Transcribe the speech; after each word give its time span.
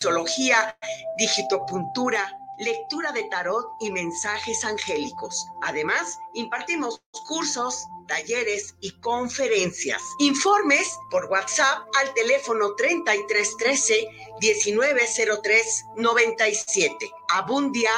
reflexología, 0.00 0.76
digitopuntura, 1.18 2.38
lectura 2.58 3.12
de 3.12 3.24
tarot 3.24 3.66
y 3.80 3.90
mensajes 3.90 4.64
angélicos. 4.64 5.46
Además, 5.62 6.18
impartimos 6.34 7.02
cursos, 7.28 7.84
talleres 8.08 8.74
y 8.80 8.90
conferencias. 9.00 10.02
Informes 10.20 10.96
por 11.10 11.26
WhatsApp 11.26 11.86
al 12.00 12.14
teléfono 12.14 12.74
3313 12.76 14.08
1903 14.40 15.84
97. 15.96 17.10
Abundia 17.34 17.90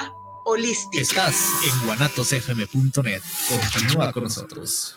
Holística. 0.44 1.00
Estás 1.00 1.36
en 1.64 1.86
guanatosfm.net. 1.86 3.22
Continúa 3.48 4.12
con 4.12 4.24
nosotros. 4.24 4.96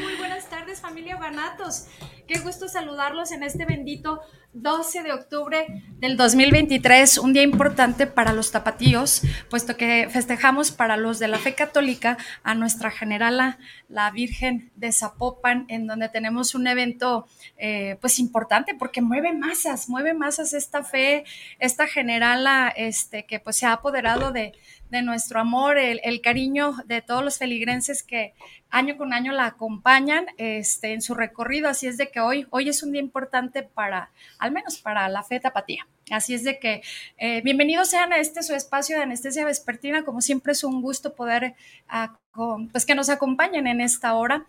Muy 0.00 0.16
buenas 0.16 0.48
tardes, 0.50 0.80
familia 0.80 1.16
Banatos. 1.16 1.86
Qué 2.26 2.38
gusto 2.38 2.68
saludarlos 2.68 3.32
en 3.32 3.42
este 3.42 3.66
bendito 3.66 4.22
12 4.54 5.02
de 5.02 5.12
octubre 5.12 5.66
del 5.98 6.16
2023, 6.16 7.18
un 7.18 7.34
día 7.34 7.42
importante 7.42 8.06
para 8.06 8.32
los 8.32 8.50
tapatíos, 8.50 9.22
puesto 9.50 9.76
que 9.76 10.08
festejamos 10.10 10.70
para 10.70 10.96
los 10.96 11.18
de 11.18 11.28
la 11.28 11.38
fe 11.38 11.54
católica 11.54 12.16
a 12.44 12.54
nuestra 12.54 12.90
generala, 12.90 13.58
la 13.88 14.10
Virgen 14.10 14.70
de 14.76 14.92
Zapopan, 14.92 15.66
en 15.68 15.86
donde 15.86 16.08
tenemos 16.08 16.54
un 16.54 16.66
evento 16.66 17.26
eh, 17.58 17.98
pues 18.00 18.18
importante 18.18 18.74
porque 18.74 19.02
mueve 19.02 19.34
masas, 19.34 19.90
mueve 19.90 20.14
masas 20.14 20.54
esta 20.54 20.82
fe, 20.82 21.24
esta 21.58 21.86
generala 21.86 22.72
este, 22.74 23.26
que 23.26 23.38
pues 23.38 23.56
se 23.56 23.66
ha 23.66 23.72
apoderado 23.72 24.32
de, 24.32 24.52
de 24.94 25.02
nuestro 25.02 25.40
amor, 25.40 25.76
el, 25.78 26.20
cariño 26.20 26.76
de 26.86 27.02
todos 27.02 27.24
los 27.24 27.38
feligrenses 27.38 28.04
que 28.04 28.34
año 28.70 28.96
con 28.96 29.12
año 29.12 29.32
la 29.32 29.46
acompañan 29.46 30.26
este, 30.38 30.92
en 30.92 31.02
su 31.02 31.14
recorrido. 31.14 31.68
Así 31.68 31.88
es 31.88 31.96
de 31.96 32.10
que 32.14 32.20
hoy, 32.20 32.46
hoy 32.50 32.68
es 32.68 32.84
un 32.84 32.92
día 32.92 33.00
importante 33.00 33.64
para, 33.64 34.12
al 34.38 34.52
menos 34.52 34.78
para 34.78 35.08
la 35.08 35.24
fe 35.24 35.40
tapatía. 35.40 35.84
Así 36.12 36.32
es 36.32 36.44
de 36.44 36.60
que 36.60 36.80
eh, 37.18 37.40
bienvenidos 37.42 37.90
sean 37.90 38.12
a 38.12 38.18
este 38.18 38.44
su 38.44 38.54
espacio 38.54 38.96
de 38.96 39.02
anestesia 39.02 39.44
vespertina. 39.44 40.04
Como 40.04 40.20
siempre 40.20 40.52
es 40.52 40.62
un 40.62 40.80
gusto 40.80 41.16
poder, 41.16 41.54
uh, 41.92 42.14
con, 42.30 42.68
pues 42.68 42.86
que 42.86 42.94
nos 42.94 43.08
acompañen 43.08 43.66
en 43.66 43.80
esta 43.80 44.14
hora. 44.14 44.46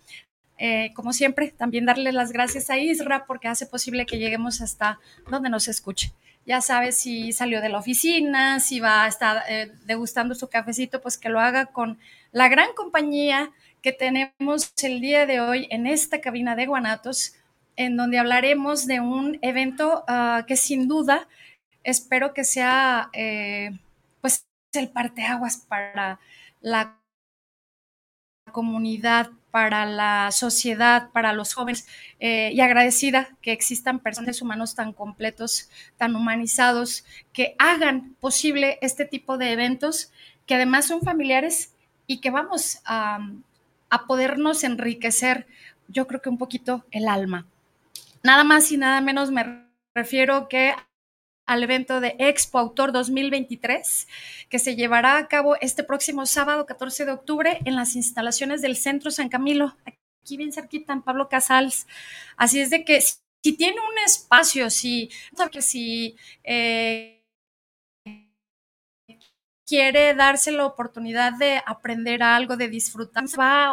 Eh, 0.60 0.92
como 0.94 1.12
siempre, 1.12 1.56
también 1.58 1.88
darle 1.88 2.12
las 2.12 2.32
gracias 2.32 2.70
a 2.70 2.78
Isra 2.78 3.26
porque 3.26 3.48
hace 3.48 3.66
posible 3.66 4.06
que 4.06 4.20
lleguemos 4.20 4.62
hasta 4.62 5.00
donde 5.28 5.50
nos 5.50 5.68
escuche 5.68 6.14
ya 6.46 6.62
sabe 6.62 6.92
si 6.92 7.34
salió 7.34 7.60
de 7.60 7.70
la 7.70 7.80
oficina, 7.80 8.60
si 8.60 8.80
va 8.80 9.06
a 9.06 9.08
estar 9.08 9.42
eh, 9.50 9.72
degustando 9.86 10.36
su 10.36 10.48
cafecito, 10.48 11.02
pues 11.02 11.18
que 11.18 11.30
lo 11.30 11.40
haga 11.40 11.66
con 11.66 11.98
la 12.32 12.48
gran 12.50 12.68
compañía 12.76 13.52
que 13.82 13.92
tenemos 13.92 14.72
el 14.84 15.02
día 15.02 15.26
de 15.26 15.40
hoy 15.40 15.68
en 15.72 15.88
esta 15.88 16.22
cabina 16.22 16.56
de 16.56 16.68
Guanatos, 16.68 17.34
en 17.76 17.98
donde 17.98 18.20
hablaremos 18.20 18.88
de 18.88 19.00
un 19.00 19.38
evento 19.42 20.06
uh, 20.08 20.46
que 20.46 20.56
sin 20.56 20.88
duda 20.88 21.28
espero 21.84 22.34
que 22.34 22.44
sea 22.44 23.10
eh, 23.14 23.72
pues 24.22 24.48
el 24.74 24.90
parteaguas 24.90 25.58
para 25.58 26.20
la 26.62 27.00
comunidad 28.52 29.32
para 29.56 29.86
la 29.86 30.32
sociedad, 30.34 31.12
para 31.14 31.32
los 31.32 31.54
jóvenes, 31.54 31.88
eh, 32.20 32.52
y 32.54 32.60
agradecida 32.60 33.30
que 33.42 33.54
existan 33.54 34.00
personas 34.00 34.42
humanos 34.42 34.76
tan 34.76 34.92
completos, 34.92 35.70
tan 35.96 36.14
humanizados, 36.14 37.06
que 37.32 37.56
hagan 37.58 38.18
posible 38.20 38.78
este 38.82 39.06
tipo 39.06 39.38
de 39.38 39.54
eventos, 39.54 40.12
que 40.46 40.56
además 40.56 40.88
son 40.88 41.04
familiares 41.04 41.74
y 42.06 42.20
que 42.20 42.32
vamos 42.32 42.80
a 42.84 43.22
podernos 44.10 44.66
enriquecer, 44.66 45.48
yo 45.88 46.06
creo 46.06 46.22
que 46.22 46.28
un 46.28 46.38
poquito 46.38 46.84
el 46.92 47.08
alma. 47.08 47.46
Nada 48.26 48.44
más 48.44 48.72
y 48.72 48.78
nada 48.78 49.02
menos 49.02 49.30
me 49.30 49.68
refiero 49.94 50.48
que 50.48 50.74
al 51.46 51.62
evento 51.62 52.02
de 52.02 52.16
Expo 52.18 52.58
Autor 52.58 52.92
2023, 52.92 54.08
que 54.50 54.58
se 54.58 54.76
llevará 54.76 55.20
a 55.20 55.28
cabo 55.28 55.58
este 55.62 55.84
próximo 55.84 56.26
sábado 56.26 56.66
14 56.66 57.06
de 57.06 57.12
octubre 57.12 57.60
en 57.66 57.76
las 57.76 57.96
instalaciones 57.96 58.64
del 58.64 58.78
Centro 58.78 59.12
San 59.12 59.30
Camilo, 59.30 59.78
aquí 59.86 60.38
bien 60.38 60.52
cerquita 60.52 60.92
en 60.92 61.04
Pablo 61.04 61.30
Casals. 61.30 61.86
Así 62.36 62.60
es 62.60 62.72
de 62.72 62.84
que 62.84 63.00
si 63.00 63.54
tiene 63.56 63.78
un 63.80 64.00
espacio, 64.04 64.72
si, 64.72 65.12
si 65.60 66.18
eh, 66.44 67.24
quiere 69.68 70.16
darse 70.16 70.52
la 70.52 70.66
oportunidad 70.66 71.34
de 71.34 71.62
aprender 71.64 72.24
algo, 72.24 72.58
de 72.58 72.70
disfrutar 72.70 73.26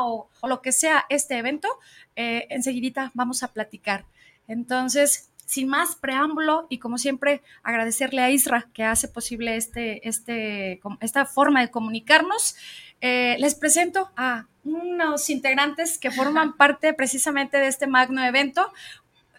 o, 0.03 0.29
lo 0.47 0.61
que 0.61 0.73
sea 0.73 1.07
este 1.09 1.39
evento, 1.39 1.69
eh, 2.17 2.47
enseguidita 2.51 3.13
vamos 3.15 3.43
a 3.43 3.49
platicar. 3.49 4.05
Entonces, 4.49 5.31
sin 5.53 5.69
más 5.69 5.97
preámbulo 5.97 6.67
y 6.71 6.79
como 6.79 6.97
siempre 6.97 7.43
agradecerle 7.63 8.23
a 8.23 8.31
Isra 8.31 8.69
que 8.73 8.85
hace 8.85 9.09
posible 9.09 9.57
este, 9.57 10.09
este, 10.09 10.81
esta 11.01 11.27
forma 11.27 11.61
de 11.61 11.71
comunicarnos. 11.71 12.57
Eh, 13.03 13.37
les 13.39 13.55
presento 13.55 14.11
a 14.17 14.47
unos 14.65 15.29
integrantes 15.29 15.99
que 15.99 16.11
forman 16.11 16.57
parte 16.57 16.95
precisamente 16.95 17.59
de 17.59 17.67
este 17.67 17.87
magno 17.87 18.25
evento. 18.25 18.73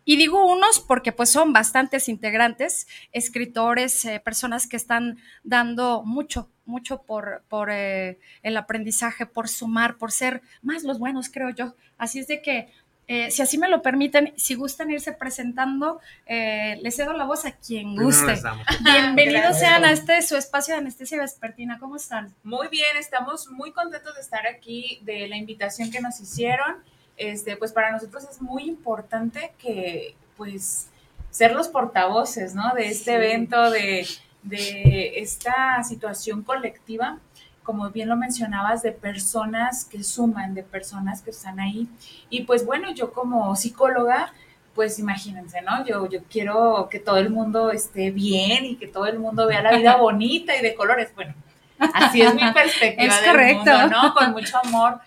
Y 0.05 0.17
digo 0.17 0.45
unos 0.45 0.81
porque 0.81 1.13
pues 1.13 1.31
son 1.31 1.53
bastantes 1.53 2.09
integrantes, 2.09 2.87
escritores, 3.13 4.03
eh, 4.03 4.19
personas 4.19 4.67
que 4.67 4.75
están 4.75 5.17
dando 5.43 6.03
mucho, 6.03 6.49
mucho 6.65 7.03
por, 7.03 7.43
por 7.47 7.69
eh, 7.71 8.19
el 8.41 8.57
aprendizaje, 8.57 9.25
por 9.25 9.47
sumar, 9.47 9.97
por 9.97 10.11
ser 10.11 10.41
más 10.61 10.83
los 10.83 10.99
buenos, 10.99 11.29
creo 11.29 11.51
yo. 11.51 11.75
Así 11.97 12.19
es 12.19 12.27
de 12.27 12.41
que 12.41 12.67
eh, 13.07 13.31
si 13.31 13.41
así 13.41 13.57
me 13.57 13.67
lo 13.67 13.81
permiten, 13.81 14.33
si 14.37 14.55
gustan 14.55 14.89
irse 14.89 15.11
presentando, 15.11 15.99
eh, 16.25 16.79
les 16.81 16.95
cedo 16.95 17.13
la 17.13 17.25
voz 17.25 17.45
a 17.45 17.51
quien 17.51 17.95
guste. 17.95 18.35
Bienvenidos 18.83 19.59
sean 19.59 19.83
a 19.83 19.91
este 19.91 20.21
su 20.21 20.37
espacio 20.37 20.73
de 20.73 20.81
anestesia 20.81 21.19
vespertina. 21.19 21.79
¿Cómo 21.79 21.97
están? 21.97 22.33
Muy 22.43 22.69
bien, 22.69 22.95
estamos 22.97 23.49
muy 23.49 23.71
contentos 23.71 24.15
de 24.15 24.21
estar 24.21 24.47
aquí, 24.47 24.99
de 25.03 25.27
la 25.27 25.35
invitación 25.35 25.91
que 25.91 25.99
nos 25.99 26.19
hicieron. 26.21 26.77
Este, 27.17 27.57
pues 27.57 27.73
para 27.73 27.91
nosotros 27.91 28.25
es 28.29 28.41
muy 28.41 28.63
importante 28.63 29.53
que, 29.59 30.15
pues, 30.37 30.87
ser 31.29 31.53
los 31.53 31.67
portavoces, 31.67 32.55
¿no? 32.55 32.73
De 32.73 32.87
este 32.87 33.11
sí. 33.11 33.11
evento, 33.11 33.69
de, 33.69 34.07
de 34.43 35.19
esta 35.19 35.83
situación 35.83 36.41
colectiva 36.43 37.19
como 37.63 37.89
bien 37.89 38.09
lo 38.09 38.15
mencionabas, 38.15 38.81
de 38.81 38.91
personas 38.91 39.85
que 39.85 40.03
suman, 40.03 40.53
de 40.53 40.63
personas 40.63 41.21
que 41.21 41.31
están 41.31 41.59
ahí. 41.59 41.87
Y 42.29 42.43
pues 42.43 42.65
bueno, 42.65 42.91
yo 42.93 43.13
como 43.13 43.55
psicóloga, 43.55 44.33
pues 44.75 44.99
imagínense, 44.99 45.61
¿no? 45.61 45.85
Yo, 45.85 46.09
yo 46.09 46.19
quiero 46.29 46.87
que 46.89 46.99
todo 46.99 47.17
el 47.17 47.29
mundo 47.29 47.71
esté 47.71 48.11
bien 48.11 48.65
y 48.65 48.75
que 48.75 48.87
todo 48.87 49.05
el 49.05 49.19
mundo 49.19 49.47
vea 49.47 49.61
la 49.61 49.75
vida 49.75 49.95
bonita 49.97 50.55
y 50.55 50.61
de 50.61 50.75
colores. 50.75 51.13
Bueno, 51.15 51.33
así 51.79 52.21
es 52.21 52.33
mi 52.35 52.51
perspectiva. 52.53 53.13
es 53.13 53.27
correcto. 53.27 53.71
Mundo, 53.71 53.87
¿no? 53.87 54.13
Con 54.13 54.31
mucho 54.31 54.57
amor. 54.63 54.99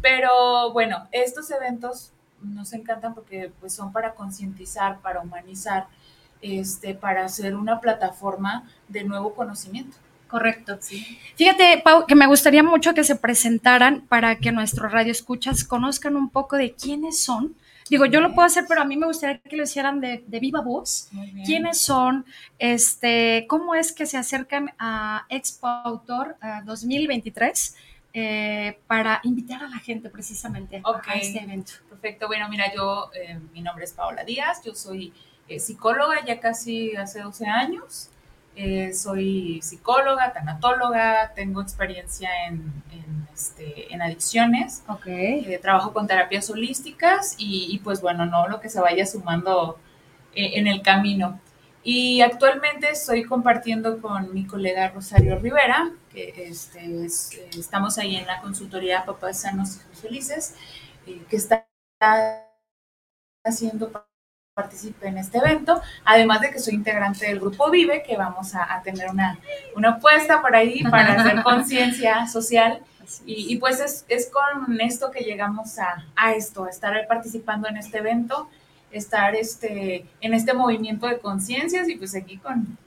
Pero 0.00 0.72
bueno, 0.72 1.08
estos 1.12 1.50
eventos 1.50 2.12
nos 2.40 2.72
encantan 2.72 3.14
porque 3.14 3.52
pues 3.60 3.74
son 3.74 3.92
para 3.92 4.14
concientizar, 4.14 5.00
para 5.00 5.20
humanizar, 5.20 5.86
este, 6.42 6.94
para 6.94 7.24
hacer 7.24 7.56
una 7.56 7.80
plataforma 7.80 8.68
de 8.88 9.04
nuevo 9.04 9.34
conocimiento. 9.34 9.96
Correcto. 10.28 10.78
Sí. 10.80 11.18
Fíjate, 11.36 11.80
Pau, 11.84 12.06
que 12.06 12.14
me 12.14 12.26
gustaría 12.26 12.62
mucho 12.62 12.94
que 12.94 13.04
se 13.04 13.16
presentaran 13.16 14.02
para 14.08 14.36
que 14.36 14.52
nuestros 14.52 14.90
radioescuchas 14.90 15.64
conozcan 15.64 16.16
un 16.16 16.30
poco 16.30 16.56
de 16.56 16.72
quiénes 16.74 17.22
son. 17.22 17.54
Digo, 17.88 18.04
yo 18.06 18.20
lo 18.20 18.34
puedo 18.34 18.46
hacer, 18.46 18.64
pero 18.68 18.80
a 18.82 18.84
mí 18.84 18.96
me 18.96 19.06
gustaría 19.06 19.38
que 19.38 19.56
lo 19.56 19.62
hicieran 19.62 20.00
de, 20.00 20.24
de 20.26 20.40
viva 20.40 20.60
voz. 20.60 21.08
¿Quiénes 21.44 21.80
son? 21.80 22.24
Este, 22.58 23.46
¿Cómo 23.48 23.76
es 23.76 23.92
que 23.92 24.06
se 24.06 24.16
acercan 24.16 24.72
a 24.78 25.24
Expo 25.28 25.68
Autor 25.68 26.36
uh, 26.42 26.64
2023? 26.64 27.76
Eh, 28.18 28.78
para 28.86 29.20
invitar 29.24 29.62
a 29.62 29.68
la 29.68 29.78
gente 29.78 30.08
precisamente 30.08 30.80
okay. 30.82 31.20
a 31.20 31.22
este 31.22 31.38
evento. 31.38 31.72
Perfecto. 31.90 32.26
Bueno, 32.26 32.48
mira, 32.48 32.72
yo, 32.74 33.10
eh, 33.14 33.38
mi 33.52 33.60
nombre 33.60 33.84
es 33.84 33.92
Paola 33.92 34.24
Díaz, 34.24 34.62
yo 34.64 34.74
soy 34.74 35.12
eh, 35.48 35.60
psicóloga 35.60 36.24
ya 36.24 36.40
casi 36.40 36.96
hace 36.96 37.20
12 37.20 37.46
años. 37.46 38.08
Eh, 38.58 38.94
soy 38.94 39.60
psicóloga, 39.62 40.32
tanatóloga, 40.32 41.34
tengo 41.34 41.60
experiencia 41.60 42.30
en, 42.46 42.72
en, 42.90 43.28
este, 43.34 43.92
en 43.92 44.00
adicciones, 44.00 44.82
okay. 44.88 45.44
eh, 45.46 45.58
trabajo 45.58 45.92
con 45.92 46.06
terapias 46.06 46.48
holísticas 46.48 47.34
y, 47.36 47.68
y, 47.70 47.78
pues 47.80 48.00
bueno, 48.00 48.24
no 48.24 48.48
lo 48.48 48.58
que 48.58 48.70
se 48.70 48.80
vaya 48.80 49.04
sumando 49.04 49.78
eh, 50.34 50.52
en 50.54 50.66
el 50.66 50.80
camino. 50.80 51.38
Y 51.82 52.22
actualmente 52.22 52.90
estoy 52.90 53.24
compartiendo 53.24 54.00
con 54.00 54.32
mi 54.34 54.46
colega 54.46 54.88
Rosario 54.88 55.38
Rivera, 55.38 55.92
que 56.10 56.48
este, 56.48 57.06
estamos 57.58 57.98
ahí 57.98 58.16
en 58.16 58.26
la 58.26 58.40
consultoría 58.40 59.04
Papás 59.04 59.42
Sanos 59.42 59.80
y 59.92 59.96
Felices, 59.96 60.54
eh, 61.06 61.22
que 61.28 61.36
está 61.36 61.66
haciendo 63.44 63.92
participe 64.56 65.06
en 65.06 65.18
este 65.18 65.36
evento, 65.36 65.82
además 66.02 66.40
de 66.40 66.50
que 66.50 66.58
soy 66.58 66.72
integrante 66.72 67.26
del 67.26 67.40
grupo 67.40 67.70
Vive, 67.70 68.02
que 68.02 68.16
vamos 68.16 68.54
a, 68.54 68.80
tener 68.82 69.10
una, 69.10 69.38
una 69.74 69.90
apuesta 69.90 70.40
por 70.40 70.56
ahí 70.56 70.82
para 70.82 71.12
hacer 71.12 71.42
conciencia 71.42 72.26
social. 72.32 72.80
Y, 73.26 73.52
y, 73.52 73.58
pues 73.58 73.80
es, 73.80 74.06
es, 74.08 74.30
con 74.30 74.80
esto 74.80 75.10
que 75.10 75.24
llegamos 75.24 75.78
a, 75.78 76.06
a, 76.16 76.32
esto, 76.32 76.64
a 76.64 76.70
estar 76.70 77.06
participando 77.06 77.68
en 77.68 77.76
este 77.76 77.98
evento, 77.98 78.48
estar 78.90 79.34
este, 79.34 80.06
en 80.22 80.32
este 80.32 80.54
movimiento 80.54 81.06
de 81.06 81.18
conciencias 81.18 81.86
y 81.90 81.96
pues 81.96 82.16
aquí 82.16 82.38
con, 82.38 82.78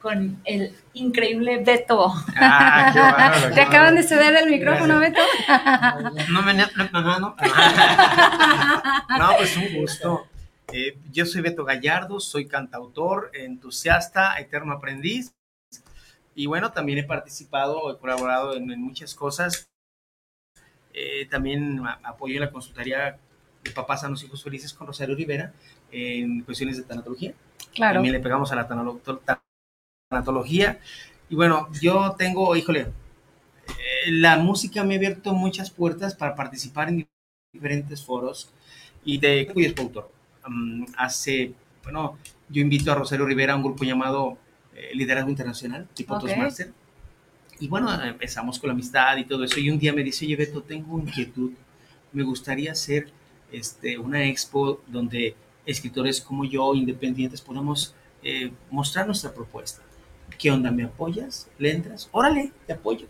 con 0.00 0.40
el 0.46 0.74
increíble 0.94 1.62
Beto. 1.62 2.10
Ah, 2.36 3.50
¿Te 3.54 3.60
acaban 3.60 3.96
de 3.96 4.02
ceder 4.02 4.34
el 4.34 4.48
micrófono, 4.48 4.98
Beto? 4.98 5.20
No, 6.30 6.40
me, 6.40 6.54
no, 6.54 6.66
no, 6.90 7.18
no. 7.18 7.36
No, 9.18 9.36
pues 9.36 9.56
un 9.58 9.74
gusto. 9.74 10.26
Eh, 10.72 10.98
yo 11.10 11.24
soy 11.24 11.40
Beto 11.40 11.64
Gallardo, 11.64 12.20
soy 12.20 12.46
cantautor, 12.46 13.30
entusiasta, 13.32 14.38
eterno 14.38 14.72
aprendiz. 14.74 15.34
Y 16.34 16.46
bueno, 16.46 16.72
también 16.72 16.98
he 16.98 17.04
participado, 17.04 17.90
he 17.92 17.98
colaborado 17.98 18.54
en, 18.54 18.66
muchas 18.80 19.14
cosas. 19.14 19.70
Eh, 20.92 21.26
también 21.30 21.80
apoyo 22.02 22.34
en 22.34 22.40
la 22.40 22.50
consultoría 22.50 23.18
de 23.64 23.70
Papás 23.70 24.04
a 24.04 24.08
los 24.08 24.22
Hijos 24.22 24.42
Felices 24.42 24.72
con 24.72 24.86
Rosario 24.86 25.16
Rivera 25.16 25.52
en 25.90 26.42
cuestiones 26.42 26.76
de 26.76 26.82
tanatología. 26.84 27.32
Claro. 27.74 27.94
También 27.94 28.14
le 28.14 28.20
pegamos 28.20 28.52
a 28.52 28.56
la 28.56 28.68
tanatología. 30.10 30.80
Y 31.30 31.34
bueno, 31.34 31.68
yo 31.80 32.14
tengo, 32.16 32.54
híjole, 32.56 32.80
eh, 33.68 34.10
la 34.10 34.36
música 34.38 34.84
me 34.84 34.94
ha 34.94 34.96
abierto 34.98 35.32
muchas 35.34 35.70
puertas 35.70 36.14
para 36.14 36.34
participar 36.34 36.88
en 36.88 37.08
diferentes 37.52 38.04
foros 38.04 38.50
y 39.04 39.18
de 39.18 39.48
cuyo 39.52 39.68
es 39.68 39.74
autor 40.42 40.86
hace, 40.96 41.52
bueno, 41.82 42.18
yo 42.48 42.62
invito 42.62 42.90
a 42.92 42.94
Rosario 42.94 43.26
Rivera 43.26 43.52
a 43.52 43.56
un 43.56 43.62
grupo 43.62 43.84
llamado 43.84 44.38
eh, 44.74 44.90
Liderazgo 44.94 45.30
Internacional, 45.30 45.88
tipo 45.94 46.14
okay. 46.14 46.28
Toastmaster. 46.28 46.72
Y 47.60 47.68
bueno, 47.68 47.92
empezamos 48.02 48.58
con 48.58 48.68
la 48.68 48.74
amistad 48.74 49.16
y 49.16 49.24
todo 49.24 49.44
eso. 49.44 49.58
Y 49.58 49.70
un 49.70 49.78
día 49.78 49.92
me 49.92 50.04
dice, 50.04 50.24
oye, 50.24 50.36
Beto, 50.36 50.62
tengo 50.62 50.98
inquietud. 50.98 51.52
Me 52.12 52.22
gustaría 52.22 52.72
hacer 52.72 53.10
este, 53.50 53.98
una 53.98 54.24
expo 54.24 54.80
donde 54.86 55.34
escritores 55.66 56.20
como 56.20 56.44
yo, 56.44 56.74
independientes, 56.74 57.40
podamos 57.40 57.94
eh, 58.22 58.52
mostrar 58.70 59.06
nuestra 59.06 59.32
propuesta. 59.32 59.82
¿Qué 60.38 60.50
onda? 60.50 60.70
¿Me 60.70 60.84
apoyas? 60.84 61.48
¿Le 61.58 61.72
entras? 61.72 62.08
Órale, 62.12 62.52
te 62.66 62.72
apoyo. 62.72 63.06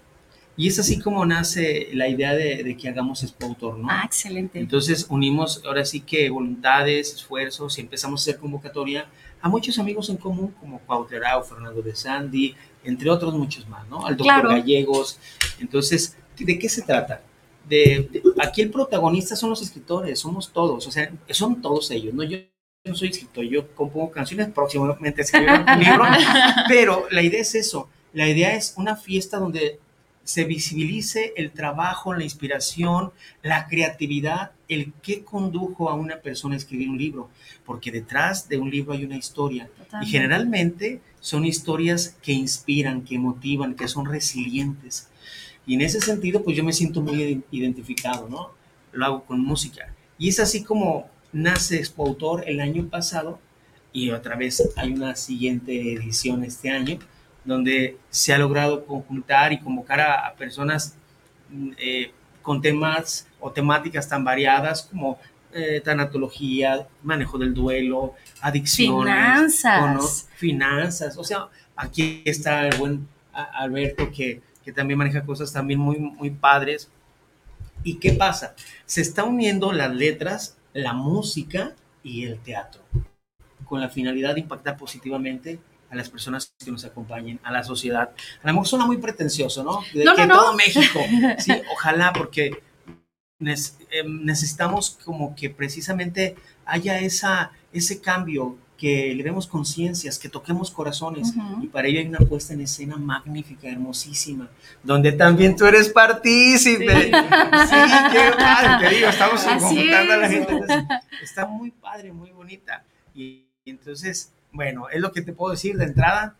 Y 0.58 0.66
es 0.66 0.78
así 0.80 0.98
como 0.98 1.24
nace 1.24 1.88
la 1.92 2.08
idea 2.08 2.34
de, 2.34 2.76
que 2.76 2.88
hagamos 2.88 3.22
Spoutor, 3.22 3.78
¿no? 3.78 3.86
Ah, 3.88 4.02
excelente. 4.04 4.58
Entonces 4.58 5.06
unimos 5.08 5.62
ahora 5.64 5.84
sí 5.84 6.00
que 6.00 6.28
voluntades, 6.30 7.14
esfuerzos 7.14 7.78
y 7.78 7.82
empezamos 7.82 8.20
a 8.20 8.22
hacer 8.24 8.40
convocatoria 8.40 9.06
a 9.40 9.48
muchos 9.48 9.78
amigos 9.78 10.10
en 10.10 10.16
común, 10.16 10.52
como 10.58 10.80
Cuauhterao, 10.80 11.44
Fernando 11.44 11.80
de 11.80 11.94
Sandy, 11.94 12.56
entre 12.82 13.08
otros 13.08 13.34
muchos 13.34 13.68
más, 13.68 13.86
¿no? 13.86 14.04
Al 14.04 14.16
doctor 14.16 14.48
Gallegos. 14.48 15.20
Entonces, 15.60 16.16
¿de 16.36 16.58
qué 16.58 16.68
se 16.68 16.82
trata? 16.82 17.22
De, 17.68 18.10
aquí 18.40 18.60
el 18.60 18.72
protagonista 18.72 19.36
son 19.36 19.50
los 19.50 19.62
escritores, 19.62 20.18
somos 20.18 20.52
todos, 20.52 20.84
o 20.88 20.90
sea, 20.90 21.08
son 21.30 21.62
todos 21.62 21.88
ellos, 21.92 22.12
¿no? 22.14 22.24
Yo 22.24 22.38
no 22.84 22.96
soy 22.96 23.10
escritor, 23.10 23.44
yo 23.44 23.68
compongo 23.76 24.10
canciones, 24.10 24.48
próximamente 24.48 25.22
escribiré 25.22 25.52
un 25.52 25.78
libro, 25.78 26.04
pero 26.68 27.06
la 27.12 27.22
idea 27.22 27.42
es 27.42 27.54
eso, 27.54 27.88
la 28.12 28.28
idea 28.28 28.56
es 28.56 28.74
una 28.76 28.96
fiesta 28.96 29.38
donde 29.38 29.78
se 30.28 30.44
visibilice 30.44 31.32
el 31.38 31.52
trabajo, 31.52 32.12
la 32.12 32.22
inspiración, 32.22 33.12
la 33.42 33.66
creatividad, 33.66 34.50
el 34.68 34.92
qué 35.00 35.24
condujo 35.24 35.88
a 35.88 35.94
una 35.94 36.20
persona 36.20 36.54
a 36.54 36.58
escribir 36.58 36.90
un 36.90 36.98
libro, 36.98 37.30
porque 37.64 37.90
detrás 37.90 38.46
de 38.46 38.58
un 38.58 38.70
libro 38.70 38.92
hay 38.92 39.06
una 39.06 39.16
historia 39.16 39.70
y 40.02 40.04
generalmente 40.04 41.00
son 41.20 41.46
historias 41.46 42.14
que 42.20 42.32
inspiran, 42.32 43.04
que 43.06 43.18
motivan, 43.18 43.74
que 43.74 43.88
son 43.88 44.04
resilientes. 44.04 45.08
Y 45.66 45.76
en 45.76 45.80
ese 45.80 45.98
sentido, 45.98 46.44
pues 46.44 46.54
yo 46.58 46.62
me 46.62 46.74
siento 46.74 47.00
muy 47.00 47.42
identificado, 47.50 48.28
¿no? 48.28 48.50
Lo 48.92 49.06
hago 49.06 49.24
con 49.24 49.42
música. 49.42 49.94
Y 50.18 50.28
es 50.28 50.40
así 50.40 50.62
como 50.62 51.08
nace 51.32 51.78
Expo 51.78 52.06
Autor 52.06 52.44
el 52.46 52.60
año 52.60 52.86
pasado 52.88 53.38
y 53.94 54.10
otra 54.10 54.36
vez 54.36 54.62
hay 54.76 54.92
una 54.92 55.16
siguiente 55.16 55.94
edición 55.94 56.44
este 56.44 56.68
año 56.68 56.98
donde 57.48 57.96
se 58.10 58.32
ha 58.32 58.38
logrado 58.38 58.84
conjuntar 58.84 59.52
y 59.52 59.58
convocar 59.58 60.00
a, 60.00 60.34
personas 60.36 60.94
mm, 61.48 61.70
eh, 61.78 62.12
con 62.42 62.60
temas 62.60 63.26
o 63.40 63.50
temáticas 63.50 64.08
tan 64.08 64.22
variadas 64.22 64.82
como 64.82 65.18
eh, 65.52 65.80
tanatología, 65.82 66.86
manejo 67.02 67.38
del 67.38 67.54
duelo, 67.54 68.14
adicciones, 68.42 69.62
finanzas, 69.62 70.28
finanzas. 70.36 71.16
O 71.16 71.24
sea, 71.24 71.48
aquí 71.74 72.22
está 72.24 72.68
el 72.68 72.76
buen 72.76 73.08
Alberto 73.32 74.10
que, 74.10 74.42
que 74.64 74.72
también 74.72 74.98
maneja 74.98 75.24
cosas 75.24 75.52
también 75.52 75.80
muy, 75.80 75.98
muy 75.98 76.30
padres. 76.30 76.90
¿Y 77.82 77.94
qué 77.94 78.12
pasa? 78.12 78.54
Se 78.84 79.00
está 79.00 79.24
uniendo 79.24 79.72
las 79.72 79.94
letras, 79.94 80.58
la 80.74 80.92
música 80.92 81.72
y 82.02 82.24
el 82.24 82.38
teatro 82.40 82.82
con 83.64 83.80
la 83.80 83.88
finalidad 83.88 84.34
de 84.34 84.40
impactar 84.40 84.76
positivamente 84.76 85.58
a 85.90 85.96
las 85.96 86.10
personas 86.10 86.52
que 86.62 86.70
nos 86.70 86.84
acompañen, 86.84 87.40
a 87.42 87.50
la 87.50 87.64
sociedad. 87.64 88.10
A 88.42 88.46
lo 88.46 88.52
mejor 88.52 88.66
suena 88.66 88.86
muy 88.86 88.98
pretencioso, 88.98 89.64
¿no? 89.64 89.82
De 89.92 90.04
que 90.04 90.26
todo 90.26 90.54
México. 90.54 91.00
Sí, 91.38 91.52
ojalá, 91.72 92.12
porque 92.12 92.62
em, 93.40 94.24
necesitamos 94.24 94.98
como 95.04 95.34
que 95.34 95.50
precisamente 95.50 96.36
haya 96.64 96.98
esa, 97.00 97.52
ese 97.72 98.00
cambio, 98.00 98.58
que 98.76 99.12
le 99.12 99.24
demos 99.24 99.48
conciencias, 99.48 100.20
que 100.20 100.28
toquemos 100.28 100.70
corazones. 100.70 101.34
Y 101.60 101.66
para 101.66 101.88
ello 101.88 101.98
hay 101.98 102.06
una 102.06 102.20
puesta 102.20 102.54
en 102.54 102.60
escena 102.60 102.96
magnífica, 102.96 103.68
hermosísima, 103.68 104.48
donde 104.84 105.10
también 105.10 105.56
tú 105.56 105.64
eres 105.66 105.88
partícipe. 105.88 106.94
Sí, 106.94 107.10
qué 107.10 108.32
padre, 108.38 108.88
te 108.88 108.94
digo, 108.94 109.08
estamos 109.08 109.42
conjuntando 109.42 110.12
a 110.12 110.16
la 110.18 110.28
gente. 110.28 110.60
está 111.20 111.44
muy 111.44 111.72
padre, 111.72 112.12
muy 112.12 112.30
bonita. 112.30 112.84
y 113.12 113.48
entonces 113.66 114.32
bueno, 114.52 114.88
es 114.90 115.00
lo 115.00 115.12
que 115.12 115.22
te 115.22 115.32
puedo 115.32 115.52
decir 115.52 115.76
de 115.76 115.84
entrada. 115.84 116.36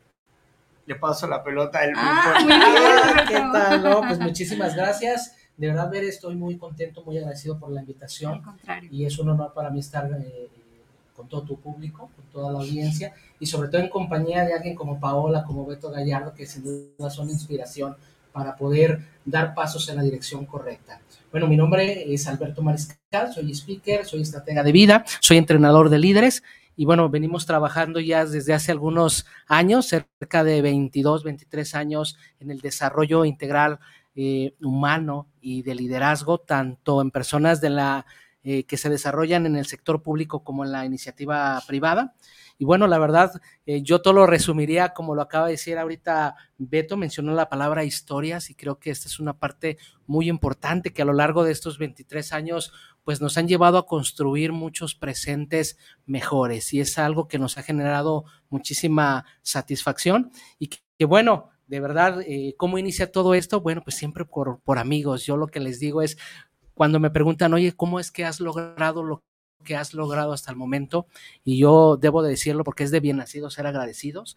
Le 0.87 0.95
paso 0.95 1.27
la 1.27 1.45
pelota 1.45 1.81
al 1.81 1.93
ah, 1.97 3.25
¿Qué 3.29 3.35
tal? 3.35 3.83
No, 3.83 4.01
pues 4.01 4.19
muchísimas 4.19 4.75
gracias. 4.75 5.37
De 5.57 5.67
verdad, 5.67 5.91
Ver, 5.91 6.05
estoy 6.05 6.37
muy 6.37 6.57
contento, 6.57 7.03
muy 7.05 7.19
agradecido 7.19 7.59
por 7.59 7.71
la 7.71 7.81
invitación. 7.81 8.43
Y 8.91 9.05
es 9.05 9.19
un 9.19 9.29
honor 9.29 9.53
para 9.53 9.71
mí 9.71 9.81
estar 9.81 10.11
eh, 10.19 10.49
con 11.19 11.29
todo 11.29 11.43
tu 11.43 11.61
público, 11.61 12.11
con 12.15 12.25
toda 12.27 12.53
la 12.53 12.61
audiencia 12.61 13.13
y 13.41 13.47
sobre 13.47 13.69
todo 13.69 13.83
en 13.83 13.89
compañía 13.89 14.45
de 14.45 14.55
alguien 14.55 14.77
como 14.77 15.01
Paola, 15.01 15.43
como 15.45 15.67
Beto 15.67 15.91
Gallardo, 15.91 16.33
que 16.33 16.47
sin 16.47 16.63
duda 16.63 17.11
son 17.11 17.29
inspiración 17.29 17.97
para 18.33 18.55
poder 18.55 19.01
dar 19.25 19.53
pasos 19.53 19.89
en 19.89 19.97
la 19.97 20.03
dirección 20.03 20.47
correcta. 20.47 21.01
Bueno, 21.33 21.49
mi 21.49 21.57
nombre 21.57 22.13
es 22.15 22.29
Alberto 22.29 22.63
Mariscal, 22.63 23.33
soy 23.35 23.51
speaker, 23.51 24.05
soy 24.05 24.23
estratega 24.23 24.63
de 24.63 24.71
vida, 24.71 25.05
soy 25.21 25.39
entrenador 25.39 25.91
de 25.91 25.99
líderes 25.99 26.45
y 26.79 26.85
bueno, 26.85 27.09
venimos 27.09 27.45
trabajando 27.45 27.99
ya 27.99 28.25
desde 28.25 28.55
hace 28.55 28.71
algunos 28.71 29.27
años, 29.49 29.87
cerca 29.89 30.45
de 30.45 30.63
22, 30.63 31.25
23 31.25 31.75
años 31.75 32.17
en 32.39 32.53
el 32.53 32.61
desarrollo 32.61 33.25
integral 33.25 33.81
eh, 34.15 34.55
humano 34.61 35.27
y 35.41 35.63
de 35.63 35.75
liderazgo, 35.75 36.39
tanto 36.39 37.03
en 37.03 37.11
personas 37.11 37.61
de 37.61 37.71
la, 37.71 38.07
eh, 38.45 38.63
que 38.63 38.77
se 38.77 38.91
desarrollan 38.91 39.45
en 39.47 39.57
el 39.57 39.67
sector 39.67 40.05
público 40.05 40.45
como 40.45 40.65
en 40.65 40.71
la 40.71 40.87
iniciativa 40.87 41.61
privada. 41.67 42.15
Y 42.57 42.65
bueno, 42.65 42.87
la 42.87 42.99
verdad, 42.99 43.33
eh, 43.67 43.83
yo 43.83 44.01
todo 44.01 44.15
lo 44.15 44.27
resumiría 44.27 44.95
como 44.95 45.17
lo 45.17 45.23
acaba 45.23 45.47
de 45.47 45.53
decir 45.53 45.77
ahorita 45.79 46.37
Beto, 46.59 46.97
mencionó 46.97 47.35
la 47.35 47.49
palabra 47.49 47.85
historias 47.85 48.51
y 48.51 48.55
creo 48.55 48.79
que 48.79 48.91
esta 48.91 49.09
es 49.09 49.19
una 49.19 49.37
parte 49.37 49.79
muy 50.07 50.29
importante 50.29 50.93
que 50.93 51.03
a 51.03 51.05
lo 51.05 51.13
largo 51.13 51.43
de 51.43 51.51
estos 51.51 51.79
23 51.79 52.33
años 52.33 52.73
pues 53.09 53.23
nos 53.23 53.39
han 53.39 53.49
llevado 53.49 53.79
a 53.79 53.87
construir 53.87 54.53
muchos 54.53 54.95
presentes 54.95 55.79
mejores 56.05 56.75
y 56.75 56.81
es 56.81 56.99
algo 56.99 57.27
que 57.27 57.39
nos 57.39 57.57
ha 57.57 57.63
generado 57.63 58.27
muchísima 58.51 59.25
satisfacción 59.41 60.31
y 60.59 60.67
que, 60.67 61.07
bueno, 61.07 61.49
de 61.69 61.81
verdad, 61.81 62.21
eh, 62.21 62.55
¿cómo 62.59 62.77
inicia 62.77 63.11
todo 63.11 63.33
esto? 63.33 63.63
Bueno, 63.63 63.81
pues 63.83 63.97
siempre 63.97 64.27
por, 64.27 64.61
por 64.61 64.77
amigos. 64.77 65.25
Yo 65.25 65.39
lo 65.39 65.47
que 65.47 65.59
les 65.59 65.81
digo 65.81 66.03
es, 66.03 66.19
cuando 66.75 67.01
me 67.01 67.09
preguntan, 67.09 67.55
oye, 67.55 67.73
¿cómo 67.73 67.99
es 67.99 68.11
que 68.13 68.27
has 68.27 68.41
logrado 68.41 69.03
lo 69.03 69.25
que 69.65 69.77
has 69.77 69.95
logrado 69.95 70.33
hasta 70.33 70.51
el 70.51 70.57
momento 70.57 71.07
y 71.45 71.59
yo 71.59 71.97
debo 71.97 72.23
de 72.23 72.31
decirlo 72.31 72.65
porque 72.65 72.85
es 72.85 72.91
de 72.91 73.01
bien 73.01 73.17
nacido 73.19 73.51
ser 73.51 73.67
agradecidos 73.67 74.37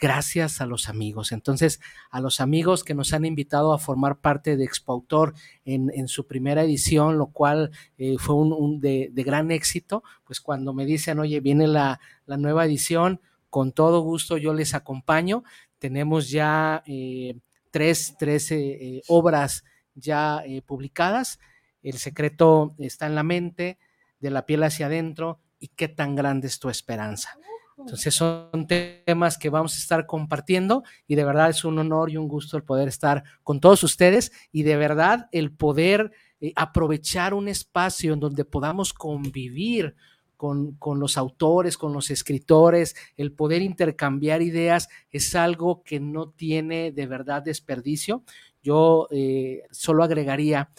gracias 0.00 0.60
a 0.60 0.66
los 0.66 0.88
amigos. 0.88 1.30
Entonces, 1.30 1.80
a 2.10 2.20
los 2.20 2.40
amigos 2.40 2.82
que 2.82 2.94
nos 2.94 3.12
han 3.12 3.24
invitado 3.24 3.72
a 3.72 3.78
formar 3.78 4.18
parte 4.20 4.56
de 4.56 4.64
Expoautor 4.64 5.34
en, 5.64 5.92
en 5.94 6.08
su 6.08 6.26
primera 6.26 6.64
edición, 6.64 7.18
lo 7.18 7.26
cual 7.26 7.70
eh, 7.98 8.16
fue 8.18 8.34
un, 8.34 8.80
de, 8.80 9.12
gran 9.14 9.50
éxito, 9.50 10.02
pues 10.24 10.40
cuando 10.40 10.72
me 10.72 10.86
dicen, 10.86 11.18
oye, 11.18 11.40
viene 11.40 11.68
la, 11.68 12.00
nueva 12.26 12.64
edición, 12.64 13.20
con 13.50 13.72
todo 13.72 14.00
gusto 14.00 14.38
yo 14.38 14.54
les 14.54 14.74
acompaño. 14.74 15.44
Tenemos 15.78 16.30
ya 16.30 16.82
eh, 16.86 17.36
tres, 17.70 18.14
tres 18.18 18.50
eh, 18.52 19.02
obras 19.08 19.64
ya 19.94 20.42
publicadas. 20.64 21.38
El 21.82 21.98
secreto 21.98 22.74
está 22.78 23.06
en 23.06 23.14
la 23.14 23.22
mente, 23.22 23.78
de 24.20 24.30
la 24.30 24.46
piel 24.46 24.62
hacia 24.62 24.86
adentro 24.86 25.40
y 25.58 25.68
qué 25.68 25.88
tan 25.88 26.14
grande 26.14 26.46
es 26.46 26.58
tu 26.58 26.68
esperanza. 26.68 27.38
Entonces 27.78 28.14
son 28.14 28.66
temas 28.66 29.38
que 29.38 29.48
vamos 29.48 29.74
a 29.74 29.78
estar 29.78 30.06
compartiendo 30.06 30.84
y 31.06 31.14
de 31.14 31.24
verdad 31.24 31.48
es 31.48 31.64
un 31.64 31.78
honor 31.78 32.10
y 32.10 32.18
un 32.18 32.28
gusto 32.28 32.58
el 32.58 32.62
poder 32.62 32.88
estar 32.88 33.24
con 33.42 33.58
todos 33.58 33.82
ustedes 33.82 34.32
y 34.52 34.64
de 34.64 34.76
verdad 34.76 35.28
el 35.32 35.50
poder 35.50 36.12
eh, 36.40 36.52
aprovechar 36.56 37.32
un 37.32 37.48
espacio 37.48 38.12
en 38.12 38.20
donde 38.20 38.44
podamos 38.44 38.92
convivir 38.92 39.94
con, 40.36 40.78
los 40.98 41.18
autores, 41.18 41.76
con 41.76 41.92
los 41.92 42.10
escritores, 42.10 42.96
el 43.18 43.32
poder 43.32 43.60
intercambiar 43.60 44.40
ideas 44.40 44.88
es 45.10 45.34
algo 45.34 45.82
que 45.82 46.00
no 46.00 46.30
tiene 46.30 46.92
de 46.92 47.06
verdad 47.06 47.42
desperdicio. 47.42 48.24
Yo 48.62 49.06
eh, 49.10 49.64
solo 49.70 50.02
agregaría 50.02 50.70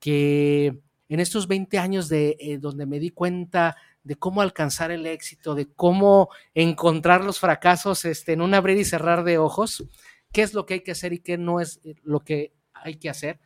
que 0.00 0.80
en 1.08 1.20
estos 1.20 1.46
20 1.48 1.78
años 1.78 2.08
de 2.08 2.36
eh, 2.40 2.58
donde 2.58 2.86
me 2.86 2.98
di 2.98 3.10
cuenta 3.10 3.76
de 4.04 4.16
cómo 4.16 4.40
alcanzar 4.40 4.90
el 4.90 5.06
éxito, 5.06 5.54
de 5.54 5.66
cómo 5.66 6.28
encontrar 6.54 7.24
los 7.24 7.38
fracasos 7.38 8.04
este, 8.04 8.32
en 8.32 8.42
un 8.42 8.54
abrir 8.54 8.78
y 8.78 8.84
cerrar 8.84 9.24
de 9.24 9.38
ojos, 9.38 9.84
qué 10.32 10.42
es 10.42 10.54
lo 10.54 10.66
que 10.66 10.74
hay 10.74 10.80
que 10.80 10.92
hacer 10.92 11.12
y 11.12 11.20
qué 11.20 11.38
no 11.38 11.60
es 11.60 11.80
eh, 11.84 11.94
lo 12.02 12.20
que 12.20 12.52
hay 12.72 12.96
que 12.96 13.10
hacer. 13.10 13.40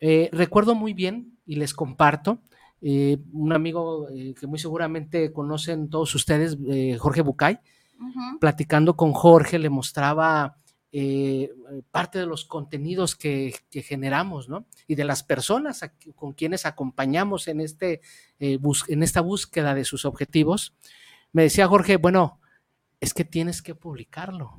Eh, 0.00 0.28
recuerdo 0.32 0.74
muy 0.74 0.92
bien 0.92 1.38
y 1.46 1.56
les 1.56 1.72
comparto, 1.72 2.42
eh, 2.82 3.16
un 3.32 3.54
amigo 3.54 4.06
que 4.38 4.46
muy 4.46 4.58
seguramente 4.58 5.32
conocen 5.32 5.88
todos 5.88 6.14
ustedes, 6.14 6.58
Jorge 6.98 7.22
Bucay, 7.22 7.58
platicando 8.38 8.94
con 8.94 9.12
Jorge 9.12 9.58
le 9.58 9.70
mostraba 9.70 10.58
eh, 10.92 11.52
parte 11.90 12.18
de 12.18 12.26
los 12.26 12.44
contenidos 12.44 13.16
que, 13.16 13.54
generamos, 13.70 14.48
¿no? 14.48 14.66
Y 14.86 14.94
de 14.94 15.04
las 15.04 15.22
personas 15.22 15.80
con 16.14 16.32
quienes 16.32 16.64
acompañamos 16.64 17.48
en, 17.48 17.60
este, 17.60 18.00
eh, 18.38 18.58
en 18.88 19.02
esta 19.02 19.20
búsqueda 19.20 19.74
de 19.74 19.84
sus 19.84 20.04
objetivos, 20.04 20.74
me 21.32 21.42
decía 21.42 21.68
Jorge, 21.68 21.96
bueno, 21.96 22.40
es 23.00 23.12
que 23.12 23.24
tienes 23.24 23.62
que 23.62 23.74
publicarlo. 23.74 24.58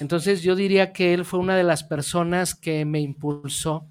Entonces 0.00 0.42
yo 0.42 0.54
diría 0.54 0.92
que 0.92 1.12
él 1.12 1.24
fue 1.24 1.40
una 1.40 1.56
de 1.56 1.64
las 1.64 1.84
personas 1.84 2.54
que 2.54 2.84
me 2.84 3.00
impulsó 3.00 3.88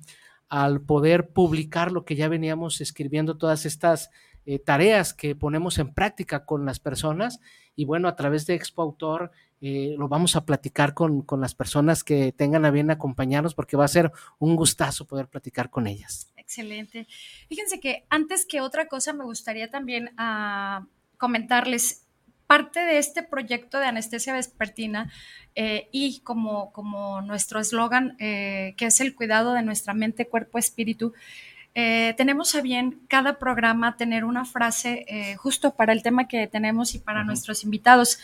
al 0.50 0.82
poder 0.82 1.30
publicar 1.30 1.92
lo 1.92 2.06
que 2.06 2.16
ya 2.16 2.30
veníamos 2.30 2.80
escribiendo, 2.80 3.38
todas 3.38 3.66
estas 3.66 4.10
eh, 4.46 4.60
tareas 4.60 5.14
que 5.14 5.36
ponemos 5.36 5.78
en 5.78 5.94
práctica 5.94 6.46
con 6.46 6.66
las 6.66 6.80
personas. 6.80 7.42
Y 7.76 7.84
bueno, 7.86 8.08
a 8.08 8.16
través 8.16 8.46
de 8.48 8.56
Expo 8.56 8.82
Autor 8.82 9.32
eh, 9.60 9.96
lo 9.98 10.08
vamos 10.08 10.36
a 10.36 10.46
platicar 10.46 10.94
con, 10.94 11.26
las 11.40 11.56
personas 11.56 12.04
que 12.04 12.32
tengan 12.32 12.66
a 12.66 12.72
bien 12.72 12.92
acompañarnos 12.92 13.56
porque 13.56 13.76
va 13.76 13.86
a 13.86 13.90
ser 13.90 14.12
un 14.38 14.56
gustazo 14.56 15.06
poder 15.06 15.28
platicar 15.28 15.70
con 15.70 15.88
ellas. 15.88 16.32
Excelente. 16.36 17.08
Fíjense 17.50 17.80
que 17.80 18.06
antes 18.10 18.46
que 18.46 18.62
otra 18.62 18.88
cosa 18.88 19.14
me 19.14 19.24
gustaría 19.24 19.70
también 19.70 20.12
ah, 20.18 20.86
comentarles 21.18 22.04
parte 22.46 22.80
de 22.80 23.00
este 23.00 23.24
proyecto 23.24 23.80
de 23.80 23.88
anestesia 23.88 24.34
vespertina 24.34 25.12
eh, 25.56 25.90
y 25.92 26.20
como, 26.20 26.72
como 26.72 27.22
nuestro 27.22 27.60
eslogan, 27.60 28.16
eh, 28.20 28.76
que 28.78 28.86
es 28.86 29.02
el 29.02 29.16
cuidado 29.16 29.54
de 29.54 29.64
nuestra 29.64 29.94
mente, 29.94 30.28
cuerpo, 30.28 30.58
espíritu, 30.58 31.14
tenemos 31.74 32.56
a 32.56 32.62
bien 32.62 33.02
cada 33.08 33.38
programa 33.38 33.98
tener 33.98 34.26
una 34.26 34.46
frase 34.46 35.06
justo 35.38 35.76
para 35.76 35.94
el 35.94 36.02
tema 36.02 36.28
que 36.28 36.48
tenemos 36.48 36.96
y 36.96 36.98
para 36.98 37.24
nuestros 37.24 37.64
invitados 37.64 38.18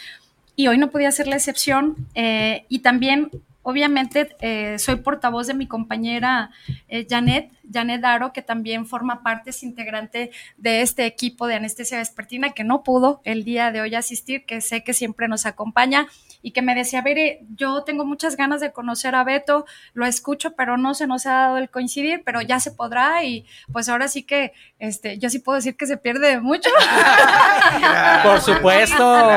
y 0.56 0.68
hoy 0.68 0.78
no 0.78 0.90
podía 0.90 1.12
ser 1.12 1.28
la 1.28 1.36
excepción. 1.36 1.96
Eh, 2.16 2.66
y 2.70 2.80
también, 2.80 3.32
obviamente, 3.62 4.36
eh, 4.40 4.78
soy 4.80 4.98
portavoz 4.98 5.48
de 5.48 5.54
mi 5.54 5.68
compañera 5.68 6.52
eh, 6.88 7.08
Janet, 7.10 7.52
Janet 7.72 8.02
Daro, 8.02 8.34
que 8.34 8.42
también 8.42 8.86
forma 8.86 9.24
parte, 9.24 9.50
es 9.50 9.64
integrante 9.64 10.32
de 10.58 10.82
este 10.82 11.06
equipo 11.06 11.48
de 11.48 11.56
anestesia 11.56 11.98
vespertina, 11.98 12.52
que 12.52 12.64
no 12.64 12.84
pudo 12.84 13.22
el 13.24 13.44
día 13.44 13.72
de 13.72 13.82
hoy 13.82 13.96
asistir, 13.96 14.46
que 14.46 14.62
sé 14.62 14.84
que 14.84 14.94
siempre 14.94 15.28
nos 15.28 15.46
acompaña 15.46 16.08
y 16.44 16.52
que 16.52 16.62
me 16.62 16.76
decía, 16.76 17.02
ver, 17.02 17.40
yo 17.56 17.84
tengo 17.84 18.06
muchas 18.06 18.36
ganas 18.36 18.62
de 18.62 18.74
conocer 18.74 19.16
a 19.16 19.24
Beto, 19.24 19.66
lo 19.94 20.06
escucho, 20.06 20.56
pero 20.56 20.78
no 20.78 20.94
se 20.94 21.08
nos 21.08 21.26
ha 21.26 21.32
dado 21.32 21.58
el 21.58 21.70
coincidir, 21.70 22.22
pero 22.26 22.42
ya 22.42 22.60
se 22.60 22.72
podrá 22.72 23.24
y 23.24 23.48
pues 23.72 23.88
ahora 23.88 24.10
sí 24.10 24.24
que, 24.24 24.52
este, 24.78 25.18
yo 25.18 25.30
sí 25.30 25.40
puedo 25.40 25.56
decir 25.56 25.78
que 25.78 25.88
se 25.88 25.98
pierde 25.98 26.42
mucho. 26.42 26.70
Por 28.24 28.42
supuesto. 28.42 29.30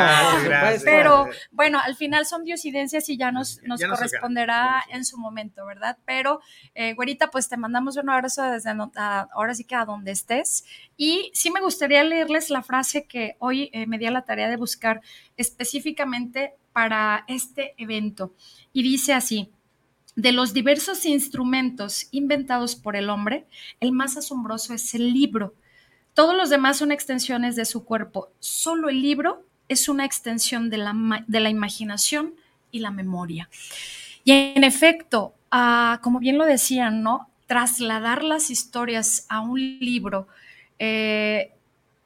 Pero 0.85 1.29
bueno, 1.53 1.81
al 1.81 1.95
final 1.95 2.27
son 2.27 2.43
diosidencias 2.45 3.09
y 3.09 3.17
ya 3.17 3.31
nos, 3.31 3.63
nos 3.63 3.81
corresponderá 3.81 4.85
en 4.91 5.05
su 5.05 5.17
momento, 5.17 5.65
¿verdad? 5.65 5.97
Pero, 6.05 6.41
eh, 6.75 6.95
güerita, 6.95 7.31
pues 7.31 7.49
te 7.49 7.57
mandamos 7.57 7.97
un 7.97 8.11
abrazo 8.11 8.43
desde 8.43 8.71
ahora 9.33 9.55
sí 9.55 9.63
que 9.63 9.77
a 9.77 9.85
donde 9.85 10.11
estés. 10.11 10.65
Y 10.97 11.31
sí 11.35 11.53
me 11.53 11.61
gustaría 11.61 12.03
leerles 12.03 12.51
la 12.51 12.63
frase 12.63 13.05
que 13.05 13.37
hoy 13.39 13.71
eh, 13.73 13.87
me 13.87 13.99
di 13.99 14.07
a 14.07 14.11
la 14.11 14.23
tarea 14.23 14.49
de 14.49 14.57
buscar 14.57 15.01
específicamente 15.37 16.55
para 16.77 17.25
este 17.27 17.73
evento. 17.79 18.35
Y 18.75 18.83
dice 18.83 19.15
así, 19.15 19.49
de 20.15 20.31
los 20.31 20.53
diversos 20.53 21.07
instrumentos 21.07 22.09
inventados 22.11 22.77
por 22.77 22.97
el 22.97 23.09
hombre, 23.09 23.47
el 23.81 23.93
más 23.93 24.19
asombroso 24.19 24.75
es 24.75 24.95
el 24.95 25.15
libro. 25.15 25.55
Todos 26.13 26.37
los 26.37 26.51
demás 26.51 26.77
son 26.77 26.93
extensiones 26.93 27.57
de 27.57 27.65
su 27.65 27.87
cuerpo. 27.87 28.29
Solo 28.41 28.91
el 28.91 29.01
libro 29.01 29.43
es 29.71 29.89
una 29.89 30.05
extensión 30.05 30.69
de 30.69 30.77
la, 30.77 31.25
de 31.27 31.41
la 31.41 31.49
imaginación 31.49 32.35
y 32.71 32.81
la 32.81 32.91
memoria. 32.91 33.49
Y 34.23 34.33
en 34.33 34.63
efecto, 34.63 35.33
ah, 35.51 36.01
como 36.03 36.19
bien 36.19 36.37
lo 36.37 36.45
decían, 36.45 37.03
¿no? 37.03 37.31
Trasladar 37.47 38.23
las 38.23 38.51
historias 38.51 39.25
a 39.31 39.41
un 39.41 39.79
libro 39.81 40.29
eh, 40.79 41.55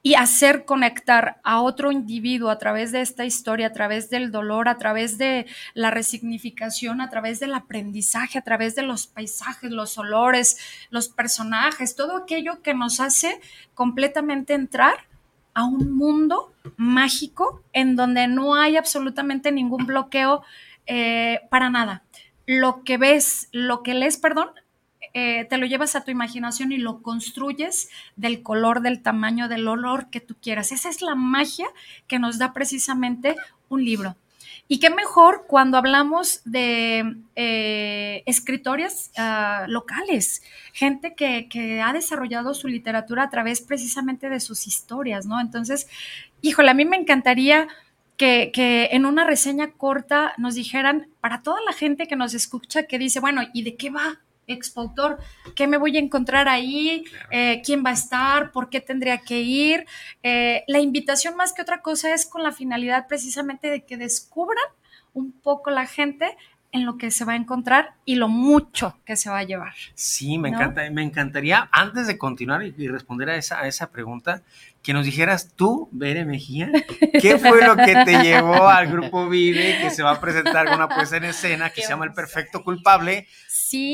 y 0.03 0.15
hacer 0.15 0.65
conectar 0.65 1.41
a 1.45 1.61
otro 1.61 1.93
individuo 1.93 2.49
a 2.51 2.59
través 2.59 2.91
de 2.91 3.03
esta 3.03 3.27
historia, 3.27 3.67
a 3.67 3.73
través 3.73 4.09
del 4.09 4.31
dolor, 4.31 4.69
a 4.69 4.79
través 4.79 5.19
de 5.19 5.47
la 5.75 5.91
resignificación, 5.91 7.01
a 7.01 7.11
través 7.11 7.39
del 7.39 7.53
aprendizaje, 7.53 8.39
a 8.39 8.43
través 8.43 8.75
de 8.75 8.83
los 8.83 9.07
paisajes, 9.07 9.71
los 9.71 9.99
olores, 9.99 10.59
los 10.91 11.09
personajes, 11.09 11.97
todo 11.97 12.17
aquello 12.17 12.63
que 12.63 12.73
nos 12.73 12.99
hace 13.01 13.41
completamente 13.75 14.55
entrar 14.55 15.07
a 15.53 15.65
un 15.65 15.93
mundo 15.93 16.55
mágico 16.77 17.63
en 17.73 17.97
donde 17.97 18.27
no 18.27 18.55
hay 18.55 18.77
absolutamente 18.77 19.53
ningún 19.53 19.85
bloqueo 19.85 20.43
eh, 20.87 21.41
para 21.51 21.69
nada. 21.69 22.05
Lo 22.47 22.83
que 22.85 22.97
ves, 22.97 23.49
lo 23.53 23.83
que 23.83 23.95
lees, 23.95 24.17
perdón, 24.17 24.49
eh, 25.13 25.45
te 25.47 25.59
lo 25.59 25.67
llevas 25.67 25.97
a 25.97 26.05
tu 26.05 26.11
imaginación 26.11 26.73
y 26.73 26.77
lo 26.77 27.03
construyes 27.03 27.89
del 28.17 28.43
color, 28.43 28.81
del 28.81 29.03
tamaño, 29.03 29.49
del 29.49 29.67
olor 29.67 30.11
que 30.11 30.21
tú 30.21 30.37
quieras. 30.41 30.73
Esa 30.73 30.89
es 30.89 31.03
la 31.03 31.15
magia 31.15 31.67
que 32.07 32.19
nos 32.19 32.39
da 32.39 32.53
precisamente 32.53 33.37
un 33.69 33.85
libro. 33.85 34.17
Y 34.69 34.79
qué 34.79 34.89
mejor 34.89 35.47
cuando 35.49 35.79
hablamos 35.79 36.43
de 36.45 37.17
eh, 37.35 38.25
ah, 39.17 39.65
locales, 39.67 40.43
gente 40.73 41.15
que, 41.17 41.83
ha 41.85 41.93
desarrollado 41.93 42.55
su 42.55 42.69
literatura 42.69 43.25
a 43.25 43.31
través 43.31 43.63
precisamente 43.63 44.29
de 44.29 44.39
sus 44.39 44.69
historias, 44.69 45.27
¿no? 45.27 45.41
Entonces, 45.41 45.89
híjole, 46.41 46.71
a 46.71 46.75
mí 46.75 46.85
me 46.85 46.97
encantaría 46.97 47.67
que, 48.17 48.53
que, 48.55 48.91
en 48.93 49.07
una 49.07 49.25
reseña 49.25 49.73
corta 49.73 50.35
nos 50.39 50.55
dijeran, 50.55 51.09
para 51.21 51.43
toda 51.43 51.59
la 51.67 51.73
gente 51.73 52.07
que 52.07 52.15
nos 52.15 52.33
escucha, 52.35 52.85
que 52.85 53.01
dice, 53.01 53.19
bueno, 53.19 53.43
¿y 53.53 53.65
de 53.65 53.75
qué 53.75 53.91
va 53.91 54.21
expautor, 54.53 55.19
¿qué 55.55 55.67
me 55.67 55.77
voy 55.77 55.97
a 55.97 56.01
encontrar 56.01 56.49
ahí? 56.49 57.05
Eh, 57.31 57.63
¿Quién 57.65 57.85
va 57.85 57.91
a 57.91 57.95
estar? 57.95 58.53
¿Por 58.53 58.71
qué 58.71 58.81
tendría 58.81 59.19
que 59.19 59.41
ir? 59.41 59.87
Eh, 60.23 60.65
la 60.67 60.81
invitación 60.81 61.37
más 61.37 61.53
que 61.53 61.63
otra 61.63 61.83
cosa 61.83 62.15
es 62.15 62.27
con 62.27 62.43
la 62.43 62.53
finalidad 62.53 63.07
precisamente 63.09 63.71
de 63.71 63.85
que 63.85 63.97
descubran 63.97 64.65
un 65.13 65.33
poco 65.33 65.71
la 65.71 65.87
gente 65.87 66.37
en 66.73 66.87
lo 66.87 66.97
que 66.97 67.11
se 67.11 67.25
va 67.25 67.33
a 67.33 67.37
encontrar 67.37 67.95
y 68.05 68.15
lo 68.15 68.29
mucho 68.29 68.97
que 69.05 69.17
se 69.17 69.29
va 69.29 69.39
a 69.39 69.45
llevar. 69.45 69.75
Sí, 69.95 70.39
me 70.39 70.51
encanta, 70.51 70.89
me 70.91 71.03
encantaría, 71.03 71.69
antes 71.73 72.07
de 72.07 72.17
continuar 72.17 72.63
y, 72.63 72.89
responder 72.89 73.31
a 73.31 73.37
esa, 73.37 73.61
a 73.61 73.67
esa 73.67 73.91
pregunta, 73.91 74.43
que 74.83 74.95
nos 74.95 75.05
dijeras 75.05 75.53
tú, 75.57 75.89
Bere 75.91 76.25
Mejía, 76.25 76.71
¿qué 77.21 77.39
fue 77.39 77.67
lo 77.67 77.77
que 77.77 77.95
te 78.05 78.23
llevó 78.23 78.69
al 78.69 78.87
grupo 78.87 79.29
Vive, 79.29 79.79
que 79.81 79.91
se 79.91 80.03
va 80.03 80.13
a 80.13 80.21
presentar 80.21 80.67
con 80.67 80.77
una 80.77 80.89
puesta 80.89 81.17
en 81.17 81.25
escena 81.25 81.71
que 81.71 81.83
se 81.83 81.89
llama 81.89 82.05
El 82.05 82.15
Perfecto 82.15 82.63
Culpable, 82.63 83.27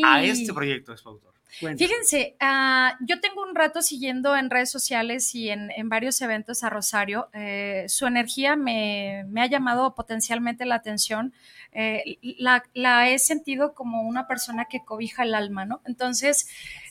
a 0.04 0.23
este 0.23 0.52
proyecto 0.52 0.92
de 0.92 0.99
su 0.99 1.09
autor? 1.09 1.37
Fíjense, 1.59 2.37
uh, 2.42 3.04
yo 3.06 3.18
tengo 3.21 3.42
un 3.42 3.54
rato 3.54 3.80
siguiendo 3.80 4.37
en 4.37 4.50
redes 4.50 4.71
sociales 4.71 5.35
y 5.35 5.49
en, 5.49 5.71
en 5.71 5.88
varios 5.88 6.21
eventos 6.21 6.62
a 6.64 6.71
Rosario. 6.71 7.28
Eh, 7.33 7.87
su 7.88 8.06
energía 8.06 8.56
me, 8.56 9.25
me, 9.28 9.40
ha 9.40 9.47
llamado 9.47 9.95
potencialmente 9.95 10.66
la 10.66 10.75
atención. 10.75 11.33
Eh, 11.73 12.18
la, 12.38 12.62
la, 12.75 13.09
he 13.09 13.18
sentido 13.18 13.73
como 13.73 14.02
una 14.02 14.26
persona 14.26 14.66
que 14.66 14.85
cobija 14.85 15.23
el 15.23 15.35
alma, 15.35 15.64
¿no? 15.64 15.80
Entonces, 15.87 16.47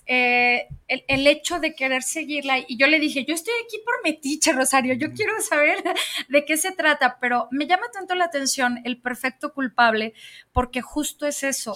eh, 0.07 0.67
el, 0.87 1.03
el, 1.09 1.27
hecho 1.27 1.59
de 1.59 1.75
querer 1.75 2.01
seguirla, 2.01 2.57
y 2.59 2.77
yo 2.77 2.87
le 2.87 2.99
dije, 2.99 3.23
yo 3.23 3.35
estoy 3.35 3.53
aquí 3.65 3.77
por 3.85 3.93
metiche, 4.03 4.51
Rosario, 4.51 4.95
yo 4.95 5.11
quiero 5.13 5.39
saber 5.41 5.83
de 6.29 6.45
qué 6.45 6.57
se 6.57 6.71
trata, 6.71 7.17
pero 7.19 7.47
me 7.51 7.67
llama 7.67 7.85
tanto 7.93 8.15
la 8.15 8.25
atención 8.25 8.81
el 8.83 8.99
perfecto 8.99 9.53
culpable, 9.53 10.13
porque 10.53 10.81
justo 10.81 11.27
es 11.27 11.43
eso. 11.43 11.75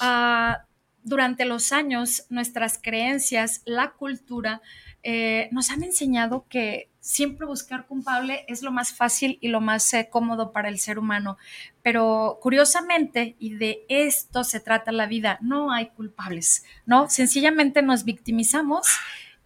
Uh, 0.00 0.54
durante 1.02 1.44
los 1.44 1.72
años 1.72 2.24
nuestras 2.28 2.78
creencias, 2.80 3.62
la 3.64 3.92
cultura, 3.92 4.60
eh, 5.02 5.48
nos 5.50 5.70
han 5.70 5.82
enseñado 5.82 6.44
que 6.48 6.90
siempre 7.00 7.46
buscar 7.46 7.86
culpable 7.86 8.44
es 8.48 8.62
lo 8.62 8.70
más 8.70 8.92
fácil 8.92 9.38
y 9.40 9.48
lo 9.48 9.62
más 9.62 9.92
eh, 9.94 10.08
cómodo 10.10 10.52
para 10.52 10.68
el 10.68 10.78
ser 10.78 10.98
humano. 10.98 11.38
Pero 11.82 12.38
curiosamente, 12.42 13.34
y 13.38 13.54
de 13.54 13.84
esto 13.88 14.44
se 14.44 14.60
trata 14.60 14.92
la 14.92 15.06
vida, 15.06 15.38
no 15.40 15.72
hay 15.72 15.88
culpables, 15.88 16.64
¿no? 16.84 17.08
Sencillamente 17.08 17.80
nos 17.80 18.04
victimizamos 18.04 18.86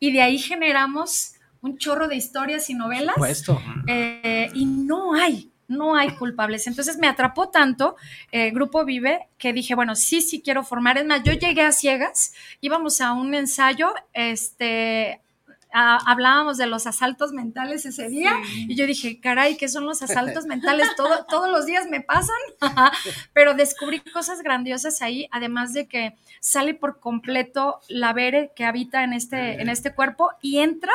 y 0.00 0.12
de 0.12 0.22
ahí 0.22 0.38
generamos 0.38 1.34
un 1.60 1.78
chorro 1.78 2.08
de 2.08 2.16
historias 2.16 2.68
y 2.68 2.74
novelas. 2.74 3.14
Eh, 3.86 4.50
y 4.54 4.66
no 4.66 5.14
hay, 5.14 5.52
no 5.68 5.96
hay 5.96 6.10
culpables. 6.16 6.66
Entonces 6.66 6.98
me 6.98 7.08
atrapó 7.08 7.48
tanto 7.48 7.96
eh, 8.32 8.50
Grupo 8.50 8.84
Vive 8.84 9.28
que 9.38 9.52
dije, 9.52 9.74
bueno, 9.74 9.94
sí, 9.94 10.20
sí 10.20 10.42
quiero 10.42 10.64
formar. 10.64 10.98
Es 10.98 11.06
más, 11.06 11.22
yo 11.22 11.32
llegué 11.32 11.62
a 11.62 11.72
ciegas, 11.72 12.34
íbamos 12.60 13.00
a 13.00 13.12
un 13.12 13.34
ensayo, 13.34 13.92
este, 14.12 15.20
hablábamos 15.74 16.56
de 16.56 16.66
los 16.66 16.86
asaltos 16.86 17.32
mentales 17.32 17.84
ese 17.84 18.08
día 18.08 18.32
y 18.56 18.76
yo 18.76 18.86
dije, 18.86 19.20
caray, 19.20 19.56
¿qué 19.56 19.68
son 19.68 19.84
los 19.86 20.02
asaltos 20.02 20.46
mentales? 20.46 20.88
Todo, 20.96 21.26
todos 21.28 21.50
los 21.50 21.66
días 21.66 21.86
me 21.90 22.00
pasan, 22.00 22.36
pero 23.32 23.54
descubrí 23.54 23.98
cosas 24.00 24.42
grandiosas 24.42 25.02
ahí, 25.02 25.28
además 25.32 25.72
de 25.72 25.88
que 25.88 26.14
sale 26.40 26.74
por 26.74 27.00
completo 27.00 27.80
la 27.88 28.12
Bere 28.12 28.52
que 28.54 28.64
habita 28.64 29.02
en 29.02 29.12
este, 29.12 29.60
en 29.60 29.68
este 29.68 29.94
cuerpo 29.94 30.30
y 30.40 30.58
entra 30.58 30.92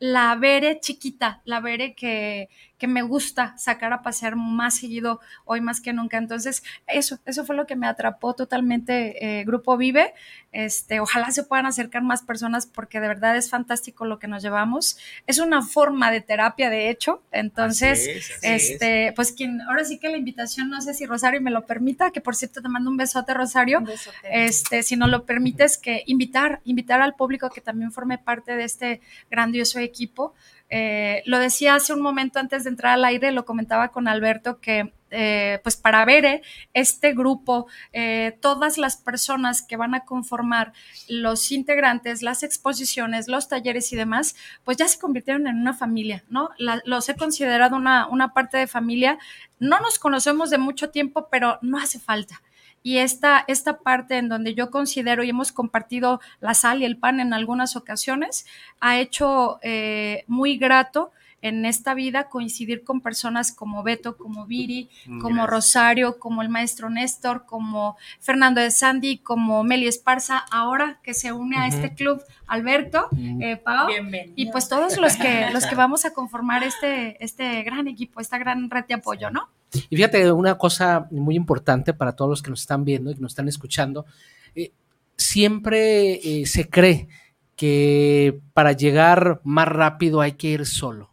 la 0.00 0.34
Bere 0.34 0.80
chiquita, 0.80 1.40
la 1.44 1.60
Bere 1.60 1.94
que, 1.94 2.48
que 2.78 2.86
me 2.86 3.02
gusta 3.02 3.56
sacar 3.58 3.92
a 3.92 4.02
pasear 4.02 4.36
más 4.36 4.76
seguido 4.76 5.20
hoy 5.44 5.60
más 5.60 5.80
que 5.80 5.92
nunca. 5.92 6.16
Entonces, 6.16 6.62
eso, 6.86 7.18
eso 7.26 7.44
fue 7.44 7.56
lo 7.56 7.66
que 7.66 7.76
me 7.76 7.86
atrapó 7.86 8.34
totalmente 8.34 9.40
eh, 9.40 9.44
Grupo 9.44 9.76
Vive. 9.76 10.14
Este, 10.52 11.00
ojalá 11.00 11.30
se 11.30 11.42
puedan 11.42 11.66
acercar 11.66 12.02
más 12.02 12.22
personas 12.22 12.66
porque 12.66 13.00
de 13.00 13.08
verdad 13.08 13.36
es 13.36 13.50
fantástico 13.50 14.06
lo 14.06 14.18
que 14.18 14.28
nos 14.28 14.42
llevamos. 14.42 14.96
Es 15.26 15.38
una 15.38 15.62
forma 15.62 16.10
de 16.10 16.20
terapia, 16.20 16.70
de 16.70 16.88
hecho. 16.88 17.22
Entonces, 17.32 18.08
este, 18.42 19.12
pues 19.14 19.32
quien, 19.32 19.60
ahora 19.62 19.84
sí 19.84 19.98
que 19.98 20.08
la 20.08 20.16
invitación, 20.16 20.70
no 20.70 20.80
sé 20.80 20.94
si 20.94 21.04
Rosario 21.04 21.40
me 21.40 21.50
lo 21.50 21.66
permita, 21.66 22.12
que 22.12 22.20
por 22.20 22.36
cierto 22.36 22.62
te 22.62 22.68
mando 22.68 22.90
un 22.90 22.96
besote, 22.96 23.34
Rosario. 23.34 23.82
Este, 24.22 24.82
si 24.82 24.96
no 24.96 25.08
lo 25.08 25.24
permites, 25.24 25.78
que 25.78 26.02
invitar, 26.06 26.60
invitar 26.64 27.02
al 27.02 27.14
público 27.14 27.50
que 27.50 27.60
también 27.60 27.92
forme 27.92 28.18
parte 28.18 28.56
de 28.56 28.64
este 28.64 29.00
grandioso 29.30 29.78
equipo. 29.80 30.34
Eh, 30.70 31.22
lo 31.26 31.38
decía 31.38 31.74
hace 31.74 31.94
un 31.94 32.00
momento 32.00 32.38
antes 32.38 32.64
de 32.64 32.70
entrar 32.70 32.94
al 32.94 33.04
aire, 33.04 33.32
lo 33.32 33.44
comentaba 33.44 33.88
con 33.88 34.08
Alberto, 34.08 34.60
que 34.60 34.92
eh, 35.10 35.60
pues 35.62 35.76
para 35.76 36.04
ver 36.04 36.42
este 36.74 37.14
grupo, 37.14 37.66
eh, 37.92 38.36
todas 38.42 38.76
las 38.76 38.98
personas 38.98 39.62
que 39.62 39.76
van 39.76 39.94
a 39.94 40.04
conformar 40.04 40.72
los 41.08 41.50
integrantes, 41.50 42.22
las 42.22 42.42
exposiciones, 42.42 43.28
los 43.28 43.48
talleres 43.48 43.90
y 43.92 43.96
demás, 43.96 44.36
pues 44.64 44.76
ya 44.76 44.86
se 44.86 44.98
convirtieron 44.98 45.46
en 45.46 45.56
una 45.56 45.72
familia, 45.72 46.24
¿no? 46.28 46.50
los 46.58 47.08
he 47.08 47.16
considerado 47.16 47.76
una, 47.76 48.06
una 48.08 48.34
parte 48.34 48.58
de 48.58 48.66
familia. 48.66 49.18
No 49.58 49.80
nos 49.80 49.98
conocemos 49.98 50.50
de 50.50 50.58
mucho 50.58 50.90
tiempo, 50.90 51.28
pero 51.30 51.58
no 51.62 51.78
hace 51.78 51.98
falta. 51.98 52.42
Y 52.88 53.00
esta, 53.00 53.44
esta 53.48 53.80
parte 53.80 54.16
en 54.16 54.30
donde 54.30 54.54
yo 54.54 54.70
considero 54.70 55.22
y 55.22 55.28
hemos 55.28 55.52
compartido 55.52 56.22
la 56.40 56.54
sal 56.54 56.80
y 56.80 56.86
el 56.86 56.96
pan 56.96 57.20
en 57.20 57.34
algunas 57.34 57.76
ocasiones, 57.76 58.46
ha 58.80 58.98
hecho 58.98 59.58
eh, 59.60 60.24
muy 60.26 60.56
grato 60.56 61.12
en 61.42 61.66
esta 61.66 61.92
vida 61.92 62.30
coincidir 62.30 62.84
con 62.84 63.02
personas 63.02 63.52
como 63.52 63.82
Beto, 63.82 64.16
como 64.16 64.46
Viri, 64.46 64.88
mm, 65.04 65.20
como 65.20 65.46
Rosario, 65.46 66.18
como 66.18 66.40
el 66.40 66.48
maestro 66.48 66.88
Néstor, 66.88 67.44
como 67.44 67.98
Fernando 68.20 68.62
de 68.62 68.70
Sandy, 68.70 69.18
como 69.18 69.64
Meli 69.64 69.86
Esparza, 69.86 70.38
ahora 70.50 70.98
que 71.02 71.12
se 71.12 71.30
une 71.30 71.58
a 71.58 71.66
este 71.66 71.92
club 71.92 72.22
Alberto, 72.46 73.08
mm. 73.10 73.42
eh, 73.42 73.56
Pau, 73.58 73.88
y 74.34 74.50
pues 74.50 74.66
todos 74.70 74.96
los 74.96 75.14
que, 75.16 75.50
los 75.52 75.66
que 75.66 75.74
vamos 75.74 76.06
a 76.06 76.14
conformar 76.14 76.64
este, 76.64 77.22
este 77.22 77.62
gran 77.64 77.86
equipo, 77.86 78.22
esta 78.22 78.38
gran 78.38 78.70
red 78.70 78.86
de 78.86 78.94
apoyo, 78.94 79.28
¿no? 79.28 79.50
Y 79.90 79.96
fíjate, 79.96 80.32
una 80.32 80.56
cosa 80.56 81.08
muy 81.10 81.34
importante 81.34 81.92
para 81.92 82.12
todos 82.12 82.30
los 82.30 82.42
que 82.42 82.50
nos 82.50 82.60
están 82.60 82.84
viendo 82.84 83.10
y 83.10 83.14
que 83.14 83.20
nos 83.20 83.32
están 83.32 83.48
escuchando, 83.48 84.06
eh, 84.54 84.72
siempre 85.16 86.14
eh, 86.14 86.46
se 86.46 86.68
cree 86.68 87.08
que 87.56 88.40
para 88.54 88.72
llegar 88.72 89.40
más 89.44 89.68
rápido 89.68 90.20
hay 90.20 90.32
que 90.32 90.48
ir 90.48 90.64
solo. 90.64 91.12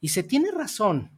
Y 0.00 0.08
se 0.08 0.22
tiene 0.22 0.50
razón, 0.50 1.12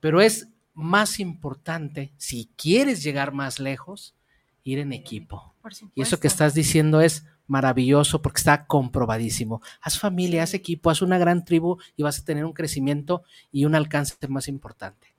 pero 0.00 0.20
es 0.20 0.48
más 0.74 1.20
importante, 1.20 2.12
si 2.16 2.50
quieres 2.56 3.02
llegar 3.02 3.32
más 3.32 3.60
lejos, 3.60 4.14
ir 4.64 4.78
en 4.78 4.92
equipo. 4.92 5.54
Y 5.94 6.02
eso 6.02 6.18
que 6.18 6.28
estás 6.28 6.54
diciendo 6.54 7.00
es 7.00 7.26
maravilloso 7.46 8.22
porque 8.22 8.38
está 8.38 8.66
comprobadísimo. 8.66 9.60
Haz 9.80 9.98
familia, 9.98 10.42
haz 10.42 10.54
equipo, 10.54 10.90
haz 10.90 11.02
una 11.02 11.18
gran 11.18 11.44
tribu 11.44 11.78
y 11.96 12.02
vas 12.02 12.20
a 12.20 12.24
tener 12.24 12.44
un 12.44 12.52
crecimiento 12.52 13.22
y 13.50 13.64
un 13.64 13.74
alcance 13.74 14.14
más 14.28 14.48
importante. 14.48 15.17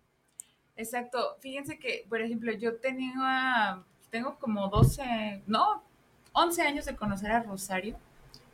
Exacto. 0.79 1.35
Fíjense 1.41 1.77
que, 1.77 2.05
por 2.07 2.21
ejemplo, 2.21 2.53
yo 2.53 2.77
tenía, 2.77 3.79
tengo 4.11 4.39
como 4.39 4.69
12, 4.69 5.41
no, 5.45 5.83
11 6.31 6.61
años 6.61 6.85
de 6.85 6.95
conocer 6.95 7.31
a 7.31 7.43
Rosario. 7.43 7.97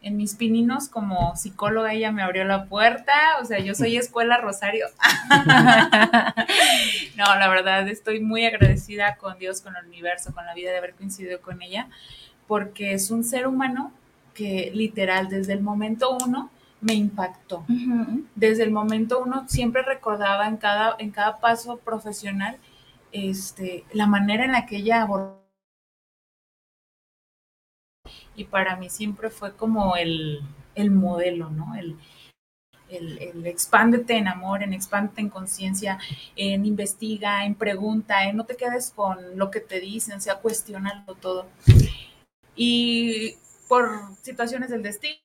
En 0.02 0.18
mis 0.18 0.34
pininos 0.34 0.90
como 0.90 1.36
psicóloga 1.36 1.94
ella 1.94 2.12
me 2.12 2.24
abrió 2.24 2.44
la 2.44 2.66
puerta, 2.66 3.14
o 3.42 3.46
sea, 3.46 3.60
yo 3.60 3.76
soy 3.76 3.96
escuela 3.98 4.38
Rosario. 4.38 4.88
no, 7.16 7.26
la 7.36 7.48
verdad 7.48 7.88
estoy 7.90 8.20
muy 8.22 8.44
agradecida 8.44 9.18
con 9.18 9.38
Dios, 9.38 9.62
con 9.62 9.76
el 9.76 9.86
universo, 9.86 10.34
con 10.34 10.48
la 10.48 10.56
vida 10.56 10.72
de 10.72 10.80
haber 10.80 10.96
coincidido 10.96 11.42
con 11.42 11.62
ella, 11.62 11.90
porque 12.48 12.94
es 12.94 13.12
un 13.12 13.24
ser 13.24 13.46
humano 13.46 13.92
que 14.34 14.72
literal 14.74 15.30
desde 15.30 15.54
el 15.54 15.62
momento 15.62 16.18
uno 16.26 16.50
me 16.82 16.94
impactó. 16.94 17.66
Desde 18.36 18.64
el 18.64 18.72
momento 18.72 19.22
uno 19.22 19.48
siempre 19.48 19.82
recordaba 19.82 20.48
en 20.48 20.58
cada, 20.58 20.96
en 21.00 21.12
cada 21.12 21.40
paso 21.40 21.78
profesional 21.78 22.58
este, 23.12 23.86
la 23.94 24.08
manera 24.08 24.46
en 24.46 24.52
la 24.52 24.66
que 24.66 24.78
ella 24.78 25.02
abordó. 25.02 25.44
Y 28.36 28.44
para 28.44 28.76
mí 28.76 28.90
siempre 28.90 29.30
fue 29.30 29.56
como 29.56 29.96
el, 29.96 30.44
modelo, 30.92 31.50
¿no? 31.50 31.74
El, 31.76 31.98
el, 32.90 33.46
expándete 33.48 34.18
en 34.18 34.28
amor, 34.28 34.62
en 34.62 34.74
expándete 34.74 35.22
en 35.22 35.30
conciencia, 35.30 35.98
en 36.36 36.66
investiga, 36.66 37.46
en 37.46 37.56
pregunta, 37.56 38.26
en 38.26 38.36
no 38.36 38.46
te 38.46 38.58
quedes 38.58 38.92
con 38.92 39.38
lo 39.38 39.50
que 39.50 39.62
te 39.62 39.80
dicen, 39.80 40.22
sea, 40.22 40.40
cuestionarlo 40.40 41.16
todo. 41.16 41.48
Y 42.56 43.36
por 43.68 44.16
situaciones 44.22 44.70
del 44.70 44.84
destino, 44.84 45.16
no, 45.16 45.25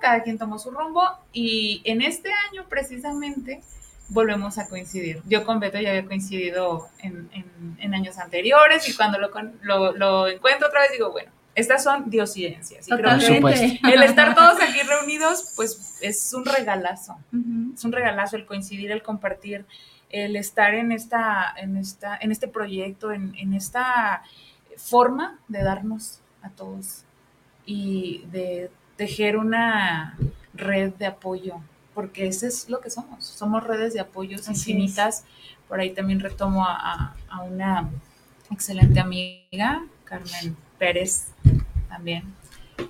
cada 0.00 0.22
quien 0.22 0.38
tomó 0.38 0.58
su 0.58 0.70
rumbo 0.70 1.02
y 1.32 1.80
en 1.84 2.02
este 2.02 2.30
año 2.50 2.66
precisamente 2.68 3.62
volvemos 4.08 4.58
a 4.58 4.68
coincidir. 4.68 5.22
Yo 5.26 5.44
con 5.44 5.60
Beto 5.60 5.80
ya 5.80 5.90
había 5.90 6.04
coincidido 6.04 6.88
en, 6.98 7.94
años 7.94 8.18
anteriores 8.18 8.88
y 8.88 8.94
cuando 8.94 9.18
lo, 9.18 9.92
lo, 9.92 10.28
encuentro 10.28 10.68
otra 10.68 10.80
vez 10.80 10.92
digo, 10.92 11.10
bueno, 11.10 11.30
estas 11.54 11.82
son 11.84 12.10
diosidencias. 12.10 12.86
Y 12.88 12.90
creo 12.90 13.18
que 13.18 13.78
el 13.82 14.02
estar 14.02 14.34
todos 14.34 14.60
aquí 14.60 14.80
reunidos, 14.82 15.52
pues 15.56 15.98
es 16.00 16.34
un 16.34 16.44
regalazo. 16.44 17.16
Es 17.74 17.84
un 17.84 17.92
regalazo 17.92 18.36
el 18.36 18.44
coincidir, 18.44 18.90
el 18.90 19.02
compartir, 19.02 19.64
el 20.10 20.36
estar 20.36 20.74
en 20.74 20.92
esta, 20.92 21.54
en 21.56 21.76
esta, 21.76 22.18
en 22.20 22.30
este 22.30 22.48
proyecto, 22.48 23.12
en, 23.12 23.34
en 23.36 23.54
esta 23.54 24.22
forma 24.76 25.38
de 25.48 25.62
darnos 25.62 26.20
a 26.42 26.50
todos 26.50 27.04
y 27.64 28.24
de 28.32 28.70
tejer 28.96 29.36
una 29.36 30.16
red 30.54 30.92
de 30.94 31.06
apoyo, 31.06 31.60
porque 31.94 32.26
eso 32.26 32.46
es 32.46 32.68
lo 32.68 32.80
que 32.80 32.90
somos, 32.90 33.24
somos 33.24 33.64
redes 33.64 33.94
de 33.94 34.00
apoyo 34.00 34.38
infinitas. 34.48 35.24
Por 35.68 35.80
ahí 35.80 35.90
también 35.90 36.20
retomo 36.20 36.64
a, 36.66 37.16
una 37.48 37.90
excelente 38.50 39.00
amiga, 39.00 39.84
Carmen 40.04 40.56
Pérez, 40.78 41.28
también, 41.88 42.24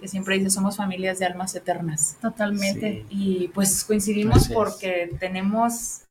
que 0.00 0.08
siempre 0.08 0.38
dice, 0.38 0.50
somos 0.50 0.76
familias 0.76 1.18
de 1.18 1.26
almas 1.26 1.54
eternas. 1.54 2.16
Totalmente. 2.20 3.06
Y 3.08 3.48
pues 3.48 3.84
coincidimos 3.84 4.48
porque 4.48 5.14
tenemos 5.18 6.02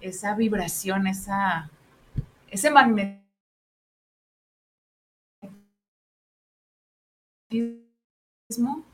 esa 0.00 0.34
vibración, 0.34 1.06
esa, 1.06 1.70
ese 2.50 2.70
magnetismo 2.70 3.21
these 7.52 7.81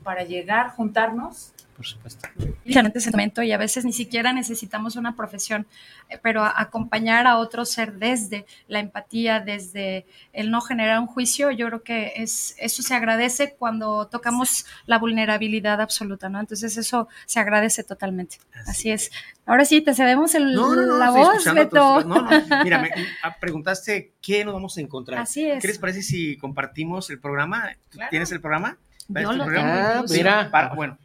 para 0.03 0.23
llegar, 0.23 0.71
juntarnos 0.71 1.53
por 1.79 1.87
supuesto. 1.87 2.27
Diferente 2.65 2.99
sentimiento 2.99 3.41
y 3.41 3.53
a 3.53 3.57
veces 3.57 3.85
ni 3.85 3.93
siquiera 3.93 4.33
necesitamos 4.33 4.97
una 4.97 5.15
profesión, 5.15 5.65
eh, 6.09 6.19
pero 6.21 6.43
acompañar 6.43 7.25
a 7.25 7.37
otro 7.37 7.63
ser 7.63 7.93
desde 7.93 8.45
la 8.67 8.81
empatía, 8.81 9.39
desde 9.39 10.05
el 10.33 10.51
no 10.51 10.59
generar 10.59 10.99
un 10.99 11.07
juicio, 11.07 11.51
yo 11.51 11.67
creo 11.67 11.81
que 11.81 12.11
es, 12.17 12.53
eso 12.57 12.83
se 12.83 12.93
agradece 12.93 13.55
cuando 13.57 14.07
tocamos 14.07 14.65
la 14.87 14.97
vulnerabilidad 14.97 15.79
absoluta, 15.79 16.27
¿no? 16.27 16.41
Entonces 16.41 16.75
eso 16.75 17.07
se 17.25 17.39
agradece 17.39 17.85
totalmente. 17.85 18.39
Así, 18.67 18.91
es. 18.91 19.09
Ahora 19.45 19.63
sí, 19.63 19.79
te 19.79 19.93
cedemos 19.93 20.35
el, 20.35 20.53
la 20.53 21.11
voz, 21.11 21.45
Beto. 21.45 22.03
No, 22.03 22.23
no, 22.23 22.29
mira, 22.61 22.79
me 22.79 22.91
ah, 23.23 23.37
preguntaste 23.39 24.15
qué 24.21 24.43
nos 24.43 24.53
vamos 24.53 24.77
a 24.77 24.81
encontrar. 24.81 25.21
Así 25.21 25.49
es. 25.49 25.61
¿Qué 25.61 25.69
les 25.69 25.79
parece 25.79 26.01
si 26.01 26.35
compartimos 26.35 27.09
el 27.09 27.21
programa? 27.21 27.69
¿Tienes 28.09 28.33
el 28.33 28.41
programa? 28.41 28.77
Yo 29.09 29.33
lo 29.33 29.43
ah, 29.43 30.03
mira. 30.07 30.73
bueno, 30.75 30.97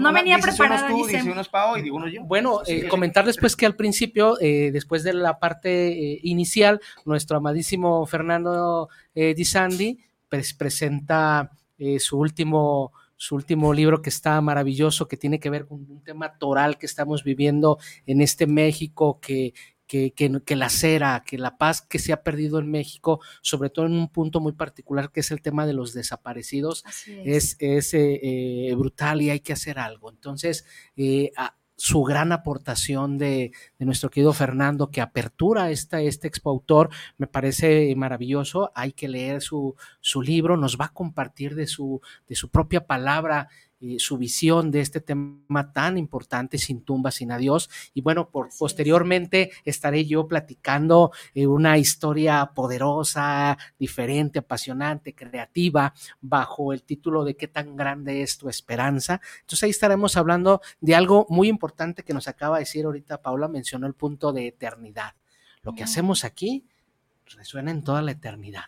no 0.00 0.12
venía 0.12 0.38
preparada. 0.38 0.88
Tú, 0.88 1.06
dice 1.06 1.28
unos 1.30 1.48
Pau 1.48 1.76
y 1.76 1.82
digo 1.82 1.96
uno 1.96 2.06
yo. 2.08 2.22
Bueno, 2.22 2.60
eh, 2.66 2.86
comentar 2.86 3.24
después 3.24 3.56
que 3.56 3.66
al 3.66 3.74
principio, 3.74 4.38
eh, 4.40 4.70
después 4.72 5.02
de 5.02 5.12
la 5.12 5.40
parte 5.40 5.88
eh, 5.88 6.20
inicial, 6.22 6.80
nuestro 7.04 7.36
amadísimo 7.36 8.06
Fernando 8.06 8.88
Di 9.12 9.44
Sandy 9.44 9.98
pues, 10.28 10.54
presenta 10.54 11.50
su 11.98 12.18
último 12.18 12.92
su 13.20 13.34
último 13.34 13.72
libro 13.74 14.00
que 14.00 14.10
está 14.10 14.40
maravilloso, 14.40 15.08
que 15.08 15.16
tiene 15.16 15.40
que 15.40 15.50
ver 15.50 15.66
con 15.66 15.84
un 15.90 16.04
tema 16.04 16.38
toral 16.38 16.78
que 16.78 16.86
estamos 16.86 17.24
viviendo 17.24 17.78
en 18.06 18.20
este 18.20 18.46
México 18.46 19.18
que, 19.20 19.54
que, 19.88 20.12
que, 20.12 20.56
la 20.56 20.68
cera, 20.68 21.24
que 21.26 21.38
la 21.38 21.56
paz 21.56 21.82
que 21.82 21.98
se 21.98 22.12
ha 22.12 22.22
perdido 22.22 22.58
en 22.58 22.70
México, 22.70 23.20
sobre 23.40 23.70
todo 23.70 23.86
en 23.86 23.94
un 23.94 24.08
punto 24.08 24.38
muy 24.38 24.52
particular 24.52 25.10
que 25.10 25.20
es 25.20 25.30
el 25.30 25.40
tema 25.40 25.66
de 25.66 25.72
los 25.72 25.94
desaparecidos, 25.94 26.84
es, 27.24 27.56
es, 27.58 27.94
eh, 27.94 28.20
eh, 28.22 28.74
brutal 28.76 29.22
y 29.22 29.30
hay 29.30 29.40
que 29.40 29.54
hacer 29.54 29.78
algo. 29.78 30.10
Entonces, 30.10 30.66
eh, 30.96 31.32
su 31.74 32.02
gran 32.02 32.32
aportación 32.32 33.18
de, 33.18 33.52
de, 33.78 33.86
nuestro 33.86 34.10
querido 34.10 34.32
Fernando 34.32 34.90
que 34.90 35.00
apertura 35.00 35.70
esta, 35.70 36.00
este 36.02 36.26
expo 36.26 36.50
autor 36.50 36.90
me 37.18 37.28
parece 37.28 37.94
maravilloso. 37.96 38.72
Hay 38.74 38.92
que 38.92 39.08
leer 39.08 39.40
su, 39.40 39.76
su 40.00 40.20
libro, 40.20 40.56
nos 40.56 40.76
va 40.76 40.86
a 40.86 40.92
compartir 40.92 41.54
de 41.54 41.68
su, 41.68 42.00
de 42.28 42.34
su 42.34 42.50
propia 42.50 42.86
palabra 42.86 43.48
su 43.98 44.18
visión 44.18 44.70
de 44.70 44.80
este 44.80 45.00
tema 45.00 45.72
tan 45.72 45.98
importante, 45.98 46.58
sin 46.58 46.82
tumba, 46.82 47.10
sin 47.10 47.30
adiós. 47.30 47.70
Y 47.94 48.00
bueno, 48.00 48.30
por, 48.30 48.48
posteriormente 48.58 49.50
estaré 49.64 50.04
yo 50.04 50.26
platicando 50.26 51.12
eh, 51.34 51.46
una 51.46 51.78
historia 51.78 52.50
poderosa, 52.54 53.56
diferente, 53.78 54.40
apasionante, 54.40 55.14
creativa, 55.14 55.94
bajo 56.20 56.72
el 56.72 56.82
título 56.82 57.24
de 57.24 57.36
qué 57.36 57.48
tan 57.48 57.76
grande 57.76 58.22
es 58.22 58.38
tu 58.38 58.48
esperanza. 58.48 59.20
Entonces 59.40 59.64
ahí 59.64 59.70
estaremos 59.70 60.16
hablando 60.16 60.60
de 60.80 60.94
algo 60.94 61.26
muy 61.28 61.48
importante 61.48 62.02
que 62.02 62.14
nos 62.14 62.28
acaba 62.28 62.56
de 62.56 62.62
decir 62.62 62.84
ahorita 62.84 63.22
Paula, 63.22 63.48
mencionó 63.48 63.86
el 63.86 63.94
punto 63.94 64.32
de 64.32 64.48
eternidad. 64.48 65.14
Lo 65.62 65.74
que 65.74 65.84
hacemos 65.84 66.24
aquí 66.24 66.66
resuena 67.26 67.70
en 67.70 67.82
toda 67.82 68.02
la 68.02 68.12
eternidad. 68.12 68.64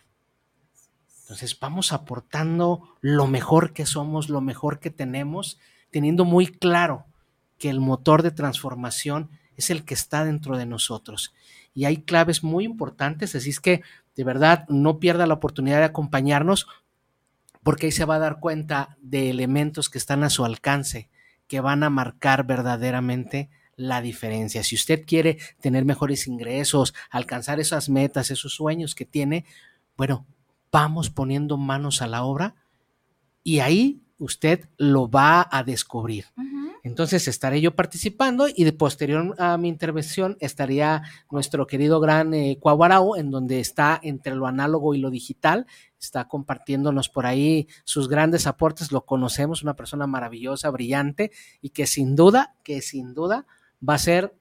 Entonces 1.31 1.57
vamos 1.57 1.93
aportando 1.93 2.97
lo 2.99 3.25
mejor 3.25 3.71
que 3.71 3.85
somos, 3.85 4.27
lo 4.27 4.41
mejor 4.41 4.79
que 4.79 4.89
tenemos, 4.89 5.59
teniendo 5.89 6.25
muy 6.25 6.45
claro 6.45 7.05
que 7.57 7.69
el 7.69 7.79
motor 7.79 8.21
de 8.21 8.31
transformación 8.31 9.29
es 9.55 9.69
el 9.69 9.85
que 9.85 9.93
está 9.93 10.25
dentro 10.25 10.57
de 10.57 10.65
nosotros. 10.65 11.33
Y 11.73 11.85
hay 11.85 12.03
claves 12.03 12.43
muy 12.43 12.65
importantes, 12.65 13.33
así 13.33 13.49
es 13.49 13.61
que 13.61 13.81
de 14.17 14.25
verdad 14.25 14.67
no 14.67 14.99
pierda 14.99 15.25
la 15.25 15.35
oportunidad 15.35 15.77
de 15.77 15.85
acompañarnos 15.85 16.67
porque 17.63 17.85
ahí 17.85 17.91
se 17.93 18.03
va 18.03 18.15
a 18.15 18.19
dar 18.19 18.41
cuenta 18.41 18.97
de 19.01 19.29
elementos 19.29 19.89
que 19.89 19.99
están 19.99 20.25
a 20.25 20.29
su 20.29 20.43
alcance, 20.43 21.09
que 21.47 21.61
van 21.61 21.83
a 21.83 21.89
marcar 21.89 22.45
verdaderamente 22.45 23.49
la 23.77 24.01
diferencia. 24.01 24.65
Si 24.65 24.75
usted 24.75 25.05
quiere 25.05 25.37
tener 25.61 25.85
mejores 25.85 26.27
ingresos, 26.27 26.93
alcanzar 27.09 27.61
esas 27.61 27.87
metas, 27.87 28.31
esos 28.31 28.53
sueños 28.53 28.95
que 28.95 29.05
tiene, 29.05 29.45
bueno, 29.95 30.25
vamos 30.71 31.09
poniendo 31.09 31.57
manos 31.57 32.01
a 32.01 32.07
la 32.07 32.23
obra 32.23 32.55
y 33.43 33.59
ahí 33.59 34.01
usted 34.17 34.69
lo 34.77 35.09
va 35.09 35.47
a 35.51 35.63
descubrir. 35.63 36.25
Entonces 36.83 37.27
estaré 37.27 37.61
yo 37.61 37.75
participando 37.75 38.47
y 38.47 38.63
de 38.63 38.73
posterior 38.73 39.35
a 39.37 39.57
mi 39.57 39.67
intervención 39.67 40.35
estaría 40.39 41.03
nuestro 41.29 41.67
querido 41.67 41.99
gran 41.99 42.33
eh, 42.33 42.59
en 43.17 43.31
donde 43.31 43.59
está 43.59 43.99
entre 44.01 44.35
lo 44.35 44.47
análogo 44.47 44.95
y 44.95 44.99
lo 44.99 45.11
digital, 45.11 45.67
está 45.99 46.27
compartiéndonos 46.27 47.09
por 47.09 47.27
ahí 47.27 47.67
sus 47.83 48.09
grandes 48.09 48.47
aportes, 48.47 48.91
lo 48.91 49.05
conocemos, 49.05 49.61
una 49.61 49.75
persona 49.75 50.07
maravillosa, 50.07 50.71
brillante 50.71 51.31
y 51.61 51.69
que 51.69 51.85
sin 51.85 52.15
duda, 52.15 52.55
que 52.63 52.81
sin 52.81 53.13
duda 53.13 53.45
va 53.87 53.95
a 53.95 53.99
ser 53.99 54.35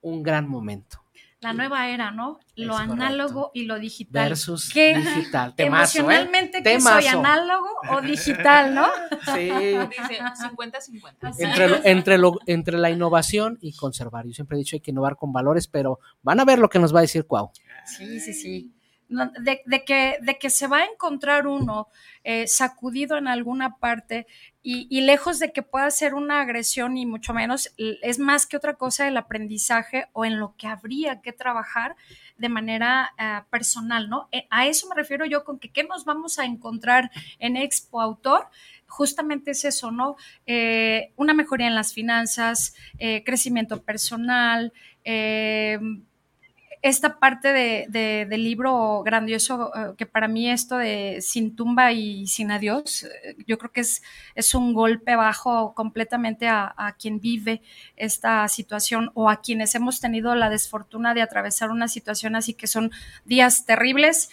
un 0.00 0.24
gran 0.24 0.48
momento 0.48 1.03
la 1.44 1.52
nueva 1.52 1.88
era, 1.90 2.10
¿no? 2.10 2.40
Lo 2.56 2.76
análogo 2.76 3.50
y 3.54 3.64
lo 3.64 3.78
digital. 3.78 4.30
Versus 4.30 4.72
digital. 4.72 5.54
Temazo, 5.54 5.98
¿eh? 5.98 6.00
emocionalmente, 6.00 6.62
¿eh? 6.64 6.80
soy 6.80 7.06
análogo 7.06 7.68
o 7.90 8.00
digital, 8.00 8.74
no? 8.74 8.86
Sí. 9.34 9.50
Dice 9.50 10.20
50-50. 10.20 11.34
Entre, 11.38 11.90
entre, 11.90 12.16
entre 12.46 12.78
la 12.78 12.90
innovación 12.90 13.58
y 13.60 13.76
conservar. 13.76 14.26
Yo 14.26 14.32
siempre 14.32 14.56
he 14.56 14.58
dicho 14.58 14.76
hay 14.76 14.80
que 14.80 14.90
innovar 14.90 15.16
con 15.16 15.32
valores, 15.32 15.68
pero 15.68 16.00
van 16.22 16.40
a 16.40 16.44
ver 16.44 16.58
lo 16.58 16.70
que 16.70 16.78
nos 16.78 16.94
va 16.94 17.00
a 17.00 17.02
decir 17.02 17.26
Cuau. 17.26 17.50
Sí, 17.84 18.20
sí, 18.20 18.32
sí 18.32 18.74
de, 19.40 19.84
que, 19.84 20.18
de 20.20 20.38
que 20.38 20.50
se 20.50 20.66
va 20.66 20.78
a 20.78 20.84
encontrar 20.86 21.46
uno 21.46 21.88
eh, 22.26 22.46
sacudido 22.46 23.18
en 23.18 23.28
alguna 23.28 23.76
parte 23.76 24.26
y, 24.66 25.02
lejos 25.02 25.38
de 25.40 25.52
que 25.52 25.60
pueda 25.60 25.90
ser 25.90 26.14
una 26.14 26.40
agresión 26.40 26.96
y 26.96 27.04
mucho 27.04 27.34
menos, 27.34 27.74
es 27.76 28.18
más 28.18 28.46
que 28.46 28.56
otra 28.56 28.76
cosa 28.76 29.06
el 29.06 29.18
aprendizaje 29.18 30.06
o 30.14 30.24
en 30.24 30.40
lo 30.40 30.54
que 30.56 30.66
habría 30.66 31.20
que 31.20 31.34
trabajar 31.34 31.96
de 32.38 32.48
manera 32.48 33.12
eh, 33.18 33.42
personal, 33.50 34.08
¿no? 34.08 34.30
Eh, 34.32 34.46
a 34.48 34.66
eso 34.66 34.88
me 34.88 34.94
refiero 34.94 35.26
yo 35.26 35.44
con 35.44 35.58
que 35.58 35.70
qué 35.70 35.84
nos 35.84 36.06
vamos 36.06 36.38
a 36.38 36.46
encontrar 36.46 37.10
en 37.38 37.58
Expo 37.58 38.00
Autor 38.00 38.48
justamente 38.86 39.50
es 39.50 39.64
eso, 39.64 39.90
¿no? 39.90 40.16
una 41.16 41.34
mejoría 41.34 41.66
en 41.66 41.74
las 41.74 41.92
finanzas, 41.92 42.74
crecimiento 43.24 43.82
personal, 43.82 44.72
esta 46.84 47.18
parte 47.18 47.54
de, 47.54 48.26
del 48.28 48.44
libro 48.44 49.02
grandioso, 49.02 49.72
eh, 49.74 49.94
que 49.96 50.04
para 50.04 50.28
mí 50.28 50.50
esto 50.50 50.76
de 50.76 51.20
sin 51.22 51.56
tumba 51.56 51.92
y 51.92 52.26
sin 52.26 52.50
adiós, 52.50 53.04
eh, 53.04 53.36
yo 53.46 53.56
creo 53.56 53.72
que 53.72 53.80
es, 53.80 54.02
es 54.34 54.54
un 54.54 54.74
golpe 54.74 55.16
bajo 55.16 55.72
completamente 55.72 56.46
a, 56.46 56.74
a, 56.76 56.92
quien 56.92 57.20
vive 57.20 57.62
esta 57.96 58.46
situación 58.48 59.10
o 59.14 59.30
a 59.30 59.40
quienes 59.40 59.74
hemos 59.74 59.98
tenido 59.98 60.34
la 60.34 60.50
desfortuna 60.50 61.14
de 61.14 61.22
atravesar 61.22 61.70
una 61.70 61.88
situación 61.88 62.36
así 62.36 62.52
que 62.52 62.66
son 62.66 62.90
días 63.24 63.64
terribles. 63.64 64.28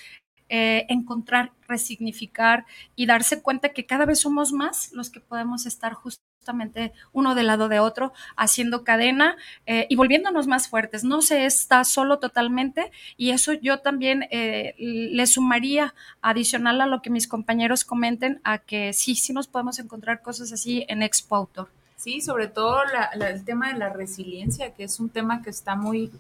Eh, 0.54 0.86
encontrar, 0.90 1.54
resignificar 1.66 2.66
y 2.98 3.06
darse 3.06 3.42
cuenta 3.42 3.70
que 3.70 3.86
cada 3.86 4.06
vez 4.06 4.20
somos 4.20 4.52
más 4.52 4.92
los 4.92 5.10
que 5.10 5.22
podemos 5.22 5.66
estar 5.66 5.94
justamente 6.42 6.92
uno 7.14 7.36
del 7.36 7.46
lado 7.46 7.70
de 7.70 7.80
otro, 7.80 8.14
haciendo 8.36 8.84
cadena 8.84 9.38
eh, 9.68 9.86
y 9.90 9.96
volviéndonos 9.96 10.48
más 10.48 10.68
fuertes. 10.68 11.04
No 11.04 11.22
se 11.22 11.46
está 11.46 11.84
solo 11.84 12.18
totalmente 12.18 12.92
y 13.16 13.30
eso 13.30 13.54
yo 13.54 13.78
también 13.82 14.26
eh, 14.32 14.74
le 14.80 15.28
sumaría 15.28 15.94
adicional 16.24 16.82
a 16.82 16.88
lo 16.88 17.04
que 17.04 17.12
mis 17.12 17.28
compañeros 17.28 17.86
comenten, 17.86 18.42
a 18.44 18.58
que 18.58 18.92
sí, 18.92 19.14
sí 19.14 19.34
nos 19.34 19.48
podemos 19.48 19.78
encontrar 19.78 20.24
cosas 20.24 20.52
así 20.52 20.84
en 20.88 21.04
Expo 21.04 21.36
Autor. 21.36 21.70
Sí, 21.96 22.22
sobre 22.22 22.48
todo 22.48 22.80
el 23.14 23.46
tema 23.46 23.72
de 23.72 23.78
la 23.78 23.90
resiliencia, 23.90 24.74
que 24.74 24.86
es 24.86 25.00
un 25.00 25.10
tema 25.10 25.44
que 25.44 25.52
está 25.52 25.76
muy, 25.76 26.12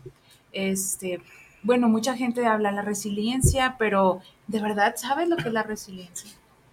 este, 0.51 1.19
bueno, 1.63 1.89
mucha 1.89 2.15
gente 2.15 2.45
habla 2.45 2.69
de 2.69 2.75
la 2.75 2.83
resiliencia, 2.83 3.75
pero 3.79 4.21
¿de 4.45 4.61
verdad 4.61 4.93
sabes 4.97 5.27
lo 5.27 5.37
que 5.37 5.47
es 5.47 5.53
la 5.53 5.63
resiliencia? 5.63 6.29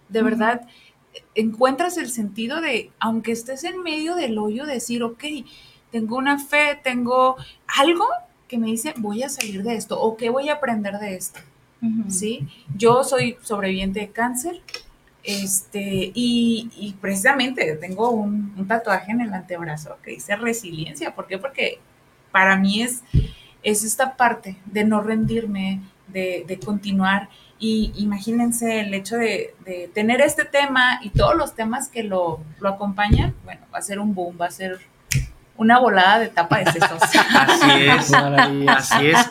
¿De 0.07 0.21
verdad 0.21 0.67
encuentras 1.35 1.97
el 1.97 2.09
sentido 2.09 2.61
de, 2.61 2.91
aunque 2.99 3.31
estés 3.31 3.63
en 3.63 3.81
medio 3.81 4.15
del 4.15 4.37
hoyo, 4.37 4.65
decir, 4.65 5.03
ok, 5.03 5.23
tengo 5.91 6.17
una 6.17 6.39
fe, 6.39 6.79
tengo 6.83 7.35
algo 7.77 8.05
que 8.47 8.57
me 8.57 8.67
dice, 8.67 8.93
voy 8.97 9.23
a 9.23 9.29
salir 9.29 9.63
de 9.63 9.75
esto 9.75 9.99
o 9.99 10.17
qué 10.17 10.29
voy 10.29 10.49
a 10.49 10.53
aprender 10.53 10.97
de 10.99 11.15
esto? 11.15 11.39
¿Sí? 12.09 12.47
Yo 12.75 13.05
soy 13.05 13.37
sobreviviente 13.41 14.01
de 14.01 14.09
cáncer, 14.09 14.61
este, 15.23 16.11
y, 16.13 16.95
precisamente 16.99 17.75
tengo 17.75 18.09
un, 18.09 18.67
tatuaje 18.67 19.11
en 19.11 19.21
el 19.21 19.33
antebrazo 19.33 19.97
que 20.03 20.11
dice 20.11 20.35
resiliencia. 20.35 21.15
¿Por 21.15 21.27
qué? 21.27 21.37
Porque 21.37 21.79
para 22.31 22.57
mí 22.57 22.81
es 22.81 23.03
es 23.63 23.83
esta 23.83 24.15
parte 24.15 24.57
de 24.65 24.83
no 24.83 25.01
rendirme, 25.01 25.81
de, 26.07 26.59
continuar. 26.63 27.29
Y 27.59 27.91
imagínense 27.97 28.79
el 28.79 28.93
hecho 28.93 29.17
de, 29.17 29.53
tener 29.93 30.21
este 30.21 30.45
tema 30.45 30.99
y 31.03 31.09
todos 31.09 31.35
los 31.35 31.55
temas 31.55 31.89
que 31.89 32.03
lo, 32.03 32.39
acompañan, 32.63 33.35
bueno, 33.43 33.61
va 33.73 33.79
a 33.79 33.81
ser 33.81 33.99
un 33.99 34.15
boom, 34.15 34.37
va 34.39 34.45
a 34.45 34.51
ser 34.51 34.79
una 35.57 35.77
volada 35.77 36.19
de 36.19 36.29
tapa 36.29 36.59
de 36.59 36.71
sesos. 36.71 37.01
Así 37.03 37.71
es, 37.81 38.13
así 38.13 39.07
es. 39.07 39.29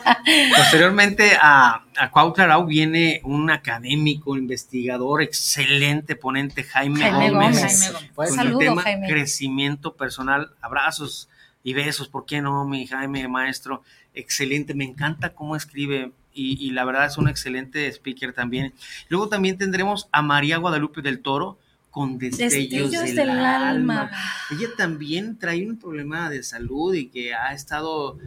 Posteriormente 0.55 1.31
a, 1.41 1.83
a 1.97 2.63
viene 2.67 3.19
un 3.23 3.49
académico, 3.49 4.37
investigador, 4.37 5.23
excelente 5.23 6.15
ponente, 6.15 6.63
Jaime, 6.63 6.99
Jaime 6.99 7.31
Gómez, 7.31 7.91
Gómez. 7.91 8.09
con 8.13 8.27
Saludo, 8.27 8.59
el 8.59 8.67
tema 8.67 8.81
Jaime. 8.83 9.07
crecimiento 9.07 9.95
personal. 9.95 10.51
Abrazos 10.61 11.29
y 11.63 11.73
besos, 11.73 12.07
¿por 12.09 12.27
qué 12.27 12.41
no, 12.41 12.63
mi 12.63 12.85
Jaime, 12.85 13.27
maestro? 13.27 13.81
Excelente, 14.13 14.75
me 14.75 14.85
encanta 14.85 15.33
cómo 15.33 15.55
escribe 15.55 16.11
y, 16.33 16.65
y 16.65 16.71
la 16.71 16.85
verdad 16.85 17.05
es 17.05 17.17
un 17.17 17.27
excelente 17.27 17.87
speaker 17.91 18.33
también. 18.33 18.73
Luego 19.09 19.29
también 19.29 19.57
tendremos 19.57 20.07
a 20.11 20.21
María 20.21 20.57
Guadalupe 20.57 21.01
del 21.01 21.19
Toro 21.21 21.57
con 21.91 22.17
destellos, 22.19 22.51
Destellos 22.91 22.91
del, 23.07 23.15
del 23.15 23.29
alma. 23.31 23.69
alma. 23.69 24.11
Ella 24.51 24.67
también 24.77 25.37
trae 25.39 25.67
un 25.67 25.77
problema 25.77 26.29
de 26.29 26.43
salud 26.43 26.93
y 26.93 27.07
que 27.07 27.33
ha 27.33 27.51
estado, 27.53 28.19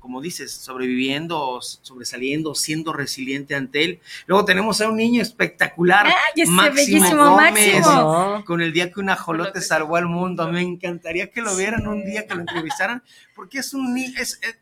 como 0.00 0.20
dices, 0.20 0.52
sobreviviendo, 0.52 1.60
sobresaliendo, 1.62 2.56
siendo 2.56 2.92
resiliente 2.92 3.54
ante 3.54 3.84
él. 3.84 4.00
Luego 4.26 4.44
tenemos 4.44 4.80
a 4.80 4.88
un 4.90 4.96
niño 4.96 5.22
espectacular, 5.22 6.06
Ay, 6.08 6.42
ese 6.42 6.50
Máximo 6.50 6.74
bellísimo 6.74 7.30
Gómez, 7.30 7.80
Máximo. 7.80 8.44
con 8.44 8.60
el 8.60 8.72
día 8.72 8.90
que 8.90 8.98
un 9.00 9.10
ajolote 9.10 9.60
salvó 9.60 9.94
al 9.96 10.06
mundo. 10.06 10.48
Me 10.50 10.60
encantaría 10.62 11.30
que 11.30 11.40
lo 11.40 11.56
vieran 11.56 11.86
un 11.86 12.04
día, 12.04 12.26
que 12.26 12.34
lo 12.34 12.40
entrevistaran, 12.40 13.02
porque 13.36 13.60
es 13.60 13.72
un 13.74 13.94
niño, 13.94 14.12
es, 14.18 14.40
es- 14.42 14.56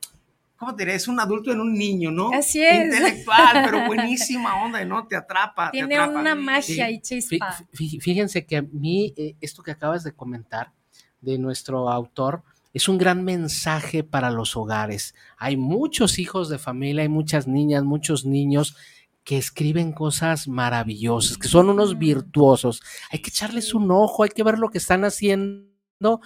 ¿cómo 0.63 0.77
te 0.77 0.85
diré? 0.85 0.95
Es 0.95 1.09
un 1.09 1.19
adulto 1.19 1.51
en 1.51 1.61
un 1.61 1.75
niño, 1.75 2.13
¿no? 2.13 2.31
Así 2.33 2.63
es. 2.65 2.85
Intelectual, 2.85 3.65
pero 3.65 3.85
buenísima 3.89 4.63
onda, 4.65 4.85
¿no? 4.85 5.09
Te 5.09 5.17
atrapa, 5.17 5.73
Tiene 5.73 5.89
te 5.89 5.97
atrapa. 5.97 6.21
una 6.21 6.35
magia 6.37 6.89
y 6.89 7.01
chispa. 7.01 7.57
fí- 7.73 8.01
Fíjense 8.01 8.47
que 8.47 8.59
a 8.59 8.63
mí 8.63 9.13
eh, 9.17 9.35
esto 9.41 9.65
que 9.65 9.73
acabas 9.73 10.05
de 10.05 10.13
comentar 10.13 10.73
de 11.21 11.37
nuestro 11.39 11.91
autor 11.91 12.45
es 12.73 12.89
un 12.89 12.97
gran 12.97 13.25
mensaje 13.25 14.05
para 14.05 14.31
los 14.31 14.57
hogares. 14.57 15.17
Hay 15.37 15.57
muchos 15.57 16.21
hijos 16.21 16.49
de 16.49 16.59
familia, 16.59 17.03
hay 17.03 17.09
muchas 17.09 17.49
niñas, 17.49 17.83
muchos 17.83 18.25
niños 18.25 18.77
que 19.25 19.39
escriben 19.39 19.93
cosas 19.93 20.47
maravillosas, 20.47 21.39
que 21.39 21.49
son 21.49 21.71
unos 21.71 21.99
virtuosos. 21.99 22.83
Hay 23.11 23.19
que 23.21 23.31
echarles 23.31 23.75
un 23.75 23.91
ojo, 23.91 24.23
hay 24.23 24.31
que 24.31 24.43
ver 24.45 24.59
lo 24.59 24.69
que 24.71 24.79
están 24.79 25.05
haciendo 25.05 26.21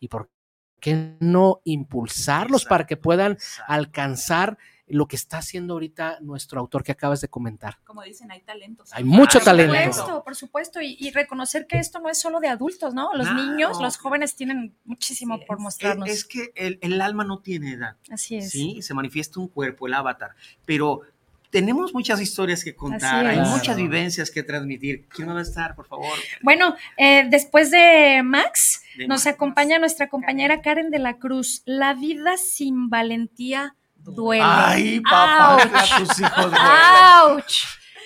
y 0.00 0.08
por 0.08 0.30
qué 0.80 1.16
no 1.20 1.60
impulsarlos 1.64 2.64
para 2.64 2.86
que 2.86 2.96
puedan 2.96 3.32
Exacto. 3.32 3.72
alcanzar 3.72 4.58
lo 4.90 5.06
que 5.06 5.16
está 5.16 5.36
haciendo 5.36 5.74
ahorita 5.74 6.16
nuestro 6.22 6.58
autor 6.60 6.82
que 6.82 6.92
acabas 6.92 7.20
de 7.20 7.28
comentar. 7.28 7.76
Como 7.84 8.02
dicen, 8.02 8.30
hay 8.30 8.40
talentos. 8.40 8.90
Hay 8.94 9.04
mucho 9.04 9.36
Ah, 9.36 9.40
Por 9.40 9.44
talento. 9.44 9.74
supuesto, 9.92 10.24
por 10.24 10.34
supuesto, 10.34 10.80
y, 10.80 10.96
y 10.98 11.10
reconocer 11.10 11.66
que 11.66 11.78
esto 11.78 11.98
no 12.00 12.08
es 12.08 12.18
solo 12.18 12.40
de 12.40 12.48
adultos, 12.48 12.94
¿no? 12.94 13.12
Los 13.12 13.30
niños, 13.34 13.78
los 13.82 13.98
jóvenes 13.98 14.34
tienen 14.34 14.74
muchísimo 14.86 15.38
por 15.46 15.58
mostrarnos. 15.58 16.08
es 16.08 16.24
que 16.24 16.52
el, 16.54 16.78
el 16.80 17.00
alma 17.02 17.24
no 17.24 17.40
tiene 17.40 17.72
edad. 17.72 17.96
Así 18.10 18.36
es. 18.36 18.50
Sí, 18.50 18.80
se 18.80 18.94
manifiesta 18.94 19.38
un 19.40 19.48
cuerpo, 19.48 19.86
el 19.86 19.92
avatar, 19.92 20.34
pero 20.64 21.02
tenemos 21.50 21.94
muchas 21.94 22.20
historias 22.20 22.62
que 22.64 22.74
contar, 22.74 23.26
hay 23.26 23.38
muchas 23.38 23.62
Claro. 23.76 23.82
vivencias 23.82 24.30
que 24.30 24.42
transmitir. 24.42 25.06
¿Quién 25.08 25.28
va 25.28 25.38
a 25.38 25.42
estar, 25.42 25.74
por 25.74 25.86
favor? 25.86 26.16
Bueno, 26.42 26.74
eh, 26.96 27.26
después 27.30 27.70
de 27.70 28.22
Max, 28.24 28.82
De 28.96 29.06
nos 29.06 29.24
Max. 29.24 29.34
acompaña 29.34 29.78
nuestra 29.78 30.08
compañera 30.08 30.60
Karen 30.60 30.90
de 30.90 30.98
la 30.98 31.14
Cruz. 31.18 31.62
La 31.64 31.94
vida 31.94 32.36
sin 32.36 32.90
valentía 32.90 33.74
duele. 33.96 34.42
Ay, 34.44 35.00
papá, 35.00 35.54
Ouch. 35.54 35.92
a 35.92 35.98
tus 35.98 36.20
hijos. 36.20 36.52
¡Auch! 36.58 37.44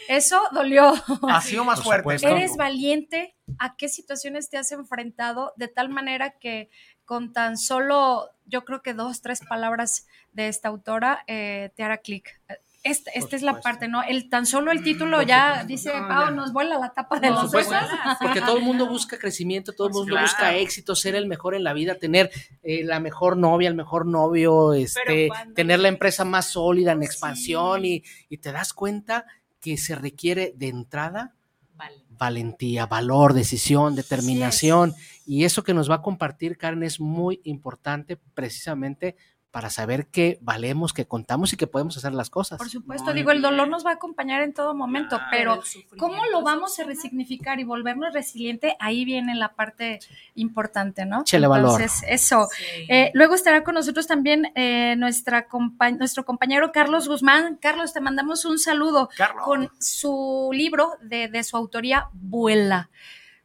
Eso 0.09 0.41
dolió. 0.53 0.93
Ha 1.29 1.41
sido 1.41 1.65
más 1.65 1.81
fuerte. 1.83 2.03
supuesto. 2.03 2.29
¿Eres 2.29 2.57
valiente? 2.57 3.35
¿A 3.59 3.77
qué 3.77 3.89
situaciones 3.89 4.51
te 4.51 4.59
has 4.59 4.73
enfrentado? 4.73 5.53
De 5.57 5.69
tal 5.69 5.89
manera 5.89 6.31
que 6.39 6.71
con 7.05 7.33
tan 7.33 7.57
solo, 7.57 8.31
yo 8.47 8.65
creo 8.65 8.83
que 8.83 8.95
dos, 8.95 9.23
tres 9.23 9.41
palabras 9.49 10.07
de 10.33 10.49
esta 10.49 10.69
autora, 10.69 11.25
eh, 11.29 11.71
te 11.77 11.83
hará 11.85 11.99
clic. 11.99 12.41
Esta, 12.85 13.13
esta 13.13 13.37
es 13.37 13.43
la 13.43 13.61
parte, 13.61 13.87
¿no? 13.87 14.03
El, 14.03 14.29
tan 14.29 14.45
solo 14.45 14.73
el 14.73 14.83
título 14.83 15.19
Por 15.19 15.27
ya 15.27 15.61
supuesto. 15.61 15.67
dice, 15.69 16.01
No, 16.01 16.09
Pau, 16.09 16.25
ya. 16.25 16.31
nos 16.33 16.53
vuela 16.53 16.79
la 16.79 16.93
tapa 16.93 17.21
de 17.21 17.31
los 17.31 17.51
sesos. 17.51 17.73
Porque 18.21 18.41
todo 18.41 18.57
el 18.59 18.65
mundo 18.65 18.89
busca 18.89 19.19
crecimiento, 19.19 19.73
todo 19.73 19.87
el 19.87 19.93
Pues 19.93 20.01
mundo 20.01 20.15
claro. 20.15 20.27
busca 20.27 20.57
éxito, 20.57 20.97
ser 20.97 21.15
el 21.15 21.27
mejor 21.29 21.55
en 21.55 21.63
la 21.63 21.75
vida, 21.75 21.95
tener 21.95 22.31
eh, 22.65 22.83
la 22.83 22.99
mejor 22.99 23.37
novia, 23.37 23.69
el 23.69 23.77
mejor 23.77 24.07
novio, 24.07 24.73
este, 24.75 25.29
cuando- 25.29 25.55
tener 25.55 25.79
la 25.79 25.89
empresa 25.89 26.25
más 26.25 26.47
sólida 26.47 26.91
en 26.93 26.99
Sí. 27.01 27.07
expansión 27.07 27.85
y, 27.85 28.03
y 28.29 28.39
te 28.39 28.51
das 28.51 28.73
cuenta 28.73 29.27
que 29.61 29.77
se 29.77 29.95
requiere 29.95 30.53
de 30.57 30.67
entrada 30.69 31.35
Vale. 31.77 32.03
valentía, 32.11 32.87
valor, 32.87 33.33
decisión, 33.33 33.95
determinación. 33.95 34.93
Y 35.25 35.45
eso 35.45 35.63
que 35.63 35.73
nos 35.73 35.89
va 35.89 35.97
a 35.97 36.03
compartir 36.03 36.59
Karen 36.59 36.83
es 36.83 36.99
muy 36.99 37.41
importante 37.45 38.17
precisamente 38.35 39.15
para 39.53 39.69
saber 39.71 40.07
que 40.07 40.39
valemos, 40.41 40.93
que 40.95 41.07
contamos 41.07 41.53
y 41.53 41.57
que 41.59 41.67
podemos 41.69 41.97
hacer 41.97 42.13
las 42.15 42.31
cosas. 42.31 42.59
Por 42.59 42.71
supuesto, 42.71 43.05
Muy 43.11 43.15
digo, 43.15 43.31
el 43.33 43.43
dolor 43.43 43.69
nos 43.69 43.85
va 43.87 43.91
a 43.91 43.95
acompañar 43.95 44.41
en 44.43 44.55
todo 44.55 44.75
momento, 44.75 45.19
Claro. 45.19 45.31
pero 45.31 45.63
¿cómo 45.99 46.25
lo 46.33 46.41
vamos 46.43 46.79
a 46.81 46.85
resignificar 46.85 47.61
y 47.61 47.65
volvernos 47.65 48.15
resiliente? 48.15 48.77
Ahí 48.81 49.05
viene 49.05 49.35
la 49.35 49.51
parte 49.53 50.01
importante, 50.37 51.05
¿no? 51.05 51.21
Échele 51.21 51.47
valor. 51.47 51.81
Entonces, 51.81 52.03
eso. 52.09 52.49
Sí. 52.57 52.65
Eh, 52.89 53.11
luego 53.15 53.35
estará 53.35 53.63
con 53.63 53.75
nosotros 53.75 54.07
también 54.07 54.51
eh, 54.55 54.97
nuestra 54.97 55.47
compa- 55.49 55.97
nuestro 55.97 56.25
compañero 56.25 56.73
Carlos 56.73 57.07
Guzmán. 57.07 57.57
Carlos, 57.61 57.93
te 57.93 58.01
mandamos 58.01 58.47
un 58.47 58.59
saludo 58.59 59.11
Carlos. 59.17 59.45
con 59.45 59.71
su 59.79 60.51
libro 60.53 60.97
de, 61.03 61.29
de 61.29 61.45
su 61.45 61.59
autoría, 61.59 62.09
Vuela. 62.15 62.89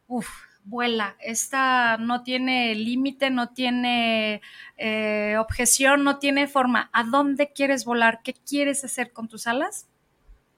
Uf, 0.06 0.26
vuela. 0.68 1.16
Esta 1.20 1.96
no 1.98 2.22
tiene 2.22 2.74
límite, 2.74 3.30
no 3.30 3.50
tiene 3.50 4.40
eh, 4.76 5.36
objeción, 5.38 6.04
no 6.04 6.18
tiene 6.18 6.46
forma. 6.48 6.90
¿A 6.92 7.04
dónde 7.04 7.52
quieres 7.52 7.84
volar? 7.84 8.20
¿Qué 8.22 8.34
quieres 8.34 8.84
hacer 8.84 9.12
con 9.12 9.28
tus 9.28 9.46
alas? 9.46 9.86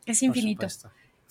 Es 0.07 0.23
infinito. 0.23 0.67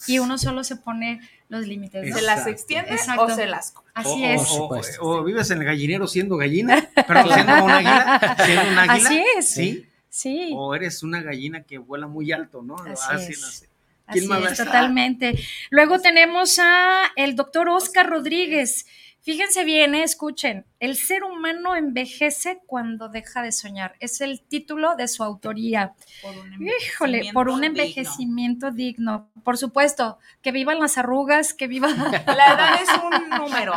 Y 0.08 0.20
uno 0.20 0.38
solo 0.38 0.64
se 0.64 0.78
pone 0.78 1.20
los 1.50 1.68
límites. 1.68 2.08
¿no? 2.08 2.16
¿Se 2.16 2.22
las 2.22 2.48
extiende 2.48 2.92
Exacto. 2.92 3.24
o 3.24 3.30
se 3.30 3.46
las 3.48 3.72
come? 3.72 3.90
Así 3.94 4.24
o, 4.24 4.28
es. 4.28 4.42
o- 4.42 4.46
supuesto. 4.46 5.02
o 5.02 5.24
vives 5.26 5.52
en 5.52 5.58
el 5.60 5.66
gallinero 5.66 6.08
siendo 6.08 6.38
gallina, 6.38 6.88
pero 7.06 7.24
siendo 7.34 7.66
un 7.66 7.70
águila, 7.72 8.38
siendo 8.46 8.70
un 8.72 8.78
águila. 8.80 8.94
Así 9.10 9.24
es. 9.38 9.50
Sí. 9.50 9.86
Sí. 10.10 10.52
O 10.56 10.74
eres 10.74 11.04
una 11.04 11.22
gallina 11.22 11.64
que 11.64 11.78
vuela 11.78 12.08
muy 12.08 12.32
alto, 12.32 12.62
¿no? 12.64 12.76
Así 12.78 13.34
es. 13.34 13.42
no 13.42 13.48
sé. 13.48 13.70
Así 14.10 14.20
¿Quién 14.20 14.30
más 14.30 14.42
va 14.42 14.48
a 14.48 14.52
es, 14.52 14.58
totalmente. 14.58 15.36
Luego 15.70 16.00
tenemos 16.00 16.58
a 16.58 17.12
el 17.16 17.36
doctor 17.36 17.70
Oscar 17.70 18.10
Rodríguez. 18.10 18.88
Fíjense 19.22 19.64
bien, 19.64 19.94
eh, 19.94 20.02
escuchen. 20.04 20.66
El 20.80 20.96
ser 20.96 21.24
humano 21.26 21.76
envejece 21.76 22.62
cuando 22.66 23.10
deja 23.10 23.42
de 23.42 23.52
soñar. 23.52 23.96
Es 24.00 24.22
el 24.22 24.40
título 24.42 24.96
de 24.96 25.10
su 25.10 25.24
autoría. 25.24 25.94
Por 26.22 26.38
un 26.38 26.68
Híjole, 26.68 27.32
por 27.34 27.50
un 27.50 27.66
envejecimiento 27.66 28.72
digno. 28.72 29.28
Por 29.44 29.58
supuesto, 29.58 30.20
que 30.42 30.54
vivan 30.54 30.80
las 30.80 30.98
arrugas, 30.98 31.54
que 31.54 31.68
viva. 31.68 31.90
La 32.26 32.54
edad 32.54 32.82
es 32.82 32.90
un 33.04 33.30
número. 33.30 33.74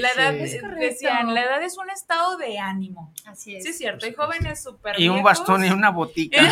La 0.00 0.10
edad, 0.12 0.32
Sí. 0.32 0.42
es- 0.44 0.54
Es 0.54 0.62
correcto. 0.62 0.80
decían, 0.86 1.34
la 1.34 1.42
edad 1.42 1.62
es 1.62 1.76
un 1.76 1.90
estado 1.90 2.38
de 2.38 2.58
ánimo. 2.58 3.12
Así 3.26 3.60
Sí, 3.60 3.68
es 3.68 3.76
cierto. 3.76 4.06
Hay 4.06 4.14
jóvenes 4.14 4.62
súper 4.62 4.98
Y 4.98 5.08
un 5.10 5.22
bastón 5.22 5.62
y 5.64 5.68
una 5.68 5.90
botica. 5.90 6.40
Hay 6.40 6.48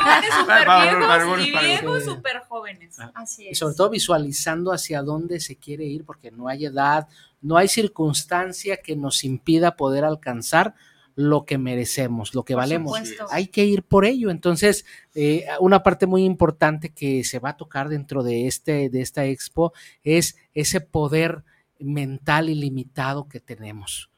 jóvenes 0.00 0.30
súper 0.40 0.46
Para- 0.46 0.64
para- 0.66 0.84
viejos 0.84 1.06
para- 1.06 1.42
y 1.42 1.50
viejos 1.66 2.04
súper 2.04 2.38
jóvenes. 2.48 2.96
Así 3.14 3.48
Y 3.48 3.54
sobre 3.54 3.74
todo 3.74 3.88
visualizando 3.90 4.72
hacia 4.72 5.00
dónde 5.02 5.40
se 5.40 5.56
quiere 5.56 5.84
ir, 5.84 6.04
porque 6.04 6.30
no 6.30 6.48
hay 6.48 6.66
edad, 6.66 7.08
no 7.40 7.56
hay 7.56 7.68
circunstancia 7.68 8.78
que 8.78 8.96
nos 8.96 9.24
impida 9.24 9.76
poder 9.76 10.04
alcanzar 10.04 10.74
lo 11.14 11.44
que 11.44 11.58
merecemos, 11.58 12.34
lo 12.34 12.44
que 12.44 12.54
valemos. 12.54 12.98
Hay 13.30 13.48
que 13.48 13.64
ir 13.64 13.82
por 13.82 14.04
ello. 14.04 14.30
Entonces, 14.30 14.86
eh, 15.14 15.44
una 15.60 15.82
parte 15.82 16.06
muy 16.06 16.24
importante 16.24 16.90
que 16.90 17.24
se 17.24 17.38
va 17.38 17.50
a 17.50 17.56
tocar 17.56 17.88
dentro 17.88 18.22
de, 18.22 18.46
este, 18.46 18.88
de 18.88 19.00
esta 19.02 19.24
expo 19.26 19.72
es 20.02 20.36
ese 20.54 20.80
poder 20.80 21.44
mental 21.78 22.50
ilimitado 22.50 23.26
que 23.28 23.40
tenemos. 23.40 24.10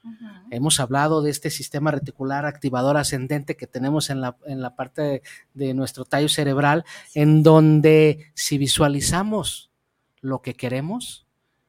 Hemos 0.50 0.80
hablado 0.80 1.22
de 1.22 1.30
este 1.30 1.48
sistema 1.48 1.92
reticular 1.92 2.44
activador 2.44 2.96
ascendente 2.96 3.56
que 3.56 3.68
tenemos 3.68 4.10
en 4.10 4.20
la, 4.20 4.36
en 4.46 4.60
la 4.60 4.74
parte 4.74 5.02
de, 5.02 5.22
de 5.54 5.74
nuestro 5.74 6.04
tallo 6.04 6.28
cerebral, 6.28 6.84
en 7.14 7.44
donde 7.44 8.32
si 8.34 8.58
visualizamos 8.58 9.70
lo 10.20 10.42
que 10.42 10.54
queremos, 10.54 11.26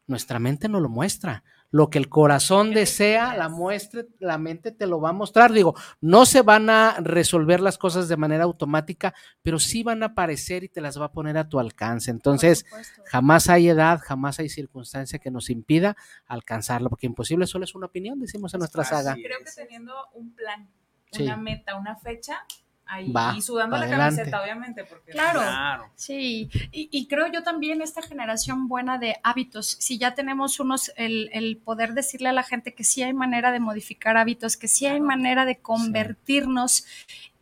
nuestra 0.07 0.39
mente 0.39 0.67
nos 0.69 0.81
lo 0.81 0.89
muestra. 0.89 1.43
Lo 1.71 1.89
que 1.89 1.97
el 1.97 2.07
corazón 2.07 2.69
¿Qué 2.69 2.79
desea, 2.81 3.35
la 3.35 3.49
muestre, 3.49 4.05
la 4.19 4.37
mente 4.37 4.71
te 4.71 4.85
lo 4.85 5.01
va 5.01 5.09
a 5.09 5.13
mostrar. 5.13 5.51
Digo, 5.51 5.73
no 6.01 6.27
se 6.27 6.43
van 6.43 6.69
a 6.69 6.97
resolver 6.99 7.61
las 7.61 7.79
cosas 7.79 8.07
de 8.07 8.15
manera 8.15 8.43
automática, 8.43 9.15
pero 9.41 9.57
sí 9.57 9.81
van 9.81 10.03
a 10.03 10.07
aparecer 10.07 10.63
y 10.63 10.69
te 10.69 10.81
las 10.81 11.01
va 11.01 11.05
a 11.05 11.11
poner 11.11 11.35
a 11.35 11.49
tu 11.49 11.59
alcance. 11.59 12.11
Entonces, 12.11 12.63
jamás 13.05 13.49
hay 13.49 13.69
edad, 13.69 13.99
jamás 14.03 14.37
hay 14.39 14.49
circunstancia 14.49 15.17
que 15.17 15.31
nos 15.31 15.49
impida 15.49 15.95
alcanzarlo, 16.27 16.89
porque 16.89 17.07
imposible 17.07 17.47
solo 17.47 17.65
es 17.65 17.73
una 17.73 17.87
opinión, 17.87 18.19
decimos 18.19 18.53
en 18.53 18.59
nuestra 18.59 18.83
Así 18.83 18.91
saga. 18.91 19.13
es. 19.13 19.23
Creo 19.25 19.39
que 19.39 19.51
teniendo 19.55 19.93
un 20.13 20.35
plan, 20.35 20.69
Sí. 21.11 21.23
una 21.23 21.37
meta, 21.37 21.75
una 21.75 21.95
fecha, 21.95 22.43
ahí 22.85 23.13
y 23.35 23.41
sudando 23.41 23.77
la 23.77 23.89
camiseta, 23.89 24.41
obviamente. 24.41 24.83
Porque 24.83 25.11
claro, 25.11 25.91
sí. 25.95 26.49
Y, 26.71 27.07
creo 27.07 27.27
yo 27.31 27.43
también 27.43 27.81
esta 27.81 28.01
generación 28.01 28.67
buena 28.67 28.97
de 28.97 29.17
hábitos, 29.23 29.77
si 29.79 29.97
ya 29.97 30.13
tenemos 30.13 30.59
unos, 30.59 30.91
el, 30.95 31.61
poder 31.63 31.93
decirle 31.93 32.29
a 32.29 32.33
la 32.33 32.43
gente 32.43 32.73
que 32.73 32.83
sí 32.83 33.03
hay 33.03 33.13
manera 33.13 33.51
de 33.51 33.59
modificar 33.59 34.17
hábitos, 34.17 34.57
que 34.57 34.67
sí 34.67 34.85
hay 34.85 35.01
manera 35.01 35.45
de 35.45 35.57
convertirnos 35.57 36.85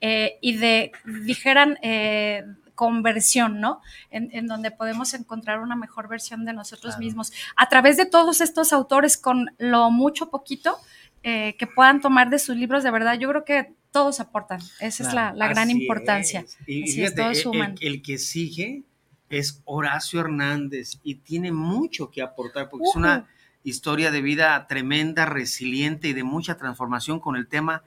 eh, 0.01 0.37
y 0.41 0.57
de, 0.57 0.91
dijeran, 1.05 1.77
eh, 1.81 2.45
conversión, 2.81 3.59
¿no? 3.59 3.79
En, 4.09 4.47
donde 4.47 4.71
podemos 4.71 5.13
encontrar 5.13 5.59
una 5.59 5.75
mejor 5.75 6.07
versión 6.07 6.45
de 6.45 6.53
nosotros 6.53 6.97
mismos. 6.97 7.31
A 7.55 7.69
través 7.69 7.95
de 7.95 8.07
todos 8.07 8.41
estos 8.41 8.73
autores, 8.73 9.17
con 9.17 9.53
lo 9.59 9.91
mucho 9.91 10.31
poquito 10.31 10.79
eh, 11.23 11.55
que 11.57 11.67
puedan 11.67 12.01
tomar 12.01 12.29
de 12.29 12.39
sus 12.39 12.55
libros, 12.55 12.83
de 12.83 12.91
verdad, 12.91 13.17
yo 13.19 13.29
creo 13.29 13.45
que 13.45 13.73
todos 13.91 14.19
aportan. 14.19 14.59
Esa 14.79 15.07
es 15.07 15.13
la, 15.13 15.33
gran 15.47 15.69
importancia. 15.69 16.45
Y 16.65 17.01
El, 17.01 18.01
que 18.01 18.17
sigue 18.17 18.83
es 19.29 19.61
Horacio 19.65 20.21
Hernández 20.21 20.99
y 21.03 21.15
tiene 21.15 21.51
mucho 21.51 22.09
que 22.09 22.21
aportar 22.21 22.69
porque 22.69 22.85
es 22.89 22.95
una 22.95 23.27
historia 23.63 24.11
de 24.11 24.21
vida 24.21 24.65
tremenda, 24.67 25.25
resiliente 25.25 26.07
y 26.07 26.13
de 26.13 26.23
mucha 26.23 26.57
transformación 26.57 27.19
con 27.19 27.35
el 27.35 27.47
tema 27.47 27.83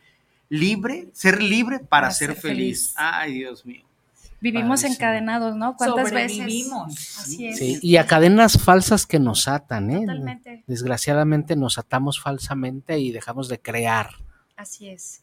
libre, 0.48 1.08
ser 1.12 1.42
libre 1.42 1.80
para, 1.80 2.10
ser, 2.10 2.34
feliz. 2.36 2.94
Ay, 2.96 3.34
Dios 3.34 3.66
mío. 3.66 3.84
Vivimos 4.44 4.84
encadenados, 4.84 5.56
¿no? 5.56 5.74
¿Cuántas 5.74 6.12
veces? 6.12 6.70
Así 7.18 7.46
es. 7.46 7.58
Sí, 7.58 7.78
y 7.80 7.96
a 7.96 8.06
cadenas 8.06 8.62
falsas 8.62 9.06
que 9.06 9.18
nos 9.18 9.48
atan, 9.48 9.90
¿eh? 9.90 10.00
Totalmente. 10.00 10.64
Desgraciadamente 10.66 11.56
nos 11.56 11.78
atamos 11.78 12.20
falsamente 12.20 12.98
y 12.98 13.10
dejamos 13.10 13.48
de 13.48 13.58
crear. 13.60 14.10
Así 14.56 14.88
es 14.88 15.22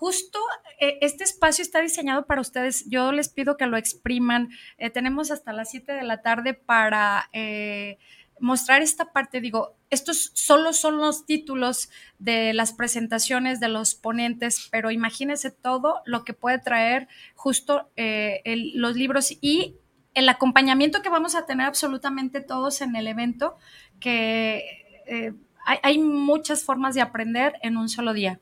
justo 0.00 0.38
eh, 0.78 0.96
este 1.02 1.24
espacio 1.24 1.60
está 1.60 1.82
diseñado 1.82 2.24
para 2.24 2.40
ustedes. 2.40 2.88
Yo 2.88 3.12
les 3.12 3.28
pido 3.28 3.58
que 3.58 3.66
lo 3.66 3.76
expriman. 3.76 4.48
Eh, 4.78 4.88
tenemos 4.88 5.30
hasta 5.30 5.52
las 5.52 5.70
7 5.70 5.92
de 5.92 6.02
la 6.04 6.22
tarde 6.22 6.54
para 6.54 7.28
eh, 7.34 7.98
mostrar 8.38 8.80
esta 8.80 9.12
parte. 9.12 9.42
Digo, 9.42 9.76
estos 9.90 10.30
solo 10.34 10.72
son 10.72 10.98
los 10.98 11.26
títulos 11.26 11.90
de 12.18 12.54
las 12.54 12.72
presentaciones 12.72 13.60
de 13.60 13.68
los 13.68 13.94
ponentes, 13.94 14.68
pero 14.70 14.90
imagínense 14.90 15.50
todo 15.50 16.00
lo 16.04 16.24
que 16.24 16.32
puede 16.32 16.58
traer 16.58 17.08
justo 17.34 17.90
los 17.96 18.96
libros 18.96 19.36
y 19.40 19.76
el 20.14 20.28
acompañamiento 20.28 21.02
que 21.02 21.08
vamos 21.08 21.34
a 21.34 21.46
tener 21.46 21.66
absolutamente 21.66 22.40
todos 22.40 22.80
en 22.80 22.96
el 22.96 23.06
evento, 23.06 23.56
que 24.00 24.64
hay 25.64 25.98
muchas 25.98 26.62
formas 26.62 26.94
de 26.94 27.00
aprender 27.00 27.54
en 27.62 27.76
un 27.76 27.88
solo 27.88 28.12
día. 28.12 28.40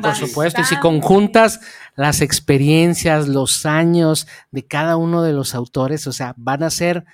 Por 0.00 0.14
supuesto, 0.14 0.60
y 0.60 0.64
si 0.64 0.76
conjuntas 0.76 1.60
las 1.96 2.20
experiencias, 2.20 3.26
los 3.26 3.66
años 3.66 4.28
de 4.52 4.64
cada 4.64 4.96
uno 4.96 5.22
de 5.22 5.32
los 5.32 5.56
autores, 5.56 6.06
o 6.06 6.12
sea, 6.12 6.34
van 6.36 6.62
a 6.62 6.70
ser 6.70 7.04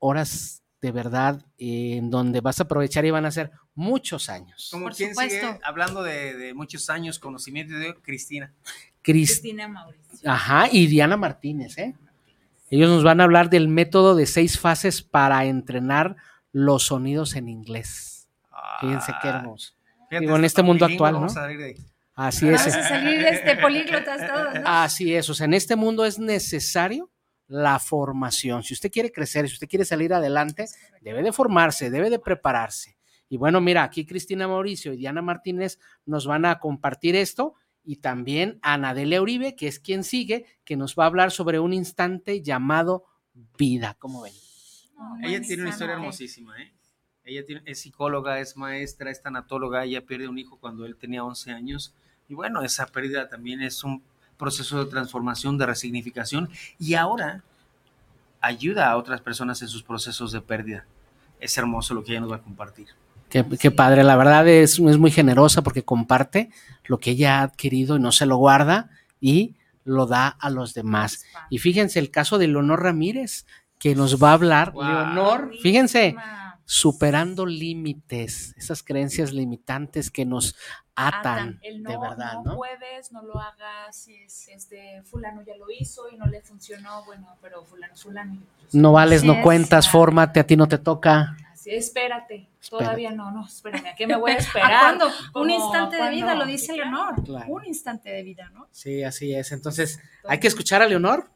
horas 0.00 0.63
de 0.84 0.92
verdad 0.92 1.40
en 1.56 2.10
donde 2.10 2.42
vas 2.42 2.60
a 2.60 2.64
aprovechar 2.64 3.06
y 3.06 3.10
van 3.10 3.24
a 3.24 3.30
ser 3.30 3.50
muchos 3.74 4.28
años. 4.28 4.68
Como 4.70 4.90
quien 4.90 5.14
sigue 5.14 5.58
hablando 5.62 6.02
de, 6.02 6.52
muchos 6.54 6.90
años, 6.90 7.18
conocimiento 7.18 7.72
de 7.72 7.94
Cristina. 8.02 8.52
Cristina 9.00 9.66
Mauricio. 9.66 10.30
Ajá, 10.30 10.68
y 10.70 10.86
Diana 10.86 11.16
Martínez, 11.16 11.78
¿eh? 11.78 11.94
Ellos 12.68 12.90
nos 12.90 13.02
van 13.02 13.22
a 13.22 13.24
hablar 13.24 13.48
del 13.48 13.68
método 13.68 14.14
de 14.14 14.26
seis 14.26 14.58
fases 14.58 15.00
para 15.00 15.46
entrenar 15.46 16.16
los 16.52 16.82
sonidos 16.82 17.34
en 17.34 17.48
inglés. 17.48 18.28
Fíjense 18.80 19.12
qué 19.22 19.28
ah, 19.28 19.38
hermoso 19.38 19.72
en 20.10 20.44
este 20.44 20.62
mundo 20.62 20.84
actual, 20.84 21.14
¿no? 21.14 21.26
Así 22.14 22.46
es. 22.46 22.60
Vamos 22.60 22.76
a 22.76 22.88
salir 22.88 23.20
este, 23.24 23.56
políglotas 23.56 24.30
todos, 24.30 24.54
¿no? 24.54 24.60
Así 24.66 25.14
es, 25.14 25.30
o 25.30 25.34
sea, 25.34 25.46
en 25.46 25.54
este 25.54 25.76
mundo 25.76 26.04
es 26.04 26.18
necesario 26.18 27.10
la 27.46 27.78
formación. 27.78 28.62
Si 28.62 28.74
usted 28.74 28.90
quiere 28.90 29.12
crecer, 29.12 29.48
si 29.48 29.54
usted 29.54 29.68
quiere 29.68 29.84
salir 29.84 30.14
adelante, 30.14 30.66
debe 31.00 31.22
de 31.22 31.32
formarse, 31.32 31.90
debe 31.90 32.10
de 32.10 32.18
prepararse. 32.18 32.96
Y 33.28 33.36
bueno, 33.36 33.60
mira, 33.60 33.82
aquí 33.82 34.06
Cristina 34.06 34.46
Mauricio 34.46 34.92
y 34.92 34.96
Diana 34.96 35.22
Martínez 35.22 35.78
nos 36.06 36.26
van 36.26 36.44
a 36.44 36.58
compartir 36.58 37.16
esto 37.16 37.54
y 37.82 37.96
también 37.96 38.58
Anadelia 38.62 39.20
Uribe, 39.20 39.56
que 39.56 39.68
es 39.68 39.78
quien 39.78 40.04
sigue, 40.04 40.46
que 40.64 40.76
nos 40.76 40.94
va 40.96 41.04
a 41.04 41.06
hablar 41.08 41.30
sobre 41.30 41.58
un 41.58 41.72
instante 41.72 42.42
llamado 42.42 43.04
vida. 43.58 43.96
¿Cómo 43.98 44.22
ven? 44.22 44.32
Ella 45.22 45.40
tiene 45.40 45.62
una 45.62 45.70
historia 45.70 45.94
hermosísima, 45.94 46.60
¿eh? 46.62 46.72
Ella 47.24 47.42
es 47.64 47.80
psicóloga, 47.80 48.38
es 48.40 48.56
maestra, 48.56 49.10
es 49.10 49.22
tanatóloga, 49.22 49.84
ella 49.84 50.04
pierde 50.04 50.28
un 50.28 50.38
hijo 50.38 50.58
cuando 50.58 50.84
él 50.84 50.96
tenía 50.96 51.24
11 51.24 51.52
años. 51.52 51.94
Y 52.28 52.34
bueno, 52.34 52.62
esa 52.62 52.86
pérdida 52.86 53.28
también 53.28 53.62
es 53.62 53.82
un 53.82 54.02
proceso 54.36 54.84
de 54.84 54.90
transformación, 54.90 55.58
de 55.58 55.66
resignificación. 55.66 56.48
Y 56.78 56.94
ahora 56.94 57.42
ayuda 58.40 58.90
a 58.90 58.96
otras 58.96 59.20
personas 59.20 59.62
en 59.62 59.68
sus 59.68 59.82
procesos 59.82 60.32
de 60.32 60.40
pérdida. 60.40 60.84
Es 61.40 61.56
hermoso 61.58 61.94
lo 61.94 62.04
que 62.04 62.12
ella 62.12 62.20
nos 62.20 62.32
va 62.32 62.36
a 62.36 62.42
compartir. 62.42 62.88
Qué, 63.28 63.70
padre, 63.72 64.04
la 64.04 64.14
verdad 64.14 64.46
es, 64.46 64.78
es 64.78 64.98
muy 64.98 65.10
generosa 65.10 65.62
porque 65.62 65.82
comparte 65.82 66.50
lo 66.84 66.98
que 66.98 67.12
ella 67.12 67.40
ha 67.40 67.42
adquirido 67.42 67.96
y 67.96 68.00
no 68.00 68.12
se 68.12 68.26
lo 68.26 68.36
guarda 68.36 68.90
y 69.20 69.56
lo 69.84 70.06
da 70.06 70.28
a 70.28 70.50
los 70.50 70.72
demás. 70.72 71.24
Y 71.50 71.58
fíjense 71.58 71.98
el 71.98 72.10
caso 72.10 72.38
de 72.38 72.46
Leonor 72.46 72.82
Ramírez, 72.82 73.44
que 73.78 73.94
nos 73.94 74.22
va 74.22 74.30
a 74.30 74.34
hablar. 74.34 74.72
Leonor, 74.74 75.50
fíjense, 75.62 76.16
superando 76.64 77.46
límites, 77.46 78.54
esas 78.56 78.82
creencias 78.82 79.32
limitantes 79.32 80.10
que 80.10 80.24
nos 80.24 80.56
atan, 80.94 81.60
de 81.60 81.98
verdad, 81.98 82.34
¿no? 82.44 82.52
No 82.52 82.56
puedes, 82.56 83.12
no 83.12 83.22
lo 83.22 83.38
hagas, 83.38 84.08
este 84.48 85.02
fulano 85.02 85.42
ya 85.42 85.56
lo 85.56 85.66
hizo 85.70 86.08
y 86.08 86.16
no 86.16 86.26
le 86.26 86.40
funcionó, 86.40 87.04
bueno, 87.04 87.36
pero 87.42 87.64
fulano, 87.64 87.96
fulano. 87.96 88.38
no 88.72 88.92
vales, 88.92 89.24
no 89.24 89.42
cuentas, 89.42 89.88
fórmate, 89.88 90.40
a 90.40 90.46
ti 90.46 90.56
no 90.56 90.68
te 90.68 90.78
toca. 90.78 91.36
Así, 91.52 91.70
espérate, 91.70 92.48
todavía 92.68 93.10
no, 93.10 93.30
no, 93.30 93.46
espérame, 93.46 93.86
¿a 93.86 93.94
qué 93.94 94.06
me 94.06 94.16
voy 94.16 94.32
a 94.32 94.36
esperar? 94.38 94.98
Un 95.34 95.50
instante 95.50 95.96
de 95.96 96.10
vida, 96.10 96.34
lo 96.34 96.46
dice 96.46 96.74
Leonor, 96.74 97.14
un 97.48 97.64
instante 97.64 98.10
de 98.10 98.22
vida, 98.22 98.50
¿no? 98.54 98.68
Sí, 98.70 99.02
así 99.02 99.34
es, 99.34 99.52
entonces, 99.52 100.00
¿hay 100.28 100.38
que 100.38 100.48
escuchar 100.48 100.80
a 100.80 100.86
Leonor? 100.86 101.28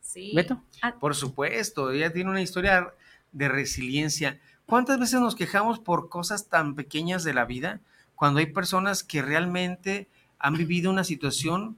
Sí. 0.00 0.32
¿Beto? 0.34 0.60
Por 0.98 1.14
supuesto, 1.14 1.92
ella 1.92 2.12
tiene 2.12 2.30
una 2.30 2.42
historia 2.42 2.92
de 3.32 3.48
resiliencia 3.48 4.40
¿Cuántas 4.70 5.00
veces 5.00 5.20
nos 5.20 5.34
quejamos 5.34 5.80
por 5.80 6.08
cosas 6.08 6.46
tan 6.46 6.76
pequeñas 6.76 7.24
de 7.24 7.34
la 7.34 7.44
vida 7.44 7.80
cuando 8.14 8.38
hay 8.38 8.46
personas 8.46 9.02
que 9.02 9.20
realmente 9.20 10.06
han 10.38 10.54
vivido 10.54 10.92
una 10.92 11.02
situación 11.02 11.76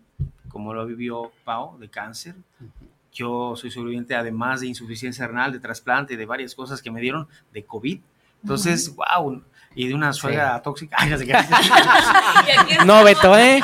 como 0.51 0.75
lo 0.75 0.85
vivió 0.85 1.33
Pau, 1.43 1.79
de 1.79 1.89
cáncer? 1.89 2.35
Yo 3.11 3.57
soy 3.57 3.71
sobreviviente 3.71 4.15
además 4.15 4.61
de 4.61 4.67
insuficiencia 4.67 5.27
renal, 5.27 5.53
de 5.53 5.61
trasplante, 5.61 6.19
de 6.19 6.27
varias 6.27 6.55
cosas 6.55 6.83
que 6.83 6.91
me 6.91 7.01
dieron 7.01 7.29
de 7.55 7.65
COVID. 7.65 7.99
Entonces, 8.43 8.95
wow, 8.95 9.43
y 9.75 9.89
de 9.89 9.95
una 9.95 10.13
suegra 10.13 10.61
tóxica. 10.61 10.99
no, 12.85 13.05
Beto, 13.05 13.39
¿eh? 13.39 13.63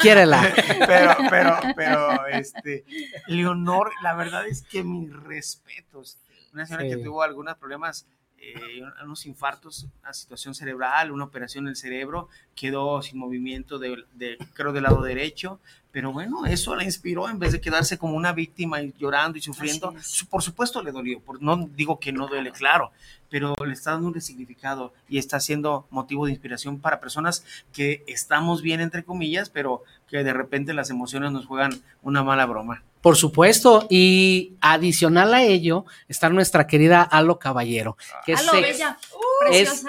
Quiérela. 0.00 0.54
Pero, 0.86 1.16
pero, 1.28 1.58
pero, 1.76 2.26
este, 2.28 2.86
Leonor, 3.26 3.92
la 4.02 4.14
verdad 4.14 4.46
es 4.46 4.62
que 4.62 4.82
mis 4.82 5.12
respetos. 5.12 6.16
Una 6.54 6.64
señora 6.64 6.84
que 6.84 6.96
tuvo 6.96 7.22
algunos 7.22 7.58
problemas 7.58 8.06
eh, 8.44 8.82
unos 9.04 9.24
infartos, 9.26 9.86
una 10.02 10.12
situación 10.12 10.52
cerebral, 10.52 11.12
una 11.12 11.22
operación 11.22 11.66
en 11.66 11.70
el 11.70 11.76
cerebro, 11.76 12.28
quedó 12.56 13.00
sin 13.00 13.18
movimiento, 13.18 13.78
de, 13.78 14.04
creo, 14.52 14.72
del 14.72 14.82
lado 14.82 15.00
derecho, 15.00 15.60
pero 15.92 16.12
bueno, 16.12 16.44
eso 16.46 16.74
la 16.74 16.82
inspiró 16.82 17.28
en 17.28 17.38
vez 17.38 17.52
de 17.52 17.60
quedarse 17.60 17.98
como 17.98 18.16
una 18.16 18.32
víctima 18.32 18.80
llorando 18.80 19.38
y 19.38 19.42
sufriendo. 19.42 19.94
Por 20.28 20.42
supuesto 20.42 20.82
le 20.82 20.90
dolió, 20.90 21.22
no 21.38 21.68
digo 21.76 22.00
que 22.00 22.10
no 22.10 22.26
duele, 22.26 22.50
claro, 22.50 22.90
pero 23.30 23.54
le 23.64 23.72
está 23.74 23.92
dando 23.92 24.08
un 24.08 24.20
significado 24.20 24.92
y 25.08 25.18
está 25.18 25.38
siendo 25.38 25.86
motivo 25.90 26.26
de 26.26 26.32
inspiración 26.32 26.80
para 26.80 26.98
personas 26.98 27.44
que 27.72 28.02
estamos 28.08 28.60
bien, 28.60 28.80
entre 28.80 29.04
comillas, 29.04 29.50
pero 29.50 29.84
que 30.08 30.24
de 30.24 30.32
repente 30.32 30.74
las 30.74 30.90
emociones 30.90 31.30
nos 31.30 31.46
juegan 31.46 31.80
una 32.02 32.24
mala 32.24 32.44
broma. 32.46 32.82
Por 33.02 33.16
supuesto, 33.16 33.88
y 33.90 34.56
adicional 34.60 35.34
a 35.34 35.42
ello 35.42 35.84
está 36.06 36.28
nuestra 36.28 36.68
querida 36.68 37.02
Alo 37.02 37.38
Caballero, 37.38 37.96
que 38.24 38.34
es, 38.34 39.84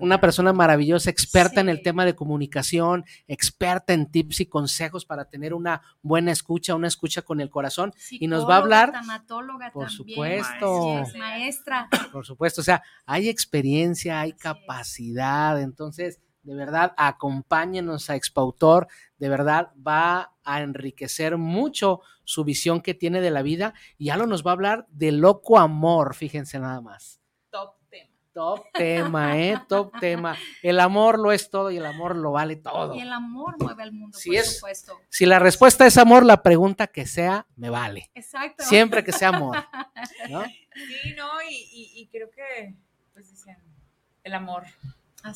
una 0.00 0.20
persona 0.20 0.52
maravillosa, 0.52 1.10
experta 1.10 1.60
en 1.60 1.68
el 1.68 1.82
tema 1.82 2.04
de 2.04 2.14
comunicación, 2.14 3.04
experta 3.26 3.92
en 3.94 4.06
tips 4.06 4.40
y 4.40 4.46
consejos 4.46 5.04
para 5.04 5.24
tener 5.24 5.54
una 5.54 5.82
buena 6.02 6.30
escucha, 6.30 6.76
una 6.76 6.86
escucha 6.86 7.22
con 7.22 7.40
el 7.40 7.50
corazón, 7.50 7.92
y 8.10 8.28
nos 8.28 8.48
va 8.48 8.54
a 8.54 8.58
hablar. 8.58 8.92
por 9.72 9.90
supuesto, 9.90 11.04
maestra. 11.18 11.88
Por 12.12 12.24
supuesto, 12.24 12.60
o 12.60 12.64
sea, 12.64 12.80
hay 13.06 13.28
experiencia, 13.28 14.20
hay 14.20 14.32
capacidad, 14.32 15.60
entonces 15.60 16.20
de 16.46 16.54
verdad, 16.54 16.94
acompáñenos 16.96 18.08
a 18.08 18.14
Expautor, 18.14 18.86
de 19.18 19.28
verdad 19.28 19.72
va 19.84 20.35
a 20.46 20.62
enriquecer 20.62 21.36
mucho 21.36 22.00
su 22.24 22.44
visión 22.44 22.80
que 22.80 22.94
tiene 22.94 23.20
de 23.20 23.30
la 23.30 23.42
vida 23.42 23.74
y 23.98 24.10
Alo 24.10 24.26
nos 24.26 24.46
va 24.46 24.52
a 24.52 24.54
hablar 24.54 24.86
de 24.88 25.12
loco 25.12 25.58
amor, 25.58 26.14
fíjense 26.14 26.58
nada 26.58 26.80
más. 26.80 27.20
Top 27.50 27.74
tema. 27.90 28.10
Top 28.32 28.64
tema, 28.72 29.38
¿eh? 29.40 29.60
Top 29.68 29.92
tema. 30.00 30.36
El 30.62 30.80
amor 30.80 31.18
lo 31.18 31.32
es 31.32 31.50
todo 31.50 31.70
y 31.70 31.76
el 31.76 31.86
amor 31.86 32.16
lo 32.16 32.32
vale 32.32 32.56
todo. 32.56 32.94
Y 32.94 33.00
el 33.00 33.12
amor 33.12 33.56
mueve 33.58 33.82
al 33.82 33.92
mundo, 33.92 34.16
si 34.16 34.30
por 34.30 34.44
supuesto. 34.44 35.00
Si 35.08 35.26
la 35.26 35.38
respuesta 35.38 35.86
es 35.86 35.98
amor, 35.98 36.24
la 36.24 36.42
pregunta 36.42 36.86
que 36.86 37.06
sea, 37.06 37.46
me 37.56 37.70
vale. 37.70 38.10
Exacto. 38.14 38.64
Siempre 38.64 39.04
que 39.04 39.12
sea 39.12 39.28
amor. 39.28 39.56
¿no? 40.30 40.44
Sí, 40.44 41.14
no, 41.16 41.28
y, 41.50 42.08
creo 42.12 42.30
que, 42.30 42.74
pues 43.12 43.30
dicen, 43.30 43.56
el 44.22 44.34
amor. 44.34 44.64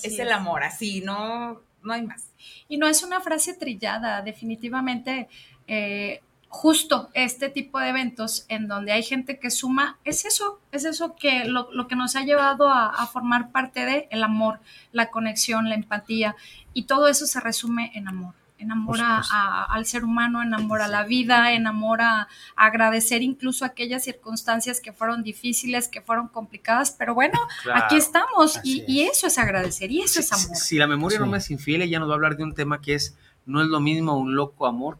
es, 0.03 0.19
el 0.19 0.31
amor, 0.33 0.63
así, 0.63 1.01
no, 1.01 1.63
no 1.83 1.93
hay 1.93 2.03
más. 2.03 2.33
Y 2.69 2.77
no 2.79 2.87
es 2.87 3.03
una 3.03 3.21
frase 3.21 3.55
trillada, 3.55 4.23
definitivamente. 4.23 5.29
Eh, 5.67 6.21
justo 6.51 7.11
este 7.15 7.49
tipo 7.49 7.79
de 7.79 7.91
eventos 7.91 8.45
en 8.49 8.67
donde 8.67 8.91
hay 8.91 9.05
gente 9.05 9.39
que 9.39 9.53
suma, 9.53 9.99
es 10.05 10.25
eso, 10.25 10.59
es 10.73 10.85
eso 10.85 11.15
que 11.15 11.45
lo, 11.45 11.87
que 11.87 11.95
nos 11.95 12.17
ha 12.17 12.25
llevado 12.25 12.69
a, 12.69 13.07
formar 13.07 13.53
parte 13.53 13.87
de 13.87 14.09
el 14.11 14.25
amor, 14.25 14.59
la 14.91 15.11
conexión, 15.11 15.69
la 15.69 15.77
empatía, 15.77 16.35
y 16.75 16.83
todo 16.85 17.07
eso 17.07 17.27
se 17.27 17.39
resume 17.39 17.93
en 17.95 18.09
amor. 18.09 18.35
Enamora 18.61 19.23
al 19.69 19.87
ser 19.87 20.05
humano, 20.05 20.43
enamora 20.43 20.85
a 20.85 20.89
la 20.89 21.05
vida, 21.05 21.53
enamora 21.53 22.29
a 22.57 22.67
agradecer 22.67 23.23
incluso 23.23 23.65
aquellas 23.65 24.05
circunstancias 24.05 24.81
que 24.81 24.93
fueron 24.93 25.23
difíciles, 25.23 25.89
que 25.89 26.03
fueron 26.03 26.29
complicadas, 26.29 26.95
pero 26.99 27.15
bueno, 27.15 27.39
aquí 27.75 27.97
estamos 27.97 28.61
y, 28.63 29.01
eso 29.01 29.27
es 29.27 29.39
agradecer 29.39 29.91
y 29.91 30.03
eso 30.03 30.21
es 30.21 30.33
amor. 30.33 30.57
Si, 30.57 30.77
la 30.77 30.87
memoria 30.87 31.19
no 31.19 31.27
me 31.27 31.39
es 31.39 31.51
infiel, 31.51 31.83
ella 31.83 31.99
nos 31.99 32.09
va 32.09 32.13
a 32.13 32.17
hablar 32.17 32.37
de 32.37 32.45
un 32.45 32.55
tema 32.55 32.81
que 32.81 32.95
es, 32.95 33.17
no 33.47 33.63
es 33.63 33.69
lo 33.69 33.81
mismo 33.81 34.19
un 34.19 34.37
loco 34.37 34.67
amor 34.67 34.99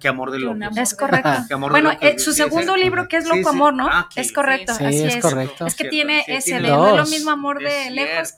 que, 0.00 0.08
amor 0.08 0.30
de 0.30 0.38
locos. 0.40 0.76
Es 0.76 0.94
correcto. 0.94 1.58
bueno, 1.58 1.92
eh, 2.00 2.18
su 2.18 2.32
segundo 2.32 2.76
libro, 2.76 3.08
que 3.08 3.16
es 3.16 3.28
Loco 3.28 3.48
Amor, 3.48 3.74
¿no? 3.74 3.88
Ah, 3.88 4.08
es 4.16 4.32
correcto, 4.32 4.72
así 4.72 5.02
es. 5.02 5.16
Correcto. 5.16 5.66
Es 5.66 5.74
que 5.74 5.88
tiene 5.88 6.24
ese 6.26 6.60
de 6.60 6.68
no 6.68 6.88
es 6.88 6.96
lo 6.96 7.06
mismo 7.06 7.30
amor 7.30 7.58
de 7.58 7.90
lejos 7.90 8.32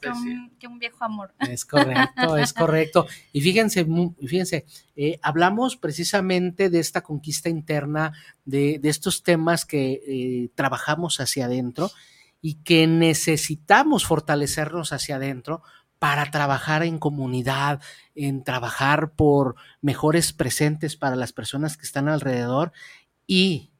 que 0.58 0.66
un, 0.66 0.78
viejo 0.78 1.04
amor. 1.04 1.34
Es 1.48 1.64
correcto, 1.64 2.36
es 2.36 2.52
correcto. 2.52 3.06
Y 3.32 3.40
fíjense, 3.40 3.86
fíjense, 4.20 4.66
eh, 4.94 5.18
hablamos 5.22 5.76
precisamente 5.76 6.70
de 6.70 6.80
esta 6.80 7.02
conquista 7.02 7.48
interna, 7.48 8.12
de, 8.44 8.80
estos 8.82 9.22
temas 9.22 9.64
que 9.64 10.00
eh, 10.06 10.50
trabajamos 10.54 11.20
hacia 11.20 11.46
adentro 11.46 11.90
y 12.40 12.62
que 12.62 12.86
necesitamos 12.86 14.06
fortalecernos 14.06 14.92
hacia 14.92 15.16
adentro 15.16 15.62
para 15.98 16.30
trabajar 16.30 16.82
en 16.82 16.98
comunidad, 16.98 17.80
en 18.14 18.44
trabajar 18.44 19.12
por 19.12 19.56
mejores 19.80 20.32
presentes 20.32 20.96
para 20.96 21.16
las 21.16 21.32
personas 21.32 21.76
que 21.76 21.86
están 21.86 22.08
alrededor. 22.08 22.72
Y 23.26 23.70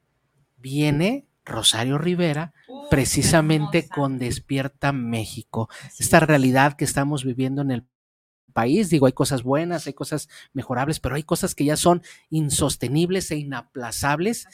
viene 0.57 1.27
Rosario 1.45 1.99
Rivera 1.99 2.53
precisamente 2.91 3.89
con 3.89 4.19
Despierta 4.19 4.93
México, 4.93 5.69
esta 5.99 6.21
realidad 6.21 6.75
que 6.75 6.85
estamos 6.85 7.25
viviendo 7.25 7.63
en 7.63 7.71
el 7.71 7.87
país. 8.53 8.89
Digo, 8.89 9.07
hay 9.07 9.13
cosas 9.13 9.43
buenas, 9.43 9.87
hay 9.87 9.93
cosas 9.93 10.29
mejorables, 10.55 10.99
pero 10.99 11.15
hay 11.15 11.23
cosas 11.23 11.55
que 11.55 11.67
ya 11.67 11.77
son 11.77 12.03
insostenibles 12.31 13.31
e 13.31 13.37
inaplazables 13.37 14.49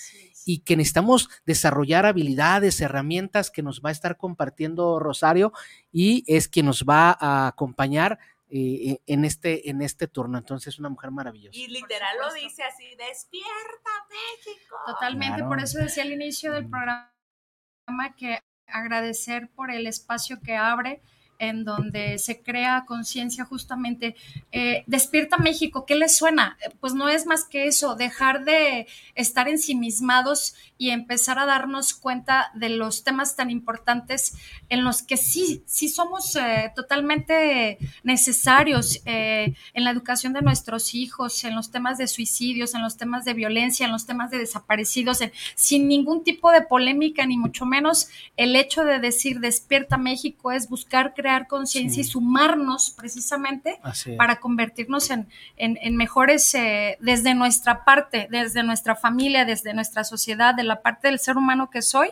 y 0.44 0.60
que 0.60 0.76
necesitamos 0.76 1.28
desarrollar 1.46 2.06
habilidades, 2.06 2.80
herramientas 2.80 3.50
que 3.50 3.62
nos 3.62 3.80
va 3.80 3.90
a 3.90 3.92
estar 3.92 4.16
compartiendo 4.16 4.98
Rosario 4.98 5.52
y 5.90 6.24
es 6.26 6.48
quien 6.48 6.66
nos 6.66 6.84
va 6.84 7.16
a 7.18 7.48
acompañar 7.48 8.18
eh, 8.54 8.98
en, 9.06 9.24
este, 9.24 9.70
en 9.70 9.80
este 9.80 10.08
turno. 10.08 10.36
Entonces, 10.36 10.78
una 10.78 10.90
mujer 10.90 11.10
maravillosa. 11.10 11.56
Y 11.58 11.68
literal 11.68 12.16
lo 12.18 12.34
dice 12.34 12.62
así, 12.62 12.84
despierta 12.96 13.90
México. 14.10 14.76
Totalmente, 14.86 15.42
por 15.44 15.58
eso 15.58 15.78
decía 15.78 16.02
al 16.02 16.12
inicio 16.12 16.52
del 16.52 16.68
programa 16.68 17.08
que 18.16 18.40
agradecer 18.66 19.50
por 19.54 19.70
el 19.70 19.86
espacio 19.86 20.40
que 20.42 20.56
abre 20.56 21.02
en 21.42 21.64
donde 21.64 22.18
se 22.18 22.40
crea 22.40 22.84
conciencia 22.86 23.44
justamente. 23.44 24.14
Eh, 24.52 24.84
Despierta 24.86 25.38
México, 25.38 25.84
¿qué 25.86 25.96
les 25.96 26.16
suena? 26.16 26.56
Pues 26.78 26.94
no 26.94 27.08
es 27.08 27.26
más 27.26 27.44
que 27.44 27.66
eso, 27.66 27.96
dejar 27.96 28.44
de 28.44 28.86
estar 29.16 29.48
ensimismados 29.48 30.54
y 30.78 30.90
empezar 30.90 31.40
a 31.40 31.46
darnos 31.46 31.94
cuenta 31.94 32.52
de 32.54 32.68
los 32.68 33.02
temas 33.02 33.34
tan 33.34 33.50
importantes 33.50 34.34
en 34.68 34.84
los 34.84 35.02
que 35.02 35.16
sí, 35.16 35.64
sí 35.66 35.88
somos 35.88 36.36
eh, 36.36 36.72
totalmente 36.76 37.78
necesarios 38.04 39.02
eh, 39.04 39.54
en 39.74 39.84
la 39.84 39.90
educación 39.90 40.32
de 40.32 40.42
nuestros 40.42 40.94
hijos, 40.94 41.42
en 41.42 41.56
los 41.56 41.72
temas 41.72 41.98
de 41.98 42.06
suicidios, 42.06 42.74
en 42.74 42.82
los 42.82 42.96
temas 42.96 43.24
de 43.24 43.34
violencia, 43.34 43.86
en 43.86 43.92
los 43.92 44.06
temas 44.06 44.30
de 44.30 44.38
desaparecidos, 44.38 45.18
sin 45.56 45.88
ningún 45.88 46.22
tipo 46.22 46.52
de 46.52 46.62
polémica, 46.62 47.26
ni 47.26 47.36
mucho 47.36 47.66
menos 47.66 48.08
el 48.36 48.54
hecho 48.54 48.84
de 48.84 49.00
decir 49.00 49.40
Despierta 49.40 49.98
México 49.98 50.52
es 50.52 50.68
buscar 50.68 51.14
crear 51.14 51.31
conciencia 51.46 52.00
y 52.00 52.04
sumarnos 52.04 52.90
precisamente 52.90 53.80
para 54.16 54.40
convertirnos 54.40 55.10
en, 55.10 55.28
en, 55.56 55.96
mejores 55.96 56.54
eh, 56.54 56.96
desde 57.00 57.34
nuestra 57.34 57.84
parte, 57.84 58.28
desde 58.30 58.62
nuestra 58.62 58.96
familia, 58.96 59.44
desde 59.44 59.74
nuestra 59.74 60.04
sociedad, 60.04 60.54
de 60.54 60.64
la 60.64 60.82
parte 60.82 61.08
del 61.08 61.18
ser 61.18 61.36
humano 61.36 61.70
que 61.70 61.82
soy, 61.82 62.10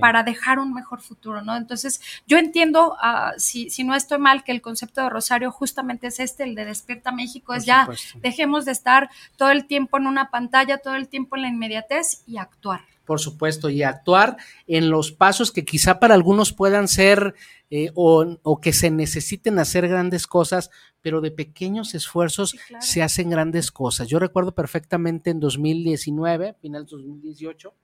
para 0.00 0.22
dejar 0.22 0.58
un 0.58 0.74
mejor 0.74 1.00
futuro, 1.00 1.42
¿no? 1.42 1.56
Entonces, 1.56 2.00
yo 2.26 2.38
entiendo, 2.38 2.96
ah, 3.00 3.32
si, 3.38 3.70
si 3.70 3.84
no 3.84 3.94
estoy 3.94 4.18
mal, 4.18 4.42
que 4.44 4.52
el 4.52 4.60
concepto 4.60 5.02
de 5.02 5.10
Rosario 5.10 5.50
justamente 5.52 6.08
es 6.08 6.20
este, 6.20 6.42
el 6.44 6.54
de 6.54 6.64
Despierta 6.64 7.12
México, 7.12 7.54
es 7.54 7.64
ya, 7.64 7.88
dejemos 8.16 8.64
de 8.64 8.72
estar 8.72 9.10
todo 9.36 9.50
el 9.50 9.66
tiempo 9.66 9.96
en 9.98 10.06
una 10.06 10.30
pantalla, 10.30 10.78
todo 10.78 10.96
el 10.96 11.08
tiempo 11.08 11.36
en 11.36 11.42
la 11.42 11.48
inmediatez 11.48 12.22
y 12.26 12.38
actuar 12.38 12.95
por 13.06 13.20
supuesto, 13.20 13.70
y 13.70 13.82
actuar 13.82 14.36
en 14.66 14.90
los 14.90 15.12
pasos 15.12 15.52
que 15.52 15.64
quizá 15.64 15.98
para 15.98 16.14
algunos 16.14 16.52
puedan 16.52 16.88
ser 16.88 17.34
eh, 17.70 17.90
o, 17.94 18.60
que 18.60 18.72
se 18.72 18.90
necesiten 18.90 19.58
hacer 19.58 19.88
grandes 19.88 20.26
cosas, 20.26 20.70
pero 21.00 21.20
de 21.20 21.30
pequeños 21.30 21.94
esfuerzos 21.94 22.56
se 22.80 23.02
hacen 23.02 23.30
grandes 23.30 23.70
cosas. 23.70 24.08
Yo 24.08 24.18
recuerdo 24.18 24.54
perfectamente 24.54 25.30
en 25.30 25.40
2019, 25.40 26.56
final 26.60 26.84
de 26.84 26.90
2018, 26.90 27.74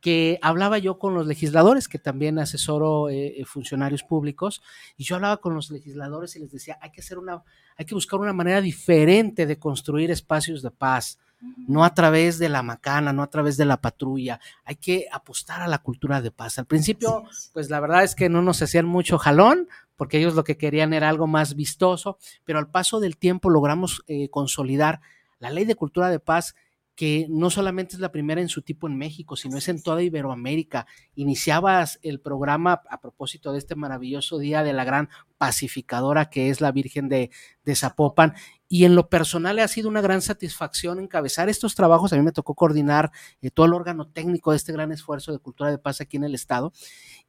que 0.00 0.38
hablaba 0.42 0.78
yo 0.78 0.98
con 0.98 1.14
los 1.14 1.26
legisladores, 1.26 1.88
que 1.88 1.98
también 1.98 2.38
asesoro 2.38 3.08
eh, 3.08 3.42
funcionarios 3.44 4.02
públicos, 4.02 4.62
y 4.96 5.04
yo 5.04 5.16
hablaba 5.16 5.38
con 5.38 5.54
los 5.54 5.70
legisladores 5.70 6.36
y 6.36 6.40
les 6.40 6.52
decía, 6.52 6.78
hay 6.80 6.90
que 6.90 7.00
hacer 7.00 7.18
una, 7.18 7.42
hay 7.76 7.86
que 7.86 7.94
buscar 7.94 8.20
una 8.20 8.32
manera 8.32 8.60
diferente 8.60 9.46
de 9.46 9.58
construir 9.58 10.10
espacios 10.10 10.62
de 10.62 10.70
paz 10.70 11.18
no 11.40 11.84
a 11.84 11.94
través 11.94 12.38
de 12.38 12.48
la 12.48 12.62
macana, 12.62 13.12
no 13.12 13.22
a 13.22 13.30
través 13.30 13.56
de 13.56 13.64
la 13.64 13.80
patrulla. 13.80 14.40
Hay 14.64 14.76
que 14.76 15.06
apostar 15.12 15.62
a 15.62 15.68
la 15.68 15.78
cultura 15.78 16.20
de 16.22 16.30
paz. 16.30 16.58
Al 16.58 16.66
principio, 16.66 17.24
pues 17.52 17.70
la 17.70 17.80
verdad 17.80 18.04
es 18.04 18.14
que 18.14 18.28
no 18.28 18.42
nos 18.42 18.62
hacían 18.62 18.86
mucho 18.86 19.18
jalón, 19.18 19.68
porque 19.96 20.18
ellos 20.18 20.34
lo 20.34 20.44
que 20.44 20.56
querían 20.56 20.92
era 20.92 21.08
algo 21.08 21.26
más 21.26 21.54
vistoso, 21.54 22.18
pero 22.44 22.58
al 22.58 22.68
paso 22.68 23.00
del 23.00 23.16
tiempo 23.16 23.50
logramos 23.50 24.02
eh, 24.06 24.28
consolidar 24.28 25.00
la 25.38 25.50
ley 25.50 25.64
de 25.64 25.74
cultura 25.74 26.08
de 26.08 26.20
paz 26.20 26.54
que 26.96 27.26
no 27.28 27.50
solamente 27.50 27.94
es 27.94 28.00
la 28.00 28.10
primera 28.10 28.40
en 28.40 28.48
su 28.48 28.62
tipo 28.62 28.88
en 28.88 28.96
México, 28.96 29.36
sino 29.36 29.58
es 29.58 29.68
en 29.68 29.82
toda 29.82 30.02
Iberoamérica. 30.02 30.86
Iniciabas 31.14 32.00
el 32.02 32.20
programa 32.20 32.80
a 32.88 33.00
propósito 33.00 33.52
de 33.52 33.58
este 33.58 33.74
maravilloso 33.74 34.38
día 34.38 34.62
de 34.62 34.72
la 34.72 34.84
gran 34.84 35.10
pacificadora 35.36 36.30
que 36.30 36.48
es 36.48 36.62
la 36.62 36.72
Virgen 36.72 37.10
de, 37.10 37.30
Zapopan. 37.74 38.32
Y 38.66 38.86
en 38.86 38.94
lo 38.94 39.10
personal 39.10 39.58
ha 39.58 39.68
sido 39.68 39.90
una 39.90 40.00
gran 40.00 40.22
satisfacción 40.22 40.98
encabezar 40.98 41.50
estos 41.50 41.74
trabajos. 41.74 42.14
A 42.14 42.16
mí 42.16 42.22
me 42.22 42.32
tocó 42.32 42.54
coordinar 42.54 43.12
eh, 43.42 43.50
todo 43.50 43.66
el 43.66 43.74
órgano 43.74 44.08
técnico 44.08 44.52
de 44.52 44.56
este 44.56 44.72
gran 44.72 44.90
esfuerzo 44.90 45.32
de 45.32 45.38
cultura 45.38 45.70
de 45.70 45.78
paz 45.78 46.00
aquí 46.00 46.16
en 46.16 46.24
el 46.24 46.34
Estado. 46.34 46.72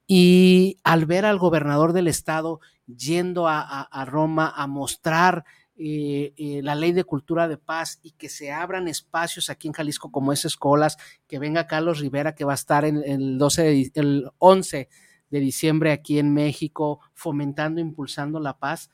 Y 0.07 0.77
al 0.85 1.05
ver 1.05 1.25
al 1.25 1.37
gobernador 1.37 1.91
del 1.91 2.07
Estado 2.07 2.61
yendo 2.85 3.49
a 3.49 4.05
Roma 4.07 4.53
a 4.55 4.65
mostrar 4.65 5.43
eh, 5.79 6.33
eh, 6.37 6.61
la 6.63 6.73
ley 6.73 6.91
de 6.91 7.03
cultura 7.03 7.47
de 7.47 7.57
paz 7.57 7.99
y 8.01 8.11
que 8.11 8.29
se 8.29 8.51
abran 8.51 8.87
espacios 8.87 9.49
aquí 9.51 9.67
en 9.67 9.73
Jalisco 9.73 10.11
como 10.11 10.33
es 10.33 10.43
escuelas, 10.43 10.97
que 11.27 11.37
venga 11.37 11.67
Carlos 11.67 11.99
Rivera 11.99 12.33
que 12.33 12.45
va 12.45 12.53
a 12.53 12.55
estar 12.55 12.83
en, 12.83 13.03
el, 13.05 13.37
12 13.37 13.91
el 13.93 14.31
11 14.39 14.89
de 15.29 15.39
diciembre 15.39 15.91
aquí 15.91 16.19
en 16.19 16.33
México 16.33 16.99
fomentando, 17.13 17.79
impulsando 17.79 18.39
la 18.39 18.57
paz. 18.57 18.89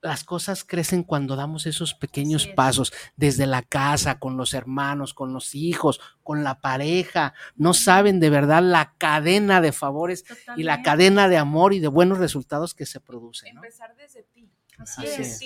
Las 0.00 0.24
cosas 0.24 0.64
crecen 0.64 1.02
cuando 1.02 1.36
damos 1.36 1.66
esos 1.66 1.92
pequeños 1.92 2.46
pasos, 2.46 2.92
desde 3.16 3.46
la 3.46 3.62
casa, 3.62 4.18
con 4.18 4.36
los 4.36 4.54
hermanos, 4.54 5.14
con 5.14 5.32
los 5.32 5.54
hijos, 5.54 6.00
con 6.22 6.44
la 6.44 6.60
pareja. 6.60 7.34
No 7.56 7.74
saben 7.74 8.20
de 8.20 8.30
verdad 8.30 8.62
la 8.62 8.94
cadena 8.98 9.60
de 9.60 9.72
favores 9.72 10.24
y 10.56 10.62
la 10.62 10.82
cadena 10.82 11.28
de 11.28 11.38
amor 11.38 11.74
y 11.74 11.80
de 11.80 11.88
buenos 11.88 12.18
resultados 12.18 12.74
que 12.74 12.86
se 12.86 13.00
producen. 13.00 13.56
Empezar 13.56 13.96
desde 13.96 14.22
ti. 14.22 14.48
Así, 14.78 15.06
es 15.06 15.40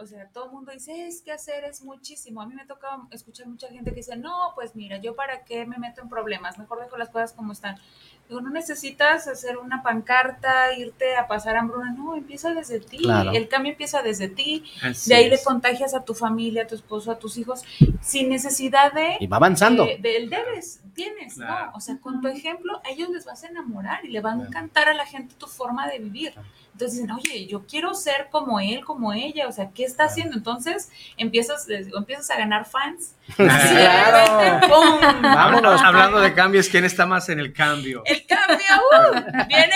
o 0.00 0.06
sea, 0.06 0.28
todo 0.28 0.46
el 0.46 0.52
mundo 0.52 0.72
dice, 0.72 1.06
es 1.06 1.20
que 1.22 1.32
hacer 1.32 1.64
es 1.64 1.82
muchísimo. 1.82 2.40
A 2.40 2.46
mí 2.46 2.54
me 2.54 2.64
toca 2.64 2.88
escuchar 3.10 3.46
mucha 3.46 3.68
gente 3.68 3.90
que 3.90 3.96
dice, 3.96 4.16
no, 4.16 4.52
pues 4.54 4.74
mira, 4.74 4.96
yo 4.96 5.14
para 5.14 5.44
qué 5.44 5.66
me 5.66 5.78
meto 5.78 6.00
en 6.00 6.08
problemas, 6.08 6.58
mejor 6.58 6.80
dejo 6.80 6.96
las 6.96 7.10
cosas 7.10 7.32
como 7.32 7.52
están. 7.52 7.76
Digo, 8.30 8.42
no 8.42 8.50
necesitas 8.50 9.26
hacer 9.26 9.58
una 9.58 9.82
pancarta, 9.82 10.72
irte 10.78 11.16
a 11.16 11.26
pasar 11.26 11.56
hambruna, 11.56 11.90
no, 11.90 12.14
empieza 12.14 12.54
desde 12.54 12.78
ti, 12.78 13.00
el 13.34 13.48
cambio 13.48 13.72
empieza 13.72 14.02
desde 14.02 14.28
ti, 14.28 14.62
de 15.06 15.14
ahí 15.16 15.28
le 15.28 15.42
contagias 15.42 15.94
a 15.94 16.04
tu 16.04 16.14
familia, 16.14 16.62
a 16.62 16.66
tu 16.68 16.76
esposo, 16.76 17.10
a 17.10 17.18
tus 17.18 17.36
hijos, 17.38 17.64
sin 18.00 18.28
necesidad 18.28 18.92
de... 18.92 19.16
Y 19.18 19.26
va 19.26 19.38
avanzando. 19.38 19.84
del 19.84 20.30
debes, 20.30 20.80
tienes, 20.94 21.38
¿no? 21.38 21.72
O 21.74 21.80
sea, 21.80 21.98
con 21.98 22.20
tu 22.20 22.28
ejemplo, 22.28 22.80
a 22.84 22.90
ellos 22.90 23.08
les 23.08 23.24
vas 23.24 23.42
a 23.42 23.48
enamorar 23.48 24.04
y 24.04 24.10
le 24.10 24.20
va 24.20 24.30
a 24.30 24.36
encantar 24.36 24.88
a 24.88 24.94
la 24.94 25.06
gente 25.06 25.34
tu 25.36 25.48
forma 25.48 25.88
de 25.88 25.98
vivir. 25.98 26.32
Entonces 26.80 27.00
dicen, 27.02 27.10
oye, 27.14 27.46
yo 27.46 27.66
quiero 27.66 27.92
ser 27.92 28.28
como 28.30 28.58
él, 28.58 28.84
como 28.84 29.12
ella, 29.12 29.48
o 29.48 29.52
sea, 29.52 29.70
¿qué 29.70 29.84
está 29.84 30.04
haciendo? 30.04 30.36
Entonces 30.36 30.90
empiezas, 31.18 31.66
empiezas 31.68 32.30
a 32.30 32.38
ganar 32.38 32.64
fans. 32.64 33.16
Claro. 33.36 34.66
Vámonos. 35.22 35.80
Hablando 35.82 36.20
de 36.20 36.34
cambios, 36.34 36.68
¿quién 36.68 36.84
está 36.84 37.06
más 37.06 37.28
en 37.28 37.38
el 37.38 37.52
cambio? 37.52 38.02
El 38.04 38.19
cambio 38.26 38.56
uh, 38.56 39.46
viene 39.48 39.74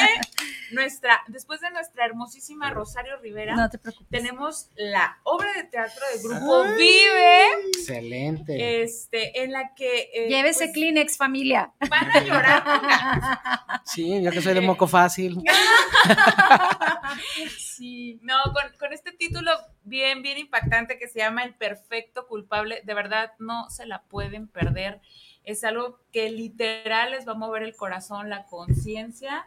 nuestra, 0.70 1.22
después 1.28 1.60
de 1.60 1.70
nuestra 1.70 2.04
hermosísima 2.04 2.70
Rosario 2.70 3.16
Rivera, 3.18 3.54
no 3.54 3.70
te 3.70 3.78
preocupes. 3.78 4.08
tenemos 4.10 4.70
la 4.76 5.18
obra 5.22 5.52
de 5.54 5.64
teatro 5.64 6.02
del 6.12 6.22
grupo 6.22 6.64
Vive. 6.76 7.68
Excelente. 7.68 8.82
Este, 8.82 9.42
en 9.42 9.52
la 9.52 9.74
que. 9.74 10.10
Eh, 10.12 10.28
Llévese 10.28 10.64
pues, 10.64 10.74
Kleenex, 10.74 11.16
familia. 11.16 11.72
Van 11.88 12.10
a 12.10 12.20
llorar. 12.20 12.64
sí, 13.84 14.22
yo 14.22 14.30
que 14.30 14.42
soy 14.42 14.54
de 14.54 14.60
moco 14.60 14.86
fácil. 14.86 15.38
sí. 17.58 18.18
No, 18.22 18.36
con, 18.44 18.78
con 18.78 18.92
este 18.92 19.12
título 19.12 19.50
bien, 19.84 20.22
bien 20.22 20.38
impactante 20.38 20.98
que 20.98 21.08
se 21.08 21.20
llama 21.20 21.44
El 21.44 21.54
Perfecto 21.54 22.26
Culpable, 22.26 22.82
de 22.84 22.94
verdad 22.94 23.32
no 23.38 23.70
se 23.70 23.86
la 23.86 24.02
pueden 24.02 24.48
perder. 24.48 25.00
Es 25.44 25.62
algo 25.64 26.00
que 26.10 26.30
literal 26.30 27.12
les 27.12 27.28
va 27.28 27.32
a 27.32 27.36
mover 27.36 27.62
el 27.62 27.76
corazón, 27.76 28.30
la 28.30 28.46
conciencia 28.46 29.46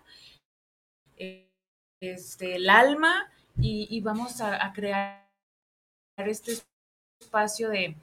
este, 1.99 2.55
el 2.55 2.69
alma 2.69 3.31
y, 3.59 3.99
vamos 4.01 4.39
a, 4.41 4.71
crear 4.71 5.27
este 6.17 6.59
espacio 7.19 7.69
de, 7.69 7.95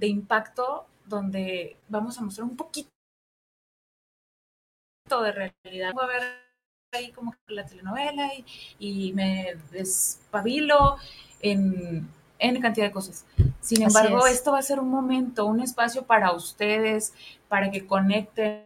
impacto 0.00 0.86
donde 1.04 1.76
vamos 1.88 2.16
a 2.18 2.22
mostrar 2.22 2.46
un 2.48 2.56
poquito 2.56 2.90
de 5.10 5.32
realidad. 5.32 5.92
Voy 5.92 6.04
a 6.04 6.06
ver 6.06 6.22
ahí 6.92 7.10
como 7.10 7.34
la 7.48 7.66
telenovela 7.66 8.30
y, 8.78 9.12
me 9.14 9.56
despabilo 9.72 10.98
en, 11.40 12.08
en, 12.40 12.60
cantidad 12.60 12.86
de 12.86 12.92
cosas. 12.92 13.24
Sin 13.60 13.82
embargo, 13.82 14.26
esto 14.26 14.52
va 14.52 14.58
a 14.58 14.62
ser 14.62 14.80
un 14.80 14.90
momento, 14.90 15.46
un 15.46 15.60
espacio 15.60 16.04
para 16.04 16.32
ustedes, 16.32 17.12
para 17.48 17.70
que 17.70 17.86
conecten 17.86 18.64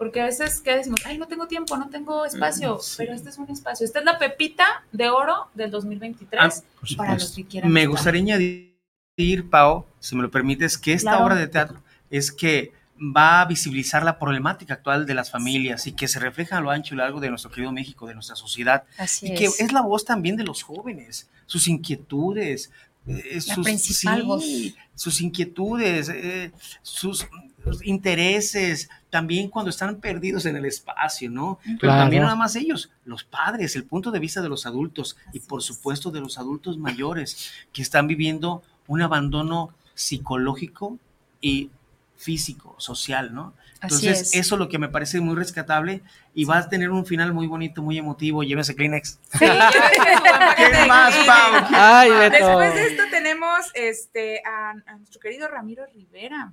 porque 0.00 0.22
a 0.22 0.24
veces, 0.24 0.62
¿qué 0.62 0.76
decimos? 0.76 1.00
Ay, 1.04 1.18
no 1.18 1.28
tengo 1.28 1.46
tiempo, 1.46 1.76
no 1.76 1.90
tengo 1.90 2.24
espacio, 2.24 2.76
mm, 2.76 2.96
pero 2.96 3.12
este 3.12 3.28
es 3.28 3.36
un 3.36 3.50
espacio. 3.50 3.84
Esta 3.84 3.98
es 3.98 4.04
la 4.06 4.18
pepita 4.18 4.82
de 4.92 5.10
oro 5.10 5.48
del 5.52 5.70
2023 5.70 6.40
ah, 6.42 6.50
para 6.96 7.12
los 7.12 7.32
que 7.32 7.44
quieran. 7.44 7.70
Me 7.70 7.84
gustaría 7.84 8.22
añadir, 8.22 9.50
Pau, 9.50 9.84
si 9.98 10.16
me 10.16 10.22
lo 10.22 10.30
permites, 10.30 10.78
que 10.78 10.94
esta 10.94 11.22
obra 11.22 11.34
de 11.34 11.48
teatro 11.48 11.82
es 12.08 12.32
que 12.32 12.72
va 13.00 13.40
a 13.40 13.44
visibilizar 13.46 14.02
la 14.02 14.18
problemática 14.18 14.74
actual 14.74 15.06
de 15.06 15.14
las 15.14 15.30
familias 15.30 15.86
y 15.86 15.92
que 15.92 16.06
se 16.06 16.18
refleja 16.18 16.58
a 16.58 16.60
lo 16.60 16.70
ancho 16.70 16.94
y 16.94 16.98
largo 16.98 17.18
de 17.20 17.30
nuestro 17.30 17.50
querido 17.50 17.72
México, 17.72 18.06
de 18.06 18.14
nuestra 18.14 18.36
sociedad. 18.36 18.84
Así 18.98 19.32
y 19.32 19.34
que 19.34 19.46
es 19.46 19.72
la 19.72 19.80
voz 19.80 20.04
también 20.04 20.36
de 20.36 20.44
los 20.44 20.62
jóvenes, 20.62 21.28
sus 21.46 21.66
inquietudes, 21.66 22.70
eh, 23.06 23.40
la 23.46 23.54
sus, 23.54 23.64
principal 23.64 24.22
voz. 24.24 24.44
sus 24.94 25.20
inquietudes, 25.22 26.10
eh, 26.10 26.52
sus 26.82 27.26
intereses, 27.82 28.90
también 29.08 29.48
cuando 29.48 29.70
están 29.70 29.96
perdidos 29.96 30.44
en 30.44 30.56
el 30.56 30.66
espacio, 30.66 31.30
¿no? 31.30 31.58
Pero 31.80 31.92
también 31.92 32.22
nada 32.22 32.36
más 32.36 32.54
ellos, 32.56 32.90
los 33.04 33.24
padres, 33.24 33.76
el 33.76 33.84
punto 33.84 34.10
de 34.10 34.18
vista 34.18 34.42
de 34.42 34.48
los 34.48 34.66
adultos 34.66 35.16
y 35.32 35.40
por 35.40 35.62
supuesto 35.62 36.10
de 36.10 36.20
los 36.20 36.38
adultos 36.38 36.78
mayores 36.78 37.50
que 37.72 37.82
están 37.82 38.06
viviendo 38.06 38.62
un 38.86 39.02
abandono 39.02 39.70
psicológico 39.94 40.98
y 41.40 41.70
físico, 42.20 42.76
social, 42.78 43.34
¿no? 43.34 43.54
Entonces, 43.82 44.34
eso 44.34 44.54
es 44.54 44.58
lo 44.58 44.68
que 44.68 44.78
me 44.78 44.90
parece 44.90 45.20
muy 45.20 45.34
rescatable 45.34 46.02
y 46.34 46.44
va 46.44 46.58
a 46.58 46.68
tener 46.68 46.90
un 46.90 47.06
final 47.06 47.32
muy 47.32 47.46
bonito, 47.46 47.82
muy 47.82 47.96
emotivo. 47.96 48.42
Llévese 48.42 48.74
Kleenex. 48.76 49.18
Sí, 49.32 49.38
¿Qué 49.38 50.86
más, 50.86 51.14
Pau? 51.26 51.66
Ay, 51.72 52.10
Después 52.30 52.74
de 52.74 52.86
esto 52.88 53.02
tenemos 53.10 53.70
este, 53.74 54.42
a 54.44 54.74
nuestro 54.98 55.18
querido 55.18 55.48
Ramiro 55.48 55.86
Rivera 55.86 56.52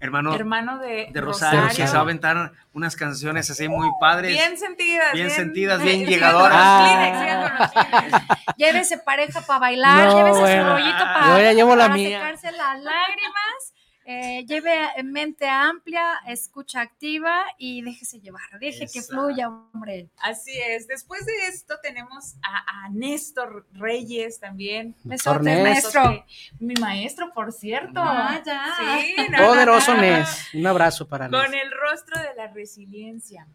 hermano, 0.00 0.34
hermano 0.34 0.78
de, 0.78 1.10
Rosario, 1.14 1.68
que 1.68 1.86
se 1.86 1.92
va 1.92 1.98
a 1.98 2.02
aventar 2.02 2.52
unas 2.72 2.96
canciones 2.96 3.50
así 3.50 3.68
muy 3.68 3.88
padres. 4.00 4.32
Bien 4.32 4.58
sentidas. 4.58 5.12
Bien, 5.12 5.30
sentidas, 5.30 5.82
bien 5.82 6.06
llegadoras. 6.06 6.58
Ah. 6.58 8.36
Llévese 8.56 8.98
pareja 8.98 9.42
para 9.42 9.58
bailar, 9.58 10.08
llévese 10.08 10.58
su 10.58 10.64
rollito 10.64 10.98
para, 10.98 11.26
Yo 11.36 11.42
ya 11.42 11.52
llevo 11.52 11.76
la 11.76 11.84
para 11.84 11.94
mía. 11.94 12.18
secarse 12.18 12.50
las 12.52 12.82
lágrimas 12.82 13.69
eh, 14.12 14.44
lleve 14.44 14.74
mente 15.04 15.46
amplia, 15.48 16.20
escucha 16.26 16.80
activa 16.80 17.44
y 17.58 17.80
déjese 17.82 18.20
llevar, 18.20 18.42
deje 18.58 18.88
que 18.88 19.02
fluya, 19.02 19.48
hombre. 19.48 20.08
Así 20.20 20.50
es. 20.58 20.88
Después 20.88 21.24
de 21.24 21.46
esto 21.46 21.76
tenemos 21.80 22.34
a, 22.42 22.88
Néstor 22.90 23.68
Reyes 23.72 24.40
también. 24.40 24.96
Néstor, 25.04 25.44
maestro. 25.44 26.24
Mi 26.58 26.74
maestro, 26.74 27.32
por 27.32 27.52
cierto. 27.52 28.00
Ah, 28.02 28.42
ya. 28.44 28.74
Sí, 28.76 29.14
Poderoso 29.38 29.94
Nés. 29.94 30.48
Un 30.54 30.66
abrazo 30.66 31.06
para 31.06 31.28
Nés. 31.28 31.40
Con 31.40 31.54
el 31.54 31.70
rostro 31.70 32.20
de 32.20 32.34
la 32.34 32.48
resiliencia. 32.48 33.46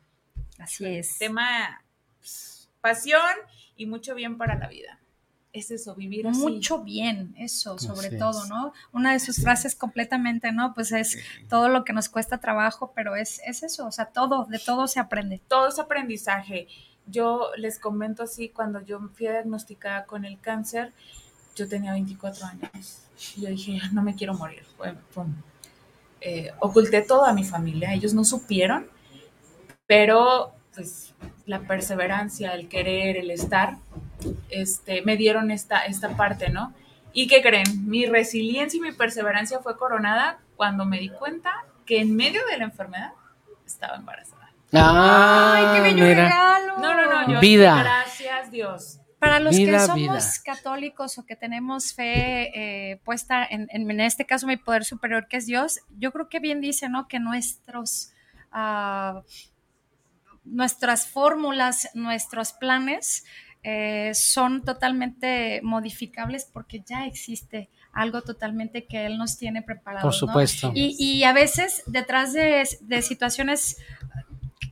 Así 0.57 0.85
es. 0.85 1.17
Tema 1.17 1.83
pues, 2.19 2.69
pasión 2.79 3.35
y 3.75 3.87
mucho 3.87 4.15
bien 4.15 4.37
para 4.37 4.55
la 4.55 4.69
vida 4.69 5.01
es 5.55 5.71
eso, 5.71 5.95
vivir 5.95 6.27
así. 6.27 6.39
Mucho 6.39 6.83
bien, 6.83 7.33
eso, 7.37 7.79
sobre 7.79 8.17
todo, 8.17 8.45
¿no? 8.47 8.73
Una 8.91 9.13
de 9.13 9.19
sus 9.19 9.41
frases 9.41 9.73
completamente, 9.73 10.51
¿no? 10.51 10.73
Pues 10.73 10.91
es 10.91 11.17
todo 11.49 11.69
lo 11.69 11.85
que 11.85 11.93
nos 11.93 12.09
cuesta 12.09 12.39
trabajo, 12.39 12.91
pero 12.93 13.15
es, 13.15 13.39
es 13.45 13.63
eso, 13.63 13.87
o 13.87 13.91
sea, 13.91 14.07
todo, 14.07 14.45
de 14.45 14.59
todo 14.59 14.87
se 14.87 14.99
aprende. 14.99 15.41
Todo 15.47 15.69
es 15.69 15.79
aprendizaje. 15.79 16.67
Yo 17.07 17.51
les 17.57 17.79
comento 17.79 18.23
así, 18.23 18.49
cuando 18.49 18.81
yo 18.81 18.99
fui 18.99 19.27
diagnosticada 19.27 20.05
con 20.05 20.25
el 20.25 20.39
cáncer, 20.41 20.91
yo 21.55 21.69
tenía 21.69 21.93
24 21.93 22.45
años. 22.47 23.03
Y 23.37 23.41
yo 23.41 23.47
dije, 23.47 23.79
no 23.93 24.03
me 24.03 24.13
quiero 24.13 24.33
morir. 24.33 24.63
Bueno, 24.77 24.99
eh, 26.19 26.51
oculté 26.59 27.01
todo 27.01 27.23
a 27.23 27.31
mi 27.31 27.45
familia, 27.45 27.93
ellos 27.93 28.13
no 28.13 28.25
supieron, 28.25 28.87
pero 29.87 30.53
pues 30.73 31.13
la 31.45 31.61
perseverancia, 31.61 32.53
el 32.53 32.67
querer, 32.67 33.15
el 33.15 33.31
estar, 33.31 33.77
este, 34.49 35.01
me 35.03 35.17
dieron 35.17 35.51
esta, 35.51 35.85
esta 35.85 36.15
parte, 36.15 36.49
¿no? 36.49 36.73
¿Y 37.13 37.27
qué 37.27 37.41
creen? 37.41 37.89
Mi 37.89 38.05
resiliencia 38.05 38.77
y 38.77 38.81
mi 38.81 38.91
perseverancia 38.91 39.59
fue 39.59 39.77
coronada 39.77 40.39
cuando 40.55 40.85
me 40.85 40.99
di 40.99 41.09
cuenta 41.09 41.65
que 41.85 42.01
en 42.01 42.15
medio 42.15 42.41
de 42.51 42.57
la 42.57 42.65
enfermedad 42.65 43.11
estaba 43.65 43.95
embarazada. 43.95 44.51
¡Ay, 44.73 45.75
qué 45.75 45.81
bello 45.81 46.05
regalo! 46.05 46.77
No, 46.79 46.93
no, 46.93 47.05
no, 47.05 47.33
yo 47.33 47.39
vida. 47.39 47.81
gracias 47.81 48.51
Dios. 48.51 48.99
Para 49.19 49.39
los 49.39 49.55
que 49.55 49.79
somos 49.79 50.39
católicos 50.39 51.17
o 51.17 51.25
que 51.25 51.35
tenemos 51.35 51.93
fe 51.93 52.91
eh, 52.91 52.97
puesta 53.05 53.45
en, 53.45 53.67
en, 53.71 53.99
este 54.01 54.25
caso, 54.25 54.45
mi 54.45 54.57
poder 54.57 54.83
superior, 54.85 55.27
que 55.27 55.37
es 55.37 55.45
Dios, 55.45 55.79
yo 55.97 56.11
creo 56.11 56.27
que 56.29 56.39
bien 56.39 56.61
dice, 56.61 56.89
¿no? 56.89 57.07
Que 57.07 57.19
nuestros, 57.19 58.11
uh, 58.53 59.21
nuestras 60.43 61.07
fórmulas, 61.07 61.89
nuestros 61.95 62.53
planes 62.53 63.23
eh, 63.67 64.13
son 64.13 64.63
totalmente 64.63 65.59
modificables 65.63 66.45
porque 66.45 66.83
ya 66.85 67.07
existe 67.07 67.67
algo 67.93 68.21
totalmente 68.21 68.85
que 68.85 69.07
Él 69.07 69.17
nos 69.17 69.39
tiene 69.39 69.63
preparado. 69.63 70.03
Por 70.03 70.13
supuesto. 70.13 70.71
Y, 70.75 71.23
a 71.23 71.33
veces 71.33 71.81
detrás 71.87 72.31
de, 72.33 72.63
situaciones 73.01 73.77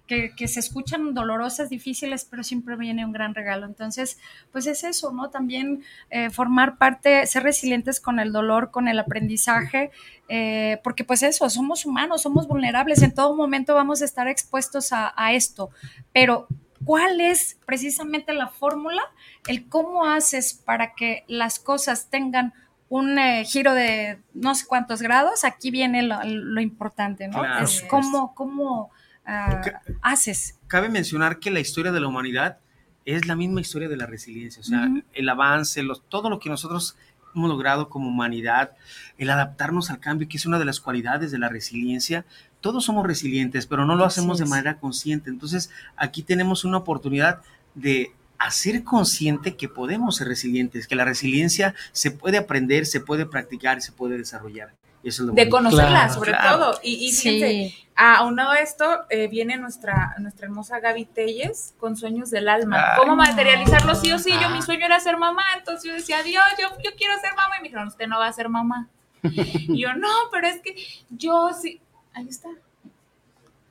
que, 0.05 0.47
se 0.47 0.59
escuchan 0.59 1.15
dolorosas, 1.15 1.71
difíciles, 1.71 2.27
pero 2.29 2.43
siempre 2.43 2.75
viene 2.75 3.03
un 3.03 3.13
gran 3.13 3.33
regalo. 3.33 3.65
Entonces, 3.65 4.19
pues 4.51 4.67
es 4.67 4.83
eso, 4.83 5.11
¿no? 5.11 5.31
También 5.31 5.83
eh, 6.11 6.29
formar 6.29 6.77
parte, 6.77 7.25
ser 7.25 7.41
resilientes 7.41 7.99
con 7.99 8.19
el 8.19 8.31
dolor, 8.31 8.69
con 8.69 8.87
el 8.87 8.99
aprendizaje, 8.99 9.89
eh, 10.29 10.79
porque 10.83 11.03
pues 11.03 11.23
eso, 11.23 11.49
somos 11.49 11.87
humanos, 11.87 12.21
somos 12.21 12.47
vulnerables, 12.47 13.01
en 13.01 13.15
todo 13.15 13.35
momento 13.35 13.73
vamos 13.73 14.03
a 14.03 14.05
estar 14.05 14.27
expuestos 14.27 14.93
a, 14.93 15.15
a 15.17 15.33
esto, 15.33 15.71
pero 16.13 16.47
cuál 16.85 17.21
es 17.21 17.57
precisamente 17.65 18.33
la 18.33 18.47
fórmula, 18.47 19.01
el 19.47 19.67
cómo 19.67 20.05
haces 20.05 20.53
para 20.53 20.93
que 20.95 21.23
las 21.27 21.59
cosas 21.59 22.09
tengan 22.09 22.53
un 22.89 23.17
eh, 23.17 23.43
giro 23.45 23.73
de 23.73 24.19
no 24.33 24.53
sé 24.55 24.65
cuántos 24.67 25.01
grados, 25.01 25.43
aquí 25.43 25.71
viene 25.71 26.03
lo, 26.03 26.61
importante, 26.61 27.27
¿no? 27.27 27.43
es 27.59 27.83
cómo, 27.89 28.35
cómo 28.35 28.91
ah, 29.25 29.61
haces. 30.01 30.59
Cabe 30.67 30.89
mencionar 30.89 31.39
que 31.39 31.49
la 31.49 31.59
historia 31.59 31.91
de 31.91 31.99
la 31.99 32.07
humanidad 32.07 32.59
es 33.05 33.25
la 33.25 33.35
misma 33.35 33.61
historia 33.61 33.89
de 33.89 33.97
la 33.97 34.05
resiliencia, 34.05 34.61
o 34.61 34.63
sea, 34.63 34.89
el 35.13 35.29
avance, 35.29 35.83
todo 36.07 36.29
lo 36.29 36.39
que 36.39 36.49
nosotros 36.49 36.95
hemos 37.35 37.49
logrado 37.49 37.89
como 37.89 38.09
humanidad, 38.09 38.73
el 39.17 39.29
adaptarnos 39.29 39.89
al 39.89 39.99
cambio, 39.99 40.27
que 40.27 40.37
es 40.37 40.45
una 40.45 40.59
de 40.59 40.65
las 40.65 40.79
cualidades 40.79 41.31
de 41.31 41.39
la 41.39 41.49
resiliencia, 41.49 42.25
todos 42.63 42.85
somos 42.85 43.05
resilientes, 43.05 43.67
pero 43.67 43.85
no 43.85 43.95
lo 43.95 44.05
hacemos 44.05 44.39
de 44.39 44.45
manera 44.45 44.77
consciente. 44.79 45.29
Entonces, 45.29 45.69
aquí 45.97 46.23
tenemos 46.23 46.63
una 46.63 46.77
oportunidad 46.77 47.41
de 47.75 48.13
hacer 48.39 48.85
consciente 48.85 49.57
que 49.57 49.67
podemos 49.67 50.15
ser 50.15 50.29
resilientes, 50.29 50.87
que 50.87 50.95
la 50.95 51.03
resiliencia 51.03 51.75
se 51.91 52.09
puede 52.11 52.37
aprender, 52.37 52.85
se 52.85 53.01
puede 53.01 53.25
practicar, 53.25 53.81
se 53.81 53.91
puede 53.91 54.17
desarrollar. 54.17 54.73
de 55.03 55.49
conocerla 55.49 56.07
sobre 56.07 56.33
todo. 56.33 56.79
Y, 56.81 57.05
y 57.05 57.11
fíjense, 57.11 57.75
aunado 57.97 58.51
a 58.51 58.59
esto, 58.59 59.01
eh, 59.09 59.27
viene 59.27 59.57
nuestra, 59.57 60.15
nuestra 60.19 60.45
hermosa 60.45 60.79
Gaby 60.79 61.03
Telles 61.03 61.73
con 61.77 61.97
Sueños 61.97 62.31
del 62.31 62.47
Alma. 62.47 62.93
¿Cómo 62.97 63.17
materializarlo 63.17 63.93
sí 63.93 64.09
o 64.13 64.19
sí? 64.19 64.31
Yo, 64.41 64.49
mi 64.49 64.61
sueño 64.61 64.85
era 64.85 65.01
ser 65.01 65.17
mamá, 65.17 65.43
entonces 65.57 65.83
yo 65.83 65.93
decía, 65.93 66.23
Dios, 66.23 66.45
yo, 66.57 66.69
yo 66.81 66.91
quiero 66.97 67.13
ser 67.19 67.35
mamá. 67.35 67.57
Y 67.57 67.61
me 67.61 67.67
dijeron, 67.67 67.89
usted 67.89 68.07
no 68.07 68.19
va 68.19 68.27
a 68.27 68.33
ser 68.33 68.47
mamá. 68.47 68.87
y 69.21 69.81
yo, 69.81 69.93
no, 69.95 70.07
pero 70.31 70.47
es 70.47 70.61
que 70.61 70.75
yo 71.09 71.49
sí. 71.61 71.81
Ahí 72.13 72.27
está. 72.27 72.49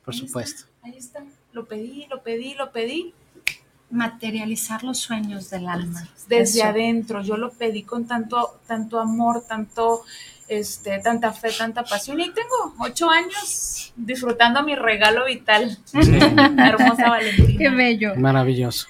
Por 0.04 0.14
supuesto. 0.14 0.64
ahí 0.82 0.96
está. 0.96 1.24
Lo 1.52 1.66
pedí, 1.66 2.06
lo 2.10 2.22
pedí, 2.22 2.54
lo 2.54 2.72
pedí 2.72 3.14
materializar 3.92 4.82
los 4.82 4.98
sueños 4.98 5.50
del 5.50 5.68
alma. 5.68 6.08
Desde 6.26 6.62
adentro, 6.62 7.22
yo 7.22 7.36
lo 7.36 7.50
pedí 7.52 7.82
con 7.82 8.06
tanto, 8.06 8.60
tanto 8.66 8.98
amor, 8.98 9.44
tanto, 9.46 10.02
este, 10.48 10.98
tanta 11.00 11.32
fe, 11.32 11.50
tanta 11.56 11.84
pasión. 11.84 12.18
Y 12.18 12.30
tengo 12.30 12.74
ocho 12.78 13.10
años 13.10 13.92
disfrutando 13.94 14.62
mi 14.62 14.74
regalo 14.74 15.26
vital. 15.26 15.78
Hermosa 15.92 17.10
Valentina. 17.10 17.58
Qué 17.58 17.68
bello. 17.68 18.14
Maravilloso. 18.16 18.88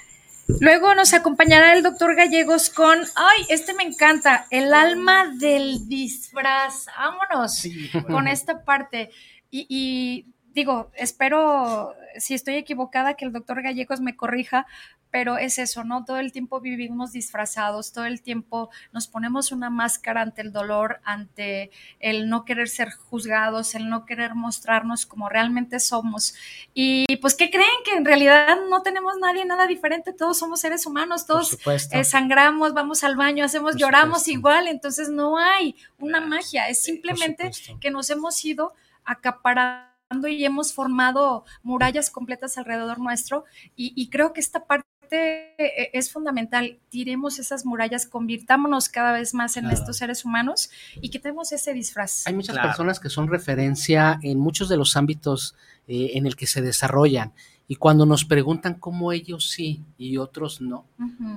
Luego 0.60 0.94
nos 0.94 1.12
acompañará 1.14 1.72
el 1.74 1.82
doctor 1.82 2.14
Gallegos 2.14 2.70
con, 2.70 2.98
ay, 2.98 3.46
este 3.48 3.74
me 3.74 3.84
encanta, 3.84 4.46
el 4.50 4.72
alma 4.72 5.32
del 5.38 5.88
disfraz. 5.88 6.86
Vámonos 6.96 7.66
con 8.06 8.28
esta 8.28 8.64
parte. 8.64 9.10
Y 9.52 10.26
digo, 10.54 10.90
espero, 10.94 11.94
si 12.18 12.34
estoy 12.34 12.54
equivocada, 12.54 13.14
que 13.14 13.24
el 13.24 13.32
doctor 13.32 13.62
Gallegos 13.62 14.00
me 14.00 14.16
corrija, 14.16 14.66
pero 15.10 15.36
es 15.36 15.58
eso, 15.58 15.84
¿no? 15.84 16.06
Todo 16.06 16.18
el 16.18 16.32
tiempo 16.32 16.60
vivimos 16.60 17.12
disfrazados, 17.12 17.92
todo 17.92 18.06
el 18.06 18.22
tiempo 18.22 18.70
nos 18.92 19.08
ponemos 19.08 19.52
una 19.52 19.68
máscara 19.68 20.22
ante 20.22 20.40
el 20.40 20.52
dolor, 20.52 21.00
ante 21.04 21.70
el 22.00 22.30
no 22.30 22.46
querer 22.46 22.68
ser 22.68 22.90
juzgados, 22.90 23.74
el 23.74 23.90
no 23.90 24.06
querer 24.06 24.34
mostrarnos 24.34 25.04
como 25.04 25.28
realmente 25.28 25.80
somos. 25.80 26.34
Y 26.72 27.04
pues, 27.18 27.34
¿qué 27.34 27.50
creen? 27.50 27.68
Que 27.84 27.92
en 27.92 28.06
realidad 28.06 28.56
no 28.70 28.80
tenemos 28.80 29.18
nadie 29.18 29.44
nada 29.44 29.66
diferente, 29.66 30.14
todos 30.14 30.38
somos 30.38 30.60
seres 30.60 30.86
humanos, 30.86 31.26
todos 31.26 31.58
eh, 31.92 32.04
sangramos, 32.04 32.72
vamos 32.72 33.04
al 33.04 33.14
baño, 33.14 33.44
hacemos, 33.44 33.76
lloramos 33.76 34.28
igual, 34.28 34.66
entonces 34.66 35.10
no 35.10 35.36
hay 35.36 35.76
una 35.98 36.22
magia, 36.22 36.68
es 36.70 36.82
simplemente 36.82 37.50
que 37.80 37.90
nos 37.90 38.08
hemos 38.08 38.42
ido 38.46 38.72
acaparando 39.04 39.92
y 40.28 40.44
hemos 40.44 40.72
formado 40.72 41.44
murallas 41.62 42.10
completas 42.10 42.58
alrededor 42.58 42.98
nuestro 42.98 43.44
y, 43.76 44.08
creo 44.10 44.32
que 44.32 44.40
esta 44.40 44.64
parte 44.66 44.86
e, 45.12 45.90
es 45.92 46.12
fundamental. 46.12 46.78
Tiremos 46.88 47.38
esas 47.38 47.64
murallas, 47.64 48.06
convirtámonos 48.06 48.88
cada 48.88 49.12
vez 49.12 49.34
más 49.34 49.56
en 49.56 49.66
estos 49.70 49.96
seres 49.96 50.24
humanos 50.24 50.70
y 51.00 51.08
quitemos 51.10 51.52
ese 51.52 51.72
disfraz. 51.72 52.26
Hay 52.26 52.34
muchas 52.34 52.58
personas 52.58 53.00
que 53.00 53.08
son 53.08 53.28
referencia 53.28 54.18
en 54.22 54.38
muchos 54.38 54.68
de 54.68 54.76
los 54.76 54.96
ámbitos 54.96 55.54
eh, 55.86 56.12
en 56.14 56.26
el 56.26 56.36
que 56.36 56.46
se 56.46 56.62
desarrollan. 56.62 57.32
Y 57.68 57.76
cuando 57.76 58.04
nos 58.04 58.24
preguntan 58.24 58.74
cómo 58.74 59.12
ellos 59.12 59.48
sí 59.48 59.82
y 59.96 60.18
otros 60.18 60.60
no, 60.60 60.84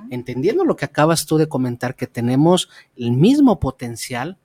entendiendo 0.09 0.66
lo 0.66 0.76
que 0.76 0.84
acabas 0.84 1.26
tú 1.26 1.38
de 1.38 1.47
comentar, 1.47 1.95
que 1.95 2.07
tenemos 2.07 2.70
el 2.97 3.13
mismo 3.13 3.59
potencial, 3.59 4.38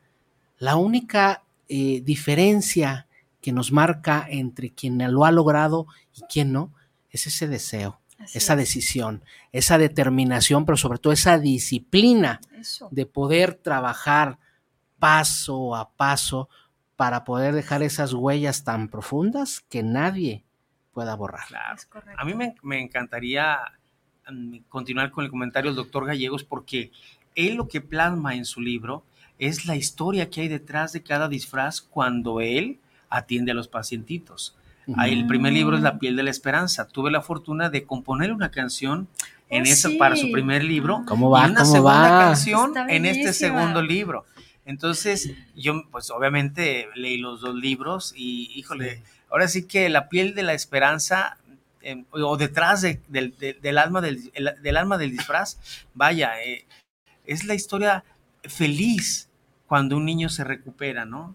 la 0.58 0.76
única 0.76 1.42
eh, 1.68 2.00
diferencia 2.04 3.08
que 3.40 3.52
nos 3.52 3.72
marca 3.72 4.26
entre 4.28 4.70
quien 4.70 4.98
lo 5.12 5.24
ha 5.24 5.32
logrado 5.32 5.86
y 6.16 6.22
quien 6.22 6.52
no, 6.52 6.74
es 7.10 7.26
ese 7.26 7.48
deseo, 7.48 8.00
esa 8.34 8.54
decisión, 8.54 9.24
esa 9.52 9.78
determinación, 9.78 10.64
pero 10.64 10.76
sobre 10.76 10.98
todo 10.98 11.12
esa 11.12 11.38
disciplina 11.38 12.40
de 12.90 13.06
poder 13.06 13.54
trabajar 13.54 14.38
paso 14.98 15.74
a 15.74 15.90
paso 15.90 16.48
para 16.96 17.24
poder 17.24 17.54
dejar 17.54 17.82
esas 17.82 18.12
huellas 18.12 18.62
tan 18.62 18.88
profundas 18.88 19.64
que 19.70 19.82
nadie 19.82 20.44
pueda 20.92 21.16
borrar. 21.16 21.46
A 22.18 22.24
mí 22.24 22.34
me, 22.34 22.54
me 22.62 22.80
encantaría 22.80 23.58
mm, 24.30 24.58
continuar 24.68 25.10
con 25.10 25.24
el 25.24 25.30
comentario 25.30 25.70
del 25.70 25.76
doctor 25.76 26.06
Gallegos 26.06 26.44
porque 26.44 26.92
él 27.34 27.54
lo 27.54 27.68
que 27.68 27.80
plasma 27.80 28.34
en 28.34 28.44
su 28.44 28.60
libro 28.60 29.04
es 29.38 29.64
la 29.64 29.76
historia 29.76 30.28
que 30.28 30.42
hay 30.42 30.48
detrás 30.48 30.92
de 30.92 31.02
cada 31.02 31.28
disfraz 31.28 31.80
cuando 31.80 32.40
él 32.42 32.78
atiende 33.10 33.52
a 33.52 33.54
los 33.54 33.68
pacientitos. 33.68 34.56
Ahí 34.96 35.12
el 35.12 35.26
primer 35.26 35.52
libro 35.52 35.76
es 35.76 35.82
La 35.82 35.98
piel 35.98 36.16
de 36.16 36.22
la 36.22 36.30
esperanza. 36.30 36.88
Tuve 36.88 37.10
la 37.10 37.22
fortuna 37.22 37.70
de 37.70 37.84
componer 37.84 38.32
una 38.32 38.50
canción 38.50 39.08
en 39.48 39.64
oh, 39.64 39.98
para 39.98 40.16
su 40.16 40.30
primer 40.30 40.64
libro 40.64 41.02
¿Cómo 41.06 41.30
va? 41.30 41.46
y 41.46 41.50
una 41.50 41.64
segunda 41.64 42.08
canción 42.08 42.72
en 42.88 43.04
este 43.04 43.32
segundo 43.32 43.82
libro. 43.82 44.24
Entonces, 44.64 45.32
yo 45.56 45.84
pues 45.90 46.10
obviamente 46.10 46.88
leí 46.94 47.18
los 47.18 47.40
dos 47.40 47.54
libros 47.54 48.12
y 48.16 48.50
híjole, 48.54 49.02
ahora 49.30 49.48
sí 49.48 49.66
que 49.66 49.88
La 49.88 50.08
piel 50.08 50.34
de 50.34 50.42
la 50.44 50.54
esperanza 50.54 51.38
em, 51.82 52.04
o 52.10 52.36
detrás 52.36 52.82
del, 52.82 53.78
alma 53.78 54.00
del, 54.00 54.30
del, 54.62 54.76
alma 54.76 54.98
del 54.98 55.10
disfraz, 55.10 55.58
vaya, 55.94 56.40
eh, 56.42 56.66
es 57.24 57.44
la 57.44 57.54
historia 57.54 58.04
feliz 58.44 59.28
cuando 59.66 59.96
un 59.96 60.04
niño 60.04 60.28
se 60.28 60.44
recupera, 60.44 61.04
¿no? 61.04 61.34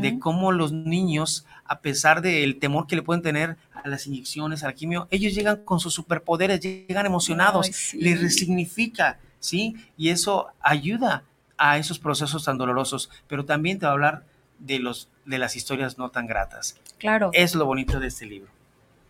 De 0.00 0.18
cómo 0.18 0.52
los 0.52 0.72
niños, 0.72 1.46
a 1.64 1.80
pesar 1.80 2.22
del 2.22 2.58
temor 2.58 2.86
que 2.86 2.96
le 2.96 3.02
pueden 3.02 3.22
tener 3.22 3.56
a 3.72 3.88
las 3.88 4.06
inyecciones, 4.06 4.62
a 4.62 4.66
la 4.66 4.72
quimio, 4.74 5.08
ellos 5.10 5.34
llegan 5.34 5.64
con 5.64 5.80
sus 5.80 5.94
superpoderes, 5.94 6.60
llegan 6.60 7.06
emocionados, 7.06 7.94
les 7.94 8.20
resignifica, 8.20 9.18
¿sí? 9.40 9.76
Y 9.96 10.10
eso 10.10 10.48
ayuda 10.60 11.24
a 11.56 11.78
esos 11.78 11.98
procesos 11.98 12.44
tan 12.44 12.58
dolorosos, 12.58 13.10
pero 13.26 13.44
también 13.44 13.78
te 13.78 13.86
va 13.86 13.90
a 13.90 13.94
hablar 13.94 14.24
de, 14.58 14.78
los, 14.78 15.08
de 15.24 15.38
las 15.38 15.56
historias 15.56 15.98
no 15.98 16.10
tan 16.10 16.26
gratas. 16.26 16.80
Claro. 16.98 17.30
Es 17.32 17.54
lo 17.54 17.66
bonito 17.66 18.00
de 18.00 18.08
este 18.08 18.26
libro, 18.26 18.50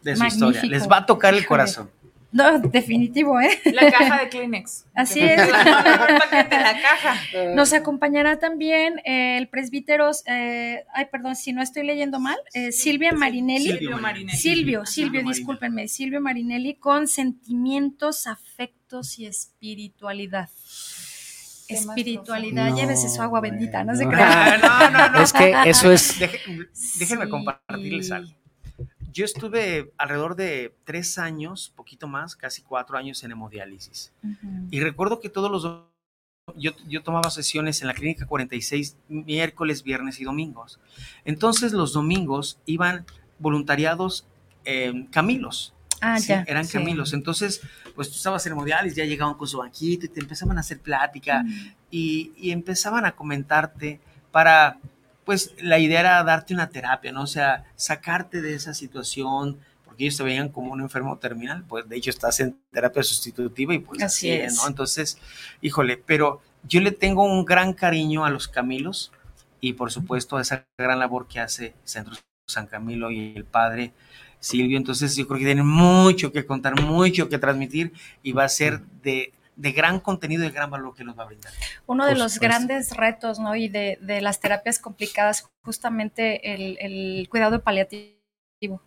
de 0.03 0.17
su 0.17 0.25
historia. 0.25 0.63
Les 0.65 0.89
va 0.89 0.99
a 0.99 1.07
tocar 1.07 1.35
el 1.35 1.47
corazón. 1.47 1.91
No, 2.35 2.59
definitivo, 2.59 3.41
¿eh? 3.41 3.61
La 3.73 3.93
caja 3.93 4.25
de 4.25 4.29
Kleenex. 4.29 4.87
Así 4.93 5.21
es. 5.21 5.37
la 5.39 6.81
caja. 6.83 7.17
Nos 7.55 7.73
acompañará 7.73 8.41
también 8.41 9.01
el 9.05 9.49
presbítero, 9.49 10.11
eh, 10.27 10.85
ay, 10.93 11.07
perdón, 11.13 11.37
si 11.37 11.53
no 11.53 11.63
estoy 11.63 11.87
leyendo 11.87 12.19
mal, 12.19 12.37
eh, 12.53 12.73
Silvia 12.73 13.13
Marinelli. 13.13 13.79
Silvio 13.79 13.99
Marinelli. 13.99 14.37
Silvio, 14.37 14.85
Silvio, 14.85 15.23
discúlpenme, 15.23 15.87
Silvio 15.87 16.21
Marinelli 16.21 16.75
con 16.75 17.07
sentimientos, 17.07 18.27
afectos 18.27 19.17
y 19.21 19.27
espiritualidad 19.27 20.49
espiritualidad, 21.67 22.77
llévese 22.77 23.09
su 23.09 23.23
agua 23.23 23.41
bendita, 23.41 23.85
no 23.85 23.97
se 23.97 24.07
crean. 24.07 24.61
No, 24.61 24.91
no, 24.91 25.09
no. 25.09 25.23
Es 25.23 25.33
que 25.33 25.55
eso 25.65 25.91
es. 25.91 26.19
déjenme 26.99 27.29
compartirles 27.29 28.11
algo 28.11 28.44
yo 29.15 29.25
estuve 29.25 29.93
alrededor 29.97 30.35
de 30.35 30.75
tres 30.85 31.19
años, 31.19 31.73
poquito 31.77 32.09
más, 32.09 32.35
casi 32.35 32.63
cuatro 32.63 32.99
años 32.99 33.23
en 33.23 33.31
hemodiálisis. 33.31 34.13
Y 34.71 34.81
recuerdo 34.81 35.21
que 35.21 35.31
todos 35.31 35.51
los... 35.51 35.85
Yo, 36.57 36.73
yo 36.89 37.03
tomaba 37.03 37.31
sesiones 37.31 37.81
en 37.81 37.87
la 37.87 37.95
clínica 37.95 38.27
46 38.27 38.97
miércoles, 39.09 39.83
viernes 39.83 40.21
y 40.21 40.25
domingos. 40.25 40.79
Entonces 41.25 41.73
los 41.73 41.93
domingos 41.95 42.59
iban 42.67 43.07
voluntariados 43.39 44.27
eh, 44.65 45.07
Camilos. 45.11 45.75
Ah, 46.01 46.19
ya. 46.19 46.45
Eran 46.47 46.67
Camilos. 46.67 47.15
Entonces, 47.15 47.63
pues 47.95 48.09
tú 48.11 48.17
estabas 48.17 48.45
en 48.47 48.53
hemodiálisis, 48.53 48.97
ya 48.97 49.05
llegaban 49.05 49.35
con 49.37 49.47
su 49.47 49.59
banquito 49.59 50.07
y 50.07 50.09
te 50.09 50.21
empezaban 50.21 50.59
a 50.59 50.61
hacer 50.61 50.81
plática 50.81 51.45
y, 51.91 52.33
y 52.37 52.51
empezaban 52.51 53.07
a 53.07 53.13
comentarte 53.13 54.01
para 54.33 54.81
pues 55.25 55.55
la 55.59 55.79
idea 55.79 56.01
era 56.01 56.25
darte 56.25 56.55
una 56.55 56.69
terapia, 56.69 57.13
¿no? 57.13 57.23
O 57.23 57.27
sea, 57.27 57.65
sacarte 57.77 58.43
de 58.43 58.55
esa 58.55 58.75
situación, 58.75 59.59
porque 59.85 60.05
ellos 60.05 60.17
te 60.17 60.25
veían 60.25 60.49
como 60.49 60.73
un 60.73 60.81
enfermo 60.81 61.19
terminal, 61.19 61.65
pues 61.69 61.89
de 61.89 61.97
hecho 61.97 62.11
estás 62.11 62.41
en 62.41 62.57
terapia 62.71 63.03
sustitutiva 63.03 63.75
y 63.75 63.79
pues 63.79 64.03
así, 64.03 64.31
es, 64.31 64.57
¿no? 64.57 64.67
Entonces, 64.67 65.19
híjole, 65.61 65.97
pero 65.97 66.41
yo 66.65 66.81
le 66.81 66.91
tengo 66.91 67.25
un 67.25 67.45
gran 67.45 67.73
cariño 67.73 68.25
a 68.25 68.31
los 68.31 68.49
Camilos 68.49 69.13
y 69.61 69.75
por 69.75 69.91
supuesto 69.91 70.37
a 70.37 70.43
esa 70.43 70.67
gran 70.79 70.99
labor 70.99 71.27
que 71.27 71.41
hace 71.41 71.75
Centro 71.85 72.15
San 72.47 72.67
Camilo 72.67 73.11
y 73.11 73.35
el 73.35 73.45
padre 73.45 73.93
Silvio, 74.41 74.77
entonces 74.77 75.17
yo 75.17 75.27
creo 75.27 75.39
que 75.39 75.47
tienen 75.47 75.67
mucho 75.67 76.31
que 76.31 76.45
contar, 76.45 76.79
mucho 76.79 77.31
que 77.31 77.39
transmitir 77.39 77.95
y 78.23 78.33
va 78.33 78.45
a 78.45 78.49
ser 78.51 78.83
de 79.03 79.33
de 79.57 79.73
gran 79.73 80.01
contenido 80.01 80.43
y 80.43 80.47
de 80.47 80.53
gran 80.53 80.71
valor 80.71 80.95
que 80.95 81.05
nos 81.05 81.19
va 81.19 81.25
a 81.25 81.27
brindar. 81.27 81.53
Uno 81.87 82.07
de 82.07 82.17
los 82.17 82.39
grandes 82.39 82.97
retos, 82.97 83.39
¿no? 83.39 83.55
Y 83.57 83.69
de, 83.69 83.99
las 84.21 84.41
terapias 84.41 84.79
complicadas, 84.79 85.49
justamente 85.63 86.55
el, 86.55 87.29
cuidado 87.29 87.63
paliativo. 87.63 88.81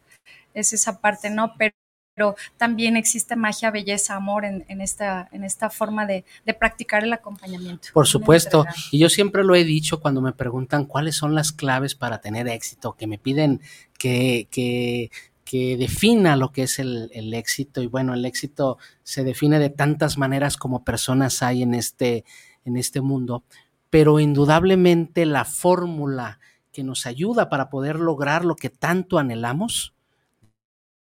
Es 0.54 0.74
esa 0.74 1.00
parte, 1.02 1.30
¿no? 1.30 1.54
Pero 1.58 1.76
pero 2.18 2.36
también 2.58 2.98
existe 2.98 3.36
magia, 3.36 3.70
belleza, 3.70 4.16
amor 4.16 4.44
en, 4.44 4.82
esta, 4.82 5.30
en 5.32 5.44
esta 5.44 5.70
forma 5.70 6.08
de, 6.08 6.26
practicar 6.58 7.04
el 7.04 7.14
acompañamiento. 7.14 7.90
Por 7.94 8.08
supuesto, 8.08 8.66
y 8.92 8.98
yo 8.98 9.08
siempre 9.08 9.44
lo 9.44 9.54
he 9.54 9.64
dicho 9.64 10.00
cuando 10.00 10.20
me 10.20 10.34
preguntan 10.34 10.86
cuáles 10.86 11.16
son 11.16 11.36
las 11.36 11.52
claves 11.52 11.94
para 11.94 12.20
tener 12.20 12.48
éxito, 12.48 12.94
que 12.94 13.06
me 13.06 13.20
piden 13.20 13.62
que, 14.00 14.48
que 14.50 15.12
que 15.48 15.78
defina 15.78 16.36
lo 16.36 16.52
que 16.52 16.64
es 16.64 16.78
el, 16.78 17.10
éxito. 17.34 17.82
Y 17.82 17.88
bueno, 17.88 18.14
el 18.14 18.26
éxito 18.26 18.78
se 19.04 19.24
define 19.24 19.60
de 19.60 19.70
tantas 19.70 20.18
maneras 20.18 20.58
como 20.58 20.84
personas 20.84 21.42
hay 21.42 21.64
en 21.64 21.74
este, 21.74 22.26
en 22.66 22.76
este 22.76 23.00
mundo, 23.00 23.46
pero 23.90 24.20
indudablemente 24.20 25.26
la 25.26 25.46
fórmula 25.46 26.42
que 26.74 26.84
nos 26.84 27.06
ayuda 27.06 27.48
para 27.48 27.70
poder 27.70 27.96
lograr 27.96 28.44
lo 28.44 28.58
que 28.58 28.70
tanto 28.70 29.20
anhelamos, 29.20 29.94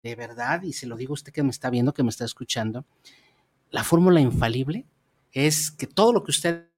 de 0.05 0.14
verdad, 0.14 0.62
y 0.62 0.74
se 0.74 0.86
lo 0.86 0.97
digo 0.97 1.14
a 1.14 1.14
usted 1.14 1.32
que 1.32 1.42
me 1.42 1.51
está 1.51 1.68
viendo, 1.68 1.92
que 1.92 2.05
me 2.05 2.11
está 2.11 2.24
escuchando, 2.24 2.84
la 3.72 3.82
fórmula 3.82 4.20
infalible 4.20 4.86
es 5.32 5.72
que 5.72 5.88
todo 5.88 6.12
lo 6.12 6.22
que 6.22 6.30
usted 6.30 6.68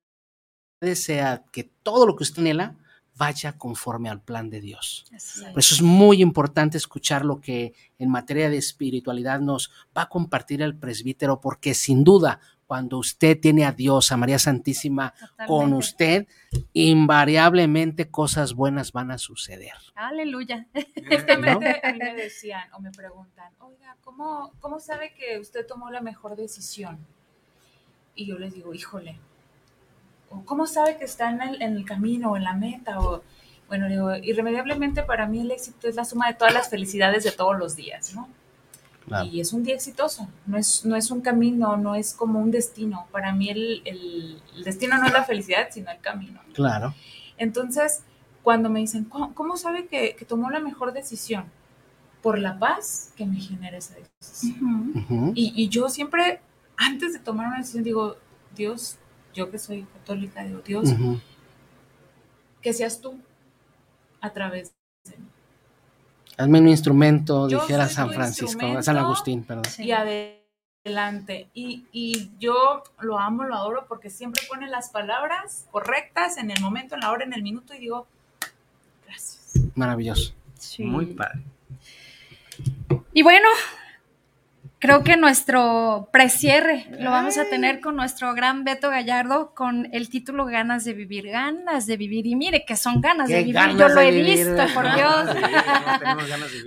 desea, 0.81 1.45
que 1.53 1.65
todo 1.83 2.07
lo 2.07 2.17
que 2.17 2.23
usted 2.23 2.41
anhela, 2.41 2.79
vaya 3.19 3.59
conforme 3.59 4.09
al 4.09 4.23
plan 4.23 4.49
de 4.49 4.61
Dios. 4.61 5.05
Por 5.51 5.59
eso 5.59 5.75
es 5.75 5.83
muy 5.83 6.23
importante 6.23 6.79
escuchar 6.79 7.25
lo 7.25 7.41
que 7.41 7.75
en 7.99 8.09
materia 8.09 8.49
de 8.49 8.57
espiritualidad 8.57 9.41
nos 9.41 9.71
va 9.97 10.03
a 10.03 10.09
compartir 10.09 10.63
el 10.63 10.77
presbítero, 10.77 11.41
porque 11.41 11.75
sin 11.75 12.05
duda, 12.05 12.41
cuando 12.67 12.99
usted 12.99 13.41
tiene 13.41 13.65
a 13.65 13.73
Dios, 13.73 14.13
a 14.13 14.17
María 14.17 14.39
Santísima 14.39 15.15
con 15.47 15.73
usted, 15.73 16.29
invariablemente 16.75 18.11
cosas 18.11 18.55
buenas 18.55 18.93
van 18.93 19.11
a 19.11 19.19
suceder. 19.19 19.73
Aleluya. 19.95 20.67
Justamente 21.09 21.81
a 21.83 21.93
mí 21.93 21.99
me 21.99 22.15
decían 22.15 22.73
o 22.75 22.81
me 22.81 22.93
preguntan, 22.93 23.53
oiga, 23.59 23.97
¿cómo, 24.03 24.53
¿cómo 24.61 24.79
sabe 24.79 25.13
que 25.15 25.41
usted 25.41 25.67
tomó 25.67 25.91
la 25.91 26.01
mejor 26.01 26.37
decisión? 26.37 26.99
Y 28.15 28.27
yo 28.27 28.39
les 28.39 28.55
digo, 28.55 28.75
híjole, 28.75 29.19
cómo 30.45 30.67
sabe 30.67 30.97
que 30.97 31.05
está 31.05 31.31
en 31.31 31.63
el, 31.63 31.85
camino 31.85 32.33
o 32.33 32.37
en 32.37 32.45
la 32.45 32.55
meta? 32.55 33.01
O, 33.01 33.23
bueno, 33.69 33.89
digo, 33.89 34.15
irremediablemente 34.17 35.03
para 35.03 35.27
mí 35.27 35.41
el 35.41 35.51
éxito 35.51 35.89
es 35.89 35.97
la 35.97 36.05
suma 36.05 36.29
de 36.29 36.35
todas 36.35 36.55
las 36.55 36.69
felicidades 36.69 37.25
de 37.25 37.33
todos 37.33 37.59
los 37.59 37.77
días, 37.77 38.15
¿no? 38.15 38.29
Y 39.25 39.41
es 39.41 39.55
un 39.55 39.63
día 39.63 39.75
exitoso, 39.75 40.29
no 40.45 40.59
es, 40.59 40.85
no 40.85 40.95
es 40.95 41.11
un 41.11 41.23
camino, 41.23 41.79
no 41.79 41.95
es 41.95 42.13
como 42.13 42.41
un 42.41 42.51
destino. 42.51 43.07
Para 43.11 43.33
mí 43.33 43.49
el, 43.49 43.83
el, 43.87 44.43
destino 44.65 44.99
no 44.99 45.07
es 45.07 45.13
la 45.15 45.25
felicidad, 45.25 45.69
sino 45.71 45.91
el 45.91 45.99
camino. 46.01 46.41
Claro. 46.53 46.95
Entonces, 47.39 48.03
cuando 48.43 48.69
me 48.69 48.81
dicen, 48.81 49.05
¿cómo, 49.05 49.57
sabe 49.57 49.87
que, 49.87 50.15
que, 50.15 50.27
tomó 50.27 50.51
la 50.51 50.61
mejor 50.61 50.93
decisión? 50.93 51.47
Por 52.23 52.39
la 52.39 52.59
paz 52.59 53.13
que 53.17 53.25
me 53.25 53.41
genera 53.41 53.79
esa 53.79 53.95
decisión. 53.95 55.33
y, 55.35 55.55
y 55.57 55.69
yo 55.69 55.89
siempre, 55.89 56.43
antes 56.77 57.15
de 57.15 57.19
tomar 57.21 57.47
una 57.47 57.59
decisión, 57.59 57.85
digo, 57.85 58.17
Dios, 58.55 58.99
yo 59.39 59.51
que 59.51 59.59
soy 59.59 59.85
católica, 59.85 60.43
digo, 60.43 60.61
Dios, 60.61 60.91
que 62.61 62.73
seas 62.73 63.01
tú 63.01 63.17
a 64.21 64.31
través 64.31 64.75
de 65.05 65.17
mí. 65.17 65.27
Hazme 66.37 66.61
un 66.61 66.69
instrumento, 66.69 67.47
dijera 67.47 67.89
San 67.89 68.13
Francisco, 68.13 68.83
San 68.83 68.97
Agustín, 68.97 69.45
perdón. 69.45 69.65
Y 69.79 69.93
adelante. 69.93 71.49
Y, 71.55 71.87
y, 71.93 72.31
yo 72.39 72.83
lo 73.01 73.19
amo, 73.19 73.45
lo 73.45 73.55
adoro 73.55 73.87
porque 73.89 74.11
siempre 74.11 74.43
pone 74.49 74.69
las 74.69 74.91
palabras 74.91 75.67
correctas 75.71 76.37
en 76.37 76.51
el 76.51 76.61
momento, 76.61 76.95
en 76.95 77.03
la 77.03 77.11
hora, 77.11 77.25
en 77.25 77.33
el 77.33 77.43
minuto 77.43 77.75
y 77.75 77.79
digo, 77.79 78.07
gracias. 79.07 79.53
Maravilloso. 79.75 80.33
Muy 80.79 81.07
padre. 81.07 81.43
Y 83.13 83.23
bueno, 83.23 83.49
Creo 84.81 85.03
que 85.03 85.17
nuestro 85.17 86.09
precierre 86.13 86.87
lo 87.01 87.11
vamos 87.11 87.37
a 87.37 87.49
tener 87.49 87.81
con 87.81 87.97
nuestro 87.97 88.33
gran 88.35 88.63
Beto 88.63 88.91
Gallardo 88.91 89.53
con 89.53 89.89
el 89.93 90.09
título 90.09 90.47
Ganas 90.47 90.85
de 90.85 90.95
vivir, 90.95 91.29
ganas 91.29 91.87
de 91.87 91.97
vivir. 91.97 92.27
Y 92.27 92.37
mire 92.37 92.65
que 92.65 92.77
son 92.77 93.01
ganas 93.01 93.29
de 93.29 93.43
vivir, 93.43 93.77
yo 93.77 93.89
lo 93.89 94.01
he 94.01 94.13
visto, 94.23 94.67
por 94.75 94.95
Dios. 94.95 95.37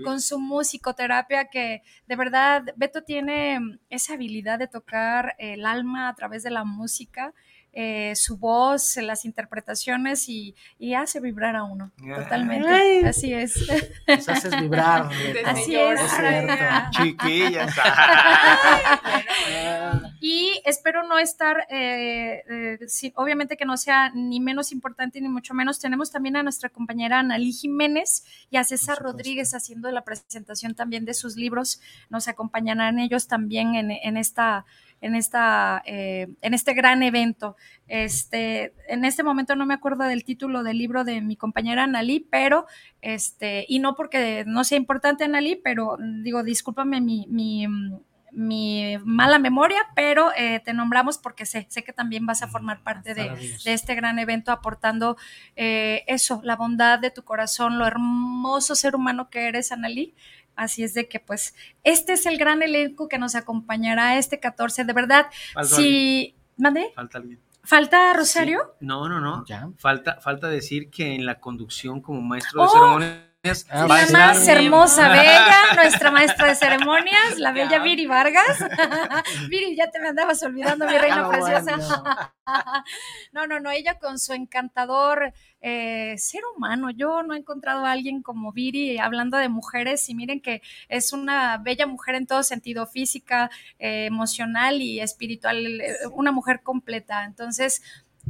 con 0.03 0.19
su 0.19 0.39
musicoterapia 0.39 1.45
que 1.45 1.83
de 2.07 2.15
verdad 2.17 2.63
Beto 2.75 3.03
tiene 3.03 3.79
esa 3.89 4.15
habilidad 4.15 4.59
de 4.59 4.67
tocar 4.67 5.35
el 5.37 5.65
alma 5.65 6.09
a 6.09 6.15
través 6.15 6.43
de 6.43 6.51
la 6.51 6.65
música 6.65 7.33
eh, 7.73 8.13
su 8.15 8.37
voz, 8.37 8.97
las 8.97 9.23
interpretaciones 9.23 10.27
y, 10.27 10.55
hace 10.93 11.21
vibrar 11.21 11.55
a 11.55 11.63
uno. 11.63 11.91
Totalmente. 11.97 13.07
Así 13.07 13.33
es. 13.33 13.65
Nos 14.07 14.27
haces 14.27 14.59
vibrar. 14.59 15.09
Así 15.45 15.75
es. 15.75 16.01
Chiquillas. 16.91 17.73
y 20.19 20.61
espero 20.65 21.07
no 21.07 21.17
estar, 21.17 21.65
eh, 21.69 22.43
eh, 22.49 23.13
obviamente 23.15 23.55
que 23.55 23.65
no 23.65 23.77
sea 23.77 24.11
ni 24.13 24.41
menos 24.41 24.73
importante 24.73 25.21
ni 25.21 25.29
mucho 25.29 25.53
menos. 25.53 25.79
Tenemos 25.79 26.11
también 26.11 26.35
a 26.35 26.43
nuestra 26.43 26.69
compañera 26.69 27.19
Analí 27.19 27.53
Jiménez 27.53 28.25
y 28.49 28.57
a 28.57 28.65
César 28.65 28.99
Rodríguez 28.99 29.53
haciendo 29.53 29.89
la 29.91 30.03
presentación 30.03 30.75
también 30.75 31.05
de 31.05 31.13
sus 31.13 31.37
libros. 31.37 31.79
Nos 32.09 32.27
acompañarán 32.27 32.99
ellos 32.99 33.27
también 33.27 33.75
en, 33.75 33.91
en 33.91 34.17
esta 34.17 34.65
en, 35.01 35.15
esta, 35.15 35.81
eh, 35.85 36.27
en 36.41 36.53
este 36.53 36.73
gran 36.73 37.03
evento. 37.03 37.57
Este, 37.87 38.73
en 38.87 39.03
este 39.03 39.23
momento 39.23 39.55
no 39.55 39.65
me 39.65 39.73
acuerdo 39.73 40.03
del 40.05 40.23
título 40.23 40.63
del 40.63 40.77
libro 40.77 41.03
de 41.03 41.19
mi 41.21 41.35
compañera 41.35 41.83
Analí, 41.83 42.19
pero, 42.19 42.67
este, 43.01 43.65
y 43.67 43.79
no 43.79 43.95
porque 43.95 44.43
no 44.47 44.63
sea 44.63 44.77
importante 44.77 45.23
Analí, 45.23 45.55
pero 45.55 45.97
digo, 45.99 46.43
discúlpame 46.43 47.01
mi, 47.01 47.27
mi, 47.27 48.97
mala 49.03 49.39
memoria, 49.39 49.79
pero 49.93 50.31
eh, 50.37 50.61
te 50.63 50.73
nombramos 50.73 51.17
porque 51.17 51.45
sé, 51.45 51.65
sé 51.69 51.83
que 51.83 51.91
también 51.91 52.25
vas 52.25 52.43
a 52.43 52.47
formar 52.47 52.81
parte 52.81 53.13
de, 53.13 53.29
este 53.65 53.93
gran 53.93 54.19
evento 54.19 54.53
aportando 54.53 55.17
eh, 55.57 56.05
eso, 56.07 56.39
la 56.45 56.55
bondad 56.55 56.99
de 56.99 57.11
tu 57.11 57.23
corazón, 57.23 57.77
lo 57.77 57.85
hermoso 57.85 58.75
ser 58.75 58.95
humano 58.95 59.29
que 59.29 59.47
eres, 59.49 59.73
Analí. 59.73 60.13
Así 60.61 60.83
es 60.83 60.93
de 60.93 61.07
que, 61.07 61.19
pues, 61.19 61.55
este 61.83 62.13
es 62.13 62.27
el 62.27 62.37
gran 62.37 62.61
elenco 62.61 63.07
que 63.07 63.17
nos 63.17 63.33
acompañará 63.33 64.19
este 64.19 64.39
14. 64.39 64.85
De 64.85 64.93
verdad, 64.93 65.25
si. 65.63 66.35
¿Mande? 66.55 66.91
Falta 66.93 67.17
alguien. 67.17 67.39
¿Falta 67.63 68.13
Rosario? 68.13 68.75
No, 68.79 69.09
no, 69.09 69.19
no. 69.19 69.43
¿Ya? 69.47 69.69
Falta, 69.77 70.21
falta 70.21 70.49
decir 70.49 70.91
que 70.91 71.15
en 71.15 71.25
la 71.25 71.39
conducción 71.39 71.99
como 71.99 72.21
maestro 72.21 72.61
de 72.61 72.67
oh, 72.67 72.71
ceremonias 72.71 73.30
la 73.43 74.07
más 74.11 74.47
hermosa, 74.47 75.09
bella, 75.09 75.73
nuestra 75.75 76.11
maestra 76.11 76.49
de 76.49 76.55
ceremonias, 76.55 77.39
la 77.39 77.51
bella 77.51 77.79
Viri 77.79 78.05
Vargas. 78.05 78.59
Viri, 79.49 79.75
ya 79.75 79.89
te 79.89 79.99
me 79.99 80.09
andabas 80.09 80.43
olvidando, 80.43 80.85
mi 80.85 80.95
reina 80.95 81.27
preciosa. 81.27 82.33
no, 83.31 83.47
no, 83.47 83.59
no, 83.59 83.71
ella 83.71 83.97
con 83.97 84.19
su 84.19 84.33
encantador 84.33 85.33
eh, 85.59 86.15
ser 86.19 86.41
humano. 86.55 86.91
Yo 86.91 87.23
no 87.23 87.33
he 87.33 87.39
encontrado 87.39 87.83
a 87.83 87.91
alguien 87.91 88.21
como 88.21 88.51
Viri 88.51 88.99
hablando 88.99 89.37
de 89.37 89.49
mujeres 89.49 90.07
y 90.09 90.13
miren 90.13 90.39
que 90.39 90.61
es 90.87 91.11
una 91.11 91.57
bella 91.57 91.87
mujer 91.87 92.15
en 92.15 92.27
todo 92.27 92.43
sentido, 92.43 92.85
física, 92.85 93.49
eh, 93.79 94.05
emocional 94.05 94.83
y 94.83 94.99
espiritual, 94.99 95.81
eh, 95.81 95.95
una 96.11 96.31
mujer 96.31 96.61
completa. 96.61 97.23
Entonces, 97.23 97.81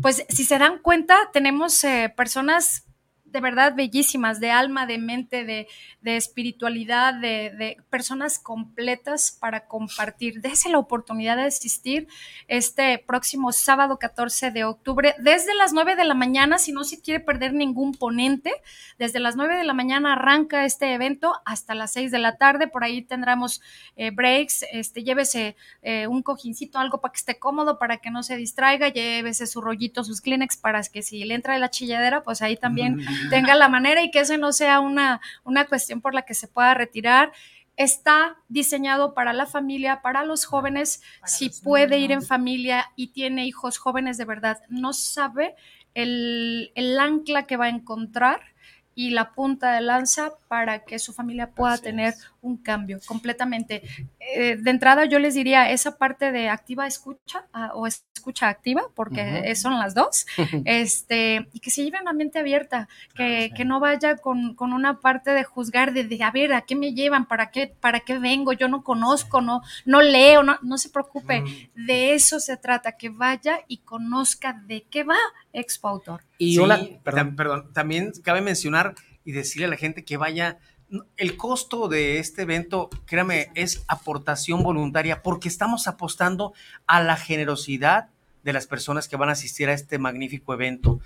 pues 0.02 0.26
si 0.30 0.46
se 0.46 0.58
dan 0.58 0.80
cuenta, 0.80 1.18
tenemos 1.34 1.86
personas 2.16 2.86
de 3.32 3.42
verdad 3.42 3.74
bellísimas, 3.76 4.40
de 4.40 4.52
alma, 4.52 4.86
de 4.86 4.98
mente, 4.98 5.46
de, 5.46 5.68
espiritualidad, 6.04 7.14
de, 7.14 7.78
personas 7.90 8.40
completas 8.40 9.38
para 9.40 9.68
compartir. 9.68 10.42
Dese 10.42 10.70
la 10.70 10.80
oportunidad 10.80 11.38
de 11.38 11.44
asistir 11.44 12.08
este 12.48 12.98
próximo 12.98 13.52
sábado 13.52 13.98
14 13.98 14.52
de 14.52 14.64
octubre, 14.64 15.16
desde 15.20 15.54
las 15.56 15.74
9 15.74 15.96
de 15.96 16.06
la 16.06 16.14
mañana, 16.14 16.58
si 16.58 16.72
no 16.72 16.84
se 16.84 17.02
quiere 17.02 17.20
perder 17.20 17.54
ningún 17.54 17.94
ponente, 17.94 18.52
desde 18.98 19.20
las 19.20 19.36
9 19.36 19.56
de 19.58 19.64
la 19.64 19.74
mañana 19.74 20.14
arranca 20.14 20.66
este 20.66 20.94
evento 20.94 21.34
hasta 21.46 21.76
las 21.76 21.94
6 21.94 22.12
de 22.12 22.20
la 22.20 22.38
tarde, 22.38 22.68
por 22.68 22.84
ahí 22.84 23.02
tendremos 23.02 23.62
eh, 23.96 24.12
breaks, 24.12 24.66
este, 24.72 25.04
llévese 25.04 25.56
eh, 25.82 26.08
un 26.08 26.22
cojincito, 26.22 26.80
algo 26.80 27.02
para 27.02 27.12
que 27.14 27.18
esté 27.18 27.40
cómodo, 27.40 27.80
para 27.80 27.98
que 27.98 28.12
no 28.12 28.24
se 28.24 28.38
distraiga, 28.38 28.90
llévese 28.90 29.48
su 29.48 29.62
rollito, 29.62 30.04
sus 30.04 30.22
Kleenex, 30.22 30.58
para 30.58 30.82
que 30.84 31.02
si 31.02 31.24
le 31.24 31.36
entra 31.36 31.54
de 31.54 31.60
la 31.60 31.70
chilladera, 31.70 32.24
pues 32.24 32.42
ahí 32.42 32.58
también 32.58 33.02
tenga 33.30 33.56
la 33.56 33.70
manera 33.70 34.02
y 34.04 34.12
que 34.12 34.20
eso 34.20 34.38
no 34.38 34.52
sea 34.52 34.80
una, 34.80 35.22
una 35.44 35.66
cuestión 35.66 36.02
por 36.02 36.14
la 36.14 36.24
que 36.24 36.34
se 36.34 36.48
pueda 36.48 36.74
retirar. 36.74 37.32
Está 37.78 38.38
diseñado 38.50 39.14
para 39.14 39.34
la 39.34 39.46
familia, 39.46 40.02
para 40.02 40.24
los 40.24 40.46
jóvenes, 40.46 41.02
si 41.26 41.50
puede 41.50 41.98
ir 42.00 42.12
en 42.12 42.22
familia 42.22 42.92
y 42.96 43.08
tiene 43.08 43.46
hijos 43.46 43.78
jóvenes 43.78 44.18
de 44.18 44.26
verdad, 44.26 44.62
no 44.70 44.94
sabe 44.94 45.56
el, 45.94 46.72
el, 46.76 47.00
ancla 47.00 47.44
que 47.44 47.58
va 47.58 47.66
a 47.66 47.70
encontrar 47.70 48.42
y 48.96 49.12
la 49.12 49.32
punta 49.32 49.74
de 49.74 49.82
lanza 49.82 50.32
para 50.48 50.84
que 50.84 51.00
su 51.00 51.14
familia 51.14 51.50
pueda 51.52 51.78
tener 51.78 52.14
un 52.42 52.58
cambio 52.58 53.00
completamente. 53.06 53.82
Eh, 54.20 54.58
de 54.58 54.72
entrada 54.72 55.06
yo 55.06 55.20
les 55.20 55.34
diría 55.34 55.72
esa 55.72 55.98
parte 55.98 56.32
de 56.32 56.50
activa 56.50 56.88
escucha 56.88 57.46
ah, 57.54 57.72
o 57.74 57.88
escucha 57.88 58.50
activa, 58.50 58.84
porque 58.94 59.56
son 59.56 59.80
las 59.80 59.96
dos, 59.96 60.28
este, 60.66 61.48
y 61.54 61.60
que 61.60 61.72
se 61.72 61.84
lleve 61.84 62.00
una 62.02 62.14
mente 62.14 62.38
abierta, 62.38 62.88
que, 63.16 63.52
que 63.56 63.66
no 63.66 63.80
vaya 63.80 64.18
con, 64.18 64.54
con, 64.54 64.74
una 64.74 65.00
parte 65.00 65.32
de 65.32 65.44
juzgar, 65.44 65.92
de, 65.94 66.04
de, 66.04 66.24
a 66.24 66.30
ver, 66.30 66.54
¿a 66.54 66.62
qué 66.62 66.76
me 66.76 66.94
llevan? 66.94 67.26
¿Para 67.26 67.50
qué, 67.50 67.74
para 67.80 68.02
qué 68.02 68.20
vengo? 68.20 68.54
Yo 68.54 68.68
no 68.68 68.84
conozco, 68.84 69.42
no, 69.42 69.62
no 69.86 70.02
leo, 70.02 70.44
no, 70.44 70.60
no 70.62 70.78
se 70.78 70.90
preocupe, 70.90 71.44
de 71.74 72.14
eso 72.14 72.40
se 72.40 72.58
trata, 72.58 72.92
que 72.92 73.10
vaya 73.10 73.62
y 73.68 73.78
conozca 73.78 74.54
de 74.54 74.84
qué 74.84 75.04
va 75.04 75.18
Expo 75.52 75.88
Autor. 75.88 76.22
Y 76.44 76.58
perdón. 77.04 77.36
perdón, 77.36 77.72
también 77.72 78.12
cabe 78.24 78.42
mencionar 78.42 78.96
y 79.24 79.32
decirle 79.32 79.68
a 79.68 79.70
la 79.70 79.78
gente 79.78 80.04
que 80.04 80.18
vaya 80.18 80.58
el 81.16 81.38
costo 81.38 81.88
de 81.88 82.18
este 82.18 82.42
evento, 82.42 82.90
créame, 83.06 83.52
es 83.54 83.84
aportación 83.88 84.64
voluntaria 84.64 85.22
porque 85.22 85.48
estamos 85.48 85.88
apostando 85.88 86.54
a 86.88 87.04
la 87.04 87.16
generosidad 87.16 88.10
de 88.44 88.54
las 88.54 88.66
personas 88.66 89.08
que 89.08 89.18
van 89.18 89.30
a 89.30 89.34
asistir 89.34 89.70
a 89.70 89.74
este 89.74 90.00
magnífico 90.00 90.54
evento. 90.54 91.00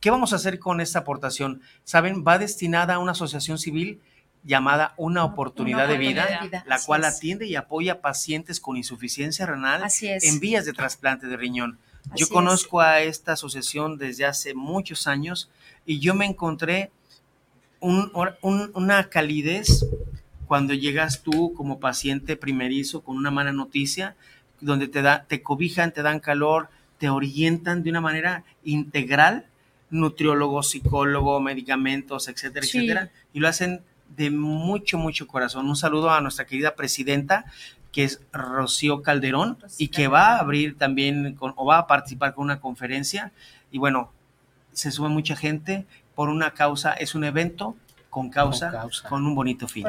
¿Qué 0.00 0.10
vamos 0.10 0.32
a 0.32 0.36
hacer 0.36 0.58
con 0.58 0.80
esta 0.80 0.98
aportación? 0.98 1.62
Saben, 1.84 2.24
va 2.26 2.38
destinada 2.38 2.94
a 2.94 2.98
una 2.98 3.12
asociación 3.12 3.58
civil 3.58 4.00
llamada 4.42 4.94
Una 4.96 5.24
Oportunidad, 5.24 5.86
de, 5.86 5.98
vida, 5.98 6.64
la 6.66 6.80
cual 6.80 7.04
atiende 7.04 7.46
y 7.46 7.54
apoya 7.54 8.00
pacientes 8.00 8.58
con 8.58 8.76
insuficiencia 8.76 9.46
renal 9.46 9.84
en 10.00 10.40
vías 10.40 10.64
de 10.64 10.72
trasplante 10.72 11.28
de 11.28 11.36
riñón. 11.36 11.78
Yo 12.16 12.28
conozco 12.28 12.80
a 12.80 13.00
esta 13.00 13.32
asociación 13.32 13.98
desde 13.98 14.24
hace 14.24 14.54
muchos 14.54 15.06
años 15.06 15.50
y 15.86 15.98
yo 16.00 16.14
me 16.14 16.26
encontré 16.26 16.90
una 17.80 19.08
calidez 19.08 19.86
cuando 20.46 20.74
llegas 20.74 21.22
tú 21.22 21.54
como 21.54 21.78
paciente 21.78 22.36
primerizo 22.36 23.02
con 23.02 23.16
una 23.16 23.30
mala 23.30 23.52
noticia, 23.52 24.16
donde 24.60 24.88
te, 24.88 25.00
da, 25.00 25.24
te 25.24 25.42
cobijan, 25.42 25.92
te 25.92 26.02
dan 26.02 26.20
calor, 26.20 26.68
te 26.98 27.08
orientan 27.08 27.82
de 27.82 27.90
una 27.90 28.00
manera 28.00 28.44
integral, 28.64 29.46
nutriólogo, 29.90 30.62
psicólogo, 30.62 31.40
medicamentos, 31.40 32.28
etcétera, 32.28 32.66
etcétera, 32.66 33.10
y 33.32 33.40
lo 33.40 33.48
hacen 33.48 33.82
de 34.16 34.30
mucho, 34.30 34.98
mucho 34.98 35.26
corazón. 35.26 35.68
Un 35.68 35.76
saludo 35.76 36.10
a 36.10 36.20
nuestra 36.20 36.46
querida 36.46 36.74
presidenta, 36.74 37.44
que 37.92 38.04
es 38.04 38.20
Rocío 38.32 39.02
Calderón, 39.02 39.58
y 39.78 39.88
que 39.88 40.08
va 40.08 40.34
a 40.34 40.38
abrir 40.38 40.78
también 40.78 41.34
con, 41.34 41.54
o 41.56 41.64
va 41.66 41.78
a 41.78 41.86
participar 41.86 42.34
con 42.34 42.44
una 42.44 42.60
conferencia. 42.60 43.32
Y 43.70 43.78
bueno, 43.78 44.12
se 44.72 44.90
sube 44.90 45.08
mucha 45.08 45.36
gente 45.36 45.86
por 46.14 46.28
una 46.28 46.52
causa, 46.52 46.92
es 46.92 47.14
un 47.14 47.24
evento 47.24 47.76
con 48.10 48.28
causa, 48.28 48.88
con, 49.08 49.24
un 49.24 49.34
bonito 49.36 49.68
fin. 49.68 49.86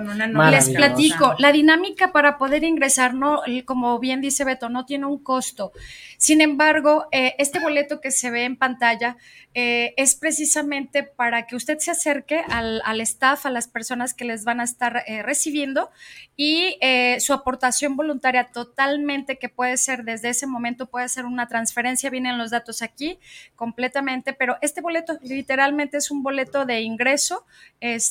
Les 0.51 0.69
platico, 0.69 1.33
la 1.39 1.51
dinámica 1.51 2.11
para 2.11 2.37
poder 2.37 2.63
ingresar, 2.63 3.15
no, 3.15 3.41
como 3.65 3.97
bien 3.99 4.21
dice 4.21 4.45
Beto, 4.45 4.69
no 4.69 4.85
tiene 4.85 5.07
un 5.07 5.17
costo. 5.17 5.71
Sin 6.17 6.39
embargo, 6.39 7.07
eh, 7.11 7.33
este 7.39 7.59
boleto 7.59 7.99
que 7.99 8.11
se 8.11 8.29
ve 8.29 8.45
en 8.45 8.55
pantalla 8.55 9.17
eh, 9.55 9.95
es 9.97 10.13
precisamente 10.13 11.01
para 11.01 11.47
que 11.47 11.55
usted 11.55 11.79
se 11.79 11.89
acerque 11.89 12.43
al, 12.47 13.01
staff, 13.01 13.47
a 13.47 13.49
las 13.49 13.67
personas 13.67 14.13
que 14.13 14.23
les 14.23 14.43
van 14.45 14.59
a 14.59 14.63
estar 14.63 15.03
eh, 15.07 15.23
recibiendo 15.23 15.89
y 16.37 16.77
su 17.19 17.33
aportación 17.33 17.95
voluntaria 17.95 18.51
totalmente, 18.51 19.37
que 19.37 19.49
puede 19.49 19.77
ser 19.77 20.03
desde 20.03 20.29
ese 20.29 20.47
momento, 20.47 20.87
puede 20.87 21.09
ser 21.09 21.25
una 21.25 21.47
transferencia, 21.47 22.09
vienen 22.09 22.37
los 22.37 22.51
datos 22.51 22.81
aquí 22.81 23.19
completamente, 23.55 24.33
pero 24.33 24.57
este 24.61 24.81
boleto 24.81 25.17
literalmente 25.21 25.97
es 25.97 26.09
un 26.11 26.23
boleto 26.23 26.65
de 26.65 26.81
ingreso. 26.81 27.45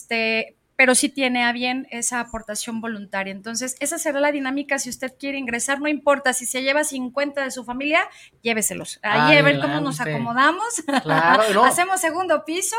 Este, 0.01 0.57
pero 0.77 0.95
sí 0.95 1.11
tiene 1.11 1.45
a 1.45 1.53
bien 1.53 1.87
esa 1.91 2.21
aportación 2.21 2.81
voluntaria. 2.81 3.33
Entonces, 3.33 3.77
esa 3.81 3.99
será 3.99 4.19
la 4.19 4.33
dinámica 4.33 4.79
si 4.79 4.89
usted 4.89 5.13
quiere 5.19 5.37
ingresar, 5.37 5.79
no 5.79 5.89
importa 5.89 6.33
si 6.33 6.47
se 6.47 6.63
lleva 6.63 6.85
50 6.85 7.45
de 7.45 7.51
su 7.51 7.65
familia, 7.65 8.09
lléveselos. 8.41 8.99
Ahí 9.03 9.37
a 9.37 9.43
ver 9.43 9.61
cómo 9.61 9.83
nos 9.83 10.01
acomodamos. 10.01 10.83
Claro, 11.03 11.65
Hacemos 11.67 12.01
segundo 12.01 12.47
piso. 12.47 12.77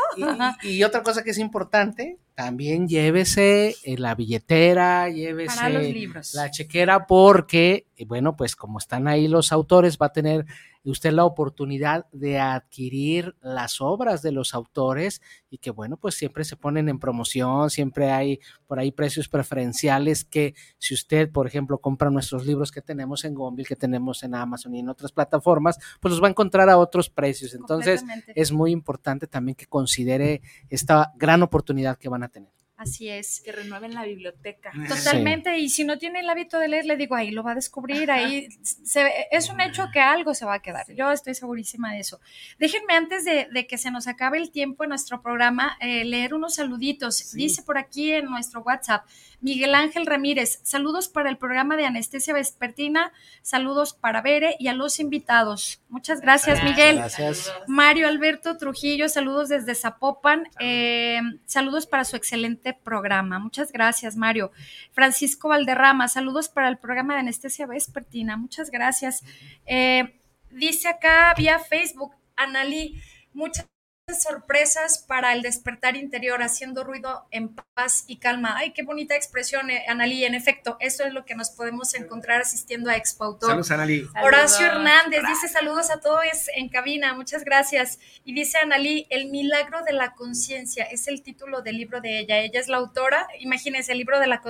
Y, 0.62 0.82
otra 0.82 1.04
cosa 1.04 1.22
que 1.22 1.30
es 1.30 1.38
importante, 1.38 2.18
también 2.34 2.88
llévese 2.88 3.76
eh, 3.84 3.98
la 3.98 4.14
billetera, 4.14 5.08
llévese 5.08 6.00
la 6.34 6.50
chequera, 6.50 7.06
porque, 7.06 7.86
eh, 7.96 8.04
bueno, 8.04 8.36
pues 8.36 8.56
como 8.56 8.78
están 8.78 9.08
ahí 9.08 9.28
los 9.28 9.52
autores, 9.52 9.98
va 10.00 10.06
a 10.06 10.12
tener 10.12 10.46
usted 10.90 11.12
la 11.12 11.24
oportunidad 11.24 12.06
de 12.12 12.40
adquirir 12.40 13.36
las 13.40 13.80
obras 13.80 14.22
de 14.22 14.32
los 14.32 14.54
autores 14.54 15.22
y 15.48 15.58
que 15.58 15.70
bueno, 15.70 15.96
pues 15.96 16.16
siempre 16.16 16.44
se 16.44 16.56
ponen 16.56 16.88
en 16.88 16.98
promoción, 16.98 17.70
siempre 17.70 18.10
hay 18.10 18.40
por 18.66 18.78
ahí 18.78 18.90
precios 18.90 19.28
preferenciales 19.28 20.24
que 20.24 20.54
si 20.78 20.94
usted, 20.94 21.30
por 21.30 21.46
ejemplo, 21.46 21.78
compra 21.78 22.10
nuestros 22.10 22.46
libros 22.46 22.72
que 22.72 22.82
tenemos 22.82 23.24
en 23.24 23.34
Gombil, 23.34 23.66
que 23.66 23.76
tenemos 23.76 24.22
en 24.22 24.34
Amazon 24.34 24.74
y 24.74 24.80
en 24.80 24.88
otras 24.88 25.12
plataformas, 25.12 25.78
pues 26.00 26.10
los 26.10 26.22
va 26.22 26.26
a 26.26 26.30
encontrar 26.30 26.68
a 26.68 26.78
otros 26.78 27.10
precios. 27.10 27.54
Entonces, 27.54 28.04
es 28.34 28.50
muy 28.50 28.72
importante 28.72 29.26
también 29.26 29.54
que 29.54 29.66
considere 29.66 30.42
esta 30.68 31.12
gran 31.16 31.42
oportunidad 31.42 31.96
que 31.96 32.08
van 32.08 32.21
a 32.24 32.28
tener. 32.28 32.61
Así 32.82 33.08
es. 33.08 33.40
Que 33.44 33.52
renueven 33.52 33.94
la 33.94 34.04
biblioteca. 34.04 34.72
Totalmente. 34.88 35.56
Y 35.58 35.68
si 35.68 35.84
no 35.84 35.98
tiene 35.98 36.18
el 36.18 36.28
hábito 36.28 36.58
de 36.58 36.66
leer, 36.66 36.84
le 36.84 36.96
digo, 36.96 37.14
ahí 37.14 37.30
lo 37.30 37.44
va 37.44 37.52
a 37.52 37.54
descubrir, 37.54 38.10
ahí 38.10 38.48
se, 38.62 39.08
es 39.30 39.50
un 39.50 39.60
hecho 39.60 39.88
que 39.92 40.00
algo 40.00 40.34
se 40.34 40.44
va 40.44 40.54
a 40.54 40.62
quedar. 40.62 40.92
Yo 40.92 41.12
estoy 41.12 41.36
segurísima 41.36 41.92
de 41.92 42.00
eso. 42.00 42.20
Déjenme 42.58 42.94
antes 42.94 43.24
de, 43.24 43.66
que 43.68 43.78
se 43.78 43.92
nos 43.92 44.08
acabe 44.08 44.38
el 44.38 44.50
tiempo 44.50 44.82
en 44.82 44.88
nuestro 44.88 45.22
programa, 45.22 45.76
eh, 45.80 46.04
leer 46.04 46.34
unos 46.34 46.56
saluditos. 46.56 47.32
Dice 47.32 47.62
por 47.62 47.78
aquí 47.78 48.12
en 48.12 48.24
nuestro 48.24 48.62
WhatsApp, 48.62 49.06
Miguel 49.40 49.74
Ángel 49.74 50.06
Ramírez, 50.06 50.60
saludos 50.62 51.08
para 51.08 51.28
el 51.28 51.36
programa 51.36 51.76
de 51.76 51.84
anestesia 51.84 52.32
vespertina, 52.34 53.12
saludos 53.42 53.92
para 53.92 54.22
Bere 54.22 54.56
y 54.58 54.68
a 54.68 54.72
los 54.72 55.00
invitados. 55.00 55.82
Muchas 55.88 56.20
gracias, 56.20 56.62
Miguel. 56.62 56.96
Gracias. 56.96 57.52
Mario 57.66 58.06
Alberto 58.06 58.56
Trujillo, 58.56 59.08
saludos 59.08 59.48
desde 59.48 59.74
Zapopan, 59.74 60.48
eh, 60.60 61.20
saludos 61.44 61.86
para 61.86 62.04
su 62.04 62.16
excelente 62.16 62.71
programa. 62.74 63.38
Muchas 63.38 63.72
gracias, 63.72 64.16
Mario. 64.16 64.52
Francisco 64.92 65.48
Valderrama, 65.48 66.08
saludos 66.08 66.48
para 66.48 66.68
el 66.68 66.78
programa 66.78 67.14
de 67.14 67.20
anestesia 67.20 67.66
vespertina. 67.66 68.36
Muchas 68.36 68.70
gracias. 68.70 69.22
Eh, 69.66 70.18
dice 70.50 70.88
acá 70.88 71.34
vía 71.36 71.58
Facebook, 71.58 72.12
Analí, 72.36 73.00
muchas 73.32 73.71
sorpresas 74.10 75.04
para 75.06 75.32
el 75.32 75.42
despertar 75.42 75.96
interior, 75.96 76.42
haciendo 76.42 76.82
ruido 76.84 77.26
en 77.30 77.54
paz 77.74 78.04
y 78.06 78.16
calma. 78.16 78.56
Ay, 78.56 78.72
qué 78.72 78.82
bonita 78.82 79.14
expresión, 79.14 79.70
eh, 79.70 79.84
Analí. 79.88 80.24
En 80.24 80.34
efecto, 80.34 80.76
eso 80.80 81.04
es 81.04 81.12
lo 81.12 81.24
que 81.24 81.34
nos 81.34 81.50
podemos 81.50 81.94
encontrar 81.94 82.40
asistiendo 82.40 82.90
a 82.90 82.96
Expo 82.96 83.24
Autor. 83.24 83.50
Saludos, 83.50 83.70
Analí. 83.70 84.04
Horacio 84.22 84.66
Hernández 84.66 85.22
dice 85.26 85.48
saludos 85.48 85.90
a 85.90 86.00
todos 86.00 86.22
en 86.54 86.68
cabina, 86.68 87.14
muchas 87.14 87.44
gracias. 87.44 88.00
Y 88.24 88.34
dice 88.34 88.58
Analí, 88.58 89.06
El 89.08 89.30
milagro 89.30 89.82
de 89.84 89.92
la 89.92 90.14
conciencia 90.14 90.84
es 90.84 91.06
el 91.08 91.22
título 91.22 91.62
del 91.62 91.76
libro 91.76 92.00
de 92.00 92.18
ella. 92.18 92.38
Ella 92.38 92.60
es 92.60 92.68
la 92.68 92.78
autora. 92.78 93.28
Imagínense 93.38 93.92
el 93.92 93.98
libro 93.98 94.18
de 94.18 94.26
la 94.26 94.42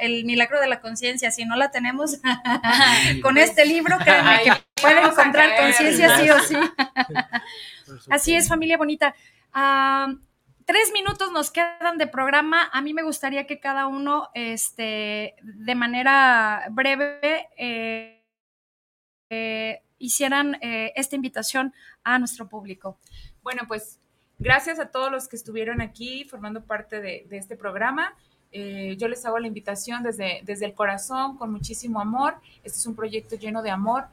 el, 0.00 0.24
milagro 0.24 0.60
de 0.60 0.68
la 0.68 0.80
conciencia. 0.80 1.30
Si 1.30 1.44
no 1.44 1.56
la 1.56 1.70
tenemos 1.70 2.18
con 3.22 3.38
este 3.38 3.64
libro, 3.64 3.96
créanme 3.98 4.42
que 4.44 4.52
puede 4.80 5.00
encontrar 5.00 5.56
conciencia 5.56 6.18
sí 6.18 6.30
o 6.30 6.38
sí. 6.40 6.54
Así 8.10 8.34
es, 8.34 8.48
familia 8.48 8.76
bonita. 8.76 8.97
Ah, 9.52 10.14
tres 10.68 10.92
minutos 10.92 11.32
nos 11.32 11.50
quedan 11.50 11.96
de 11.96 12.06
programa. 12.06 12.68
A 12.72 12.82
mí 12.82 12.92
me 12.92 13.02
gustaría 13.02 13.46
que 13.46 13.58
cada 13.58 13.86
uno, 13.86 14.28
este, 14.34 15.34
de 15.42 15.74
manera 15.74 16.66
breve, 16.70 17.48
eh, 17.56 18.22
eh, 19.30 19.82
hicieran 19.96 20.58
eh, 20.60 20.92
esta 20.94 21.16
invitación 21.16 21.72
a 22.04 22.18
nuestro 22.18 22.50
público. 22.50 22.98
Bueno, 23.42 23.62
pues 23.66 23.98
gracias 24.38 24.78
a 24.78 24.90
todos 24.90 25.10
los 25.10 25.26
que 25.26 25.36
estuvieron 25.36 25.80
aquí 25.80 26.24
formando 26.24 26.62
parte 26.62 27.00
de, 27.00 27.26
este 27.30 27.56
programa. 27.56 28.14
yo 28.52 29.08
les 29.08 29.24
hago 29.24 29.38
la 29.38 29.46
invitación 29.46 30.02
desde, 30.02 30.42
desde 30.44 30.66
el 30.66 30.74
corazón, 30.74 31.38
con 31.38 31.50
muchísimo 31.50 31.98
amor. 31.98 32.34
Este 32.62 32.76
es 32.78 32.86
un 32.86 32.94
proyecto 32.94 33.36
lleno 33.36 33.62
de 33.62 33.70
amor 33.70 34.08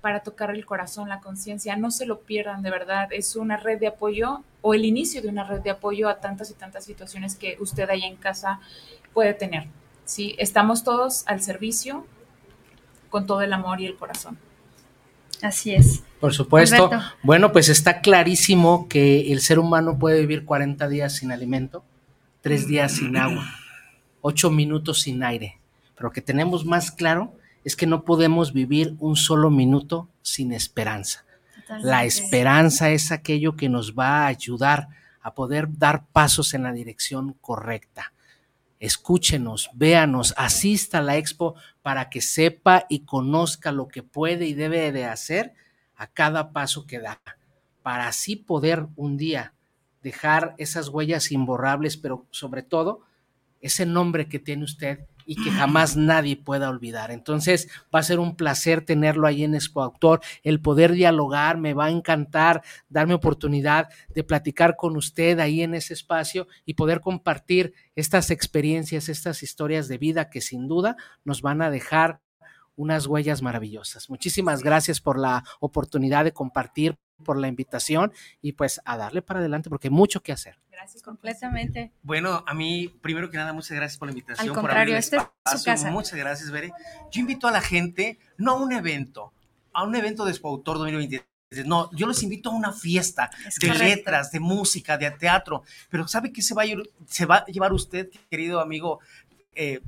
para 0.00 0.20
tocar 0.20 0.50
el 0.50 0.64
corazón, 0.64 1.08
la 1.08 1.20
conciencia. 1.20 1.76
No 1.76 1.90
se 1.90 2.06
lo 2.06 2.20
pierdan, 2.20 2.62
de 2.62 2.70
verdad. 2.70 3.08
Es 3.12 3.36
una 3.36 3.56
red 3.56 3.78
de 3.78 3.88
apoyo 3.88 4.42
o 4.62 4.74
el 4.74 4.84
inicio 4.84 5.22
de 5.22 5.28
una 5.28 5.44
red 5.44 5.60
de 5.60 5.70
apoyo 5.70 6.08
a 6.08 6.20
tantas 6.20 6.50
y 6.50 6.54
tantas 6.54 6.84
situaciones 6.84 7.36
que 7.36 7.56
usted 7.60 7.88
ahí 7.90 8.04
en 8.04 8.16
casa 8.16 8.60
puede 9.12 9.34
tener. 9.34 9.66
¿sí? 10.04 10.34
Estamos 10.38 10.84
todos 10.84 11.24
al 11.26 11.40
servicio 11.42 12.06
con 13.10 13.26
todo 13.26 13.42
el 13.42 13.52
amor 13.52 13.80
y 13.80 13.86
el 13.86 13.96
corazón. 13.96 14.38
Así 15.42 15.74
es. 15.74 16.02
Por 16.20 16.34
supuesto. 16.34 16.90
Bueno, 17.22 17.52
pues 17.52 17.68
está 17.68 18.00
clarísimo 18.00 18.88
que 18.88 19.32
el 19.32 19.40
ser 19.40 19.58
humano 19.58 19.98
puede 19.98 20.20
vivir 20.20 20.44
40 20.44 20.86
días 20.88 21.14
sin 21.16 21.32
alimento, 21.32 21.82
3 22.42 22.66
días 22.66 22.92
sin 22.92 23.16
agua, 23.16 23.46
8 24.20 24.50
minutos 24.50 25.00
sin 25.00 25.22
aire. 25.22 25.58
Pero 25.96 26.12
que 26.12 26.20
tenemos 26.20 26.64
más 26.64 26.90
claro 26.90 27.32
es 27.64 27.76
que 27.76 27.86
no 27.86 28.04
podemos 28.04 28.52
vivir 28.52 28.94
un 28.98 29.16
solo 29.16 29.50
minuto 29.50 30.08
sin 30.22 30.52
esperanza. 30.52 31.24
La 31.82 32.04
esperanza 32.04 32.90
es 32.90 33.12
aquello 33.12 33.56
que 33.56 33.68
nos 33.68 33.94
va 33.94 34.24
a 34.24 34.26
ayudar 34.26 34.88
a 35.22 35.34
poder 35.34 35.68
dar 35.78 36.06
pasos 36.06 36.54
en 36.54 36.64
la 36.64 36.72
dirección 36.72 37.34
correcta. 37.40 38.12
Escúchenos, 38.80 39.70
véanos, 39.74 40.34
asista 40.36 40.98
a 40.98 41.02
la 41.02 41.16
expo 41.16 41.54
para 41.82 42.08
que 42.08 42.22
sepa 42.22 42.86
y 42.88 43.00
conozca 43.00 43.72
lo 43.72 43.88
que 43.88 44.02
puede 44.02 44.46
y 44.46 44.54
debe 44.54 44.90
de 44.90 45.04
hacer 45.04 45.52
a 45.96 46.06
cada 46.06 46.52
paso 46.52 46.86
que 46.86 46.98
da, 46.98 47.20
para 47.82 48.08
así 48.08 48.36
poder 48.36 48.86
un 48.96 49.18
día 49.18 49.52
dejar 50.02 50.54
esas 50.56 50.88
huellas 50.88 51.30
imborrables, 51.30 51.98
pero 51.98 52.26
sobre 52.30 52.62
todo 52.62 53.02
ese 53.60 53.84
nombre 53.84 54.28
que 54.28 54.38
tiene 54.38 54.64
usted 54.64 55.00
y 55.30 55.36
que 55.36 55.52
jamás 55.52 55.96
nadie 55.96 56.34
pueda 56.34 56.68
olvidar. 56.68 57.12
Entonces 57.12 57.68
va 57.94 58.00
a 58.00 58.02
ser 58.02 58.18
un 58.18 58.34
placer 58.34 58.84
tenerlo 58.84 59.28
ahí 59.28 59.44
en 59.44 59.54
Expo 59.54 59.80
Autor, 59.80 60.20
el 60.42 60.60
poder 60.60 60.90
dialogar, 60.90 61.56
me 61.56 61.72
va 61.72 61.84
a 61.84 61.90
encantar 61.90 62.62
darme 62.88 63.14
oportunidad 63.14 63.90
de 64.08 64.24
platicar 64.24 64.74
con 64.74 64.96
usted 64.96 65.38
ahí 65.38 65.62
en 65.62 65.76
ese 65.76 65.94
espacio 65.94 66.48
y 66.64 66.74
poder 66.74 67.00
compartir 67.00 67.74
estas 67.94 68.32
experiencias, 68.32 69.08
estas 69.08 69.44
historias 69.44 69.86
de 69.86 69.98
vida 69.98 70.30
que 70.30 70.40
sin 70.40 70.66
duda 70.66 70.96
nos 71.22 71.42
van 71.42 71.62
a 71.62 71.70
dejar 71.70 72.20
unas 72.74 73.06
huellas 73.06 73.40
maravillosas. 73.40 74.10
Muchísimas 74.10 74.64
gracias 74.64 75.00
por 75.00 75.16
la 75.16 75.44
oportunidad 75.60 76.24
de 76.24 76.32
compartir, 76.32 76.98
por 77.20 77.38
la 77.38 77.48
invitación 77.48 78.12
y 78.42 78.52
pues 78.52 78.80
a 78.84 78.96
darle 78.96 79.22
para 79.22 79.40
adelante 79.40 79.70
porque 79.70 79.88
hay 79.88 79.92
mucho 79.92 80.22
que 80.22 80.32
hacer. 80.32 80.58
Gracias, 80.70 81.02
completamente. 81.02 81.92
Bueno, 82.02 82.42
a 82.46 82.54
mí, 82.54 82.88
primero 83.02 83.30
que 83.30 83.36
nada, 83.36 83.52
muchas 83.52 83.76
gracias 83.76 83.98
por 83.98 84.08
la 84.08 84.12
invitación. 84.12 84.48
Al 84.48 84.54
contrario, 84.54 84.96
este 84.96 85.16
es 85.16 85.22
su 85.58 85.64
casa. 85.64 85.90
Muchas 85.90 86.18
gracias, 86.18 86.50
Bere. 86.50 86.72
Yo 87.10 87.20
invito 87.20 87.46
a 87.46 87.50
la 87.50 87.60
gente, 87.60 88.18
no 88.38 88.52
a 88.52 88.54
un 88.54 88.72
evento, 88.72 89.32
a 89.74 89.84
un 89.84 89.94
evento 89.94 90.24
de 90.24 90.38
Autor 90.42 90.78
2023. 90.78 91.66
No, 91.66 91.90
yo 91.92 92.06
los 92.06 92.22
invito 92.22 92.50
a 92.50 92.54
una 92.54 92.72
fiesta 92.72 93.28
de 93.60 93.74
letras, 93.74 94.32
de 94.32 94.40
música, 94.40 94.96
de 94.96 95.10
teatro. 95.10 95.64
Pero 95.90 96.08
¿sabe 96.08 96.32
qué 96.32 96.40
se 96.40 96.54
va 96.54 96.62
a, 96.62 96.66
se 97.06 97.26
va 97.26 97.36
a 97.36 97.46
llevar 97.46 97.72
usted, 97.72 98.08
querido 98.30 98.60
amigo 98.60 99.00
eh, 99.54 99.80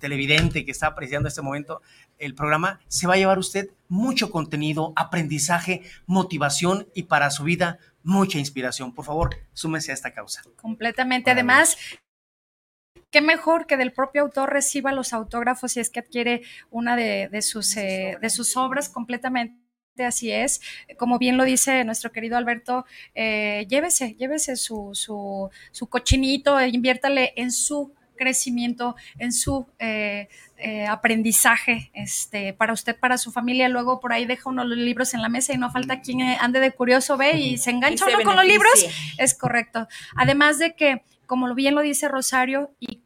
televidente 0.00 0.64
que 0.64 0.72
está 0.72 0.88
apreciando 0.88 1.28
este 1.28 1.42
momento 1.42 1.80
el 2.20 2.34
programa? 2.34 2.80
Se 2.86 3.06
va 3.06 3.14
a 3.14 3.16
llevar 3.16 3.38
usted 3.38 3.70
mucho 3.88 4.30
contenido, 4.30 4.92
aprendizaje, 4.94 5.82
motivación 6.06 6.88
y 6.94 7.04
para 7.04 7.30
su 7.30 7.42
vida 7.44 7.78
mucha 8.02 8.38
inspiración. 8.38 8.94
Por 8.94 9.04
favor, 9.04 9.36
súmese 9.52 9.90
a 9.90 9.94
esta 9.94 10.12
causa. 10.12 10.42
Completamente. 10.56 11.30
Además, 11.30 11.76
qué 13.10 13.20
mejor 13.20 13.66
que 13.66 13.76
del 13.76 13.92
propio 13.92 14.22
autor 14.22 14.52
reciba 14.52 14.92
los 14.92 15.12
autógrafos 15.12 15.72
si 15.72 15.80
es 15.80 15.90
que 15.90 16.00
adquiere 16.00 16.42
una 16.70 16.96
de, 16.96 17.42
sus, 17.42 17.76
eh, 17.76 18.16
de 18.20 18.30
sus 18.30 18.56
obras 18.56 18.88
completamente 18.88 19.58
así 19.98 20.30
es. 20.30 20.60
Como 20.96 21.18
bien 21.18 21.36
lo 21.36 21.44
dice 21.44 21.84
nuestro 21.84 22.12
querido 22.12 22.36
Alberto, 22.36 22.86
eh, 23.14 23.66
llévese, 23.68 24.14
llévese 24.14 24.56
su, 24.56 24.90
su, 24.94 25.50
su 25.72 25.86
cochinito, 25.88 26.58
e 26.58 26.68
inviértale 26.68 27.32
en 27.36 27.52
su 27.52 27.92
crecimiento, 28.20 28.96
en 29.18 29.32
su 29.32 29.66
eh, 29.78 30.28
eh, 30.58 30.86
aprendizaje 30.86 31.90
este, 31.94 32.52
para 32.52 32.74
usted, 32.74 32.94
para 32.98 33.16
su 33.16 33.32
familia. 33.32 33.70
Luego 33.70 33.98
por 33.98 34.12
ahí 34.12 34.26
deja 34.26 34.50
uno 34.50 34.62
los 34.62 34.76
libros 34.76 35.14
en 35.14 35.22
la 35.22 35.30
mesa 35.30 35.54
y 35.54 35.56
no 35.56 35.70
falta 35.70 36.02
quien 36.02 36.20
ande 36.20 36.60
de 36.60 36.70
curioso, 36.72 37.16
ve 37.16 37.38
y 37.38 37.56
se 37.56 37.70
engancha 37.76 38.04
uno 38.06 38.22
con 38.22 38.36
los 38.36 38.44
libros. 38.44 38.86
Es 39.16 39.34
correcto. 39.34 39.88
Además 40.16 40.58
de 40.58 40.76
que, 40.76 41.02
como 41.26 41.54
bien 41.54 41.74
lo 41.74 41.80
dice 41.80 42.08
Rosario 42.08 42.74
y 42.78 43.02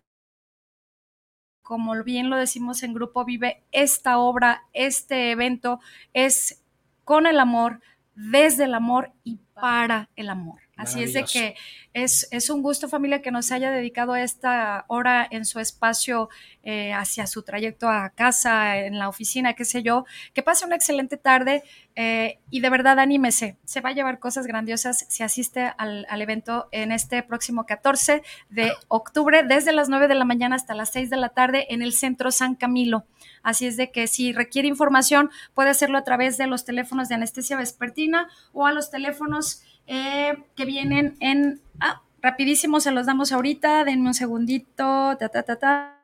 como 1.62 2.02
bien 2.02 2.28
lo 2.28 2.36
decimos 2.36 2.82
en 2.82 2.92
Grupo 2.92 3.24
Vive, 3.24 3.62
esta 3.70 4.18
obra, 4.18 4.64
este 4.72 5.30
evento 5.30 5.80
es 6.12 6.62
con 7.04 7.26
el 7.26 7.38
amor, 7.38 7.80
desde 8.16 8.64
el 8.64 8.74
amor 8.74 9.12
y 9.22 9.38
para 9.54 10.10
el 10.16 10.28
amor. 10.28 10.63
Así 10.76 11.02
es 11.02 11.12
de 11.12 11.24
que 11.24 11.54
es, 11.92 12.26
es, 12.32 12.50
un 12.50 12.62
gusto 12.62 12.88
familia 12.88 13.22
que 13.22 13.30
nos 13.30 13.52
haya 13.52 13.70
dedicado 13.70 14.16
esta 14.16 14.84
hora 14.88 15.26
en 15.30 15.44
su 15.44 15.60
espacio 15.60 16.28
eh, 16.64 16.92
hacia 16.92 17.28
su 17.28 17.42
trayecto 17.42 17.88
a 17.88 18.10
casa, 18.10 18.78
en 18.78 18.98
la 18.98 19.08
oficina, 19.08 19.54
qué 19.54 19.64
sé 19.64 19.84
yo. 19.84 20.04
Que 20.32 20.42
pase 20.42 20.66
una 20.66 20.74
excelente 20.74 21.16
tarde 21.16 21.62
eh, 21.94 22.40
y 22.50 22.60
de 22.60 22.70
verdad 22.70 22.98
anímese. 22.98 23.56
Se 23.64 23.80
va 23.80 23.90
a 23.90 23.92
llevar 23.92 24.18
cosas 24.18 24.48
grandiosas 24.48 25.06
si 25.08 25.22
asiste 25.22 25.72
al, 25.78 26.06
al, 26.08 26.22
evento 26.22 26.68
en 26.72 26.90
este 26.90 27.22
próximo 27.22 27.64
14 27.64 28.22
de 28.50 28.72
octubre, 28.88 29.44
desde 29.44 29.72
las 29.72 29.88
9 29.88 30.08
de 30.08 30.16
la 30.16 30.24
mañana 30.24 30.56
hasta 30.56 30.74
las 30.74 30.90
6 30.90 31.10
de 31.10 31.16
la 31.16 31.28
tarde 31.28 31.66
en 31.70 31.82
el 31.82 31.92
Centro 31.92 32.32
San 32.32 32.56
Camilo. 32.56 33.04
Así 33.44 33.66
es 33.66 33.76
de 33.76 33.92
que 33.92 34.08
si 34.08 34.32
requiere 34.32 34.66
información 34.66 35.30
puede 35.52 35.70
hacerlo 35.70 35.98
a 35.98 36.04
través 36.04 36.38
de 36.38 36.48
los 36.48 36.64
teléfonos 36.64 37.08
de 37.08 37.14
anestesia 37.14 37.56
vespertina 37.56 38.28
o 38.52 38.66
a 38.66 38.72
los 38.72 38.90
teléfonos 38.90 39.62
eh, 39.86 40.36
que 40.56 40.64
vienen 40.64 41.16
en... 41.20 41.60
Ah, 41.80 42.02
rapidísimo 42.22 42.80
se 42.80 42.90
los 42.90 43.06
damos 43.06 43.32
ahorita, 43.32 43.84
denme 43.84 44.08
un 44.08 44.14
segundito. 44.14 45.16
Ta, 45.18 45.28
ta, 45.28 45.42
ta, 45.42 45.58
ta. 45.58 46.00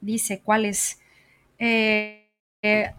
Dice, 0.00 0.42
¿cuál 0.44 0.66
es? 0.66 1.00
Eh, 1.58 2.28
eh, 2.62 2.92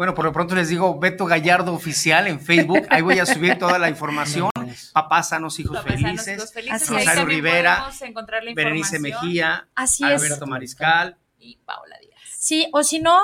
bueno, 0.00 0.14
por 0.14 0.24
lo 0.24 0.32
pronto 0.32 0.54
les 0.54 0.70
digo 0.70 0.98
Beto 0.98 1.26
Gallardo 1.26 1.74
Oficial 1.74 2.26
en 2.26 2.40
Facebook. 2.40 2.86
Ahí 2.88 3.02
voy 3.02 3.18
a 3.18 3.26
subir 3.26 3.58
toda 3.58 3.78
la 3.78 3.90
información. 3.90 4.50
Papás 4.94 5.28
sanos, 5.28 5.60
hijos 5.60 5.82
felices. 5.82 6.54
Rosario 6.88 7.26
Rivera, 7.26 7.90
Berenice 8.54 8.98
Mejía, 8.98 9.68
Así 9.74 10.02
Alberto 10.02 10.46
Mariscal 10.46 11.18
y 11.38 11.58
Paula 11.66 11.98
Díaz. 12.00 12.18
Sí, 12.38 12.66
o 12.72 12.82
si 12.82 13.00
no, 13.00 13.20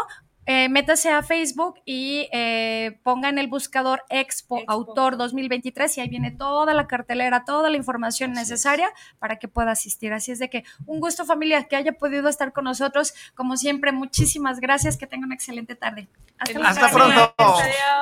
eh, 0.46 0.68
métase 0.68 1.10
a 1.10 1.22
Facebook 1.22 1.80
y 1.84 2.28
eh, 2.32 2.98
ponga 3.02 3.28
en 3.28 3.38
el 3.38 3.48
buscador 3.48 4.04
Expo, 4.08 4.62
Autor 4.68 5.16
2023 5.16 5.98
y 5.98 6.00
ahí 6.00 6.08
viene 6.08 6.30
toda 6.30 6.72
la 6.72 6.86
cartelera, 6.86 7.44
toda 7.44 7.68
la 7.68 7.76
información 7.76 8.32
necesaria 8.32 8.88
para 9.18 9.40
que 9.40 9.48
pueda 9.48 9.72
asistir. 9.72 10.12
Así 10.12 10.30
es 10.30 10.38
de 10.38 10.48
que 10.48 10.64
un 10.86 11.00
gusto 11.00 11.24
familia 11.24 11.64
que 11.64 11.74
haya 11.74 11.92
podido 11.92 12.28
estar 12.28 12.52
con 12.52 12.64
nosotros. 12.64 13.12
Como 13.34 13.56
siempre, 13.56 13.90
muchísimas 13.90 14.60
gracias. 14.60 14.96
Que 14.96 15.06
tengan 15.06 15.26
una 15.26 15.34
excelente 15.34 15.74
tarde. 15.74 16.06
Hasta, 16.38 16.90
pronto. 16.90 17.34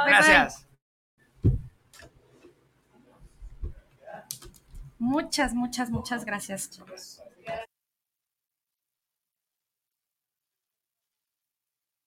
Gracias. 0.06 0.66
Muchas, 4.98 5.54
muchas, 5.54 5.90
muchas 5.90 6.24
gracias. 6.24 6.80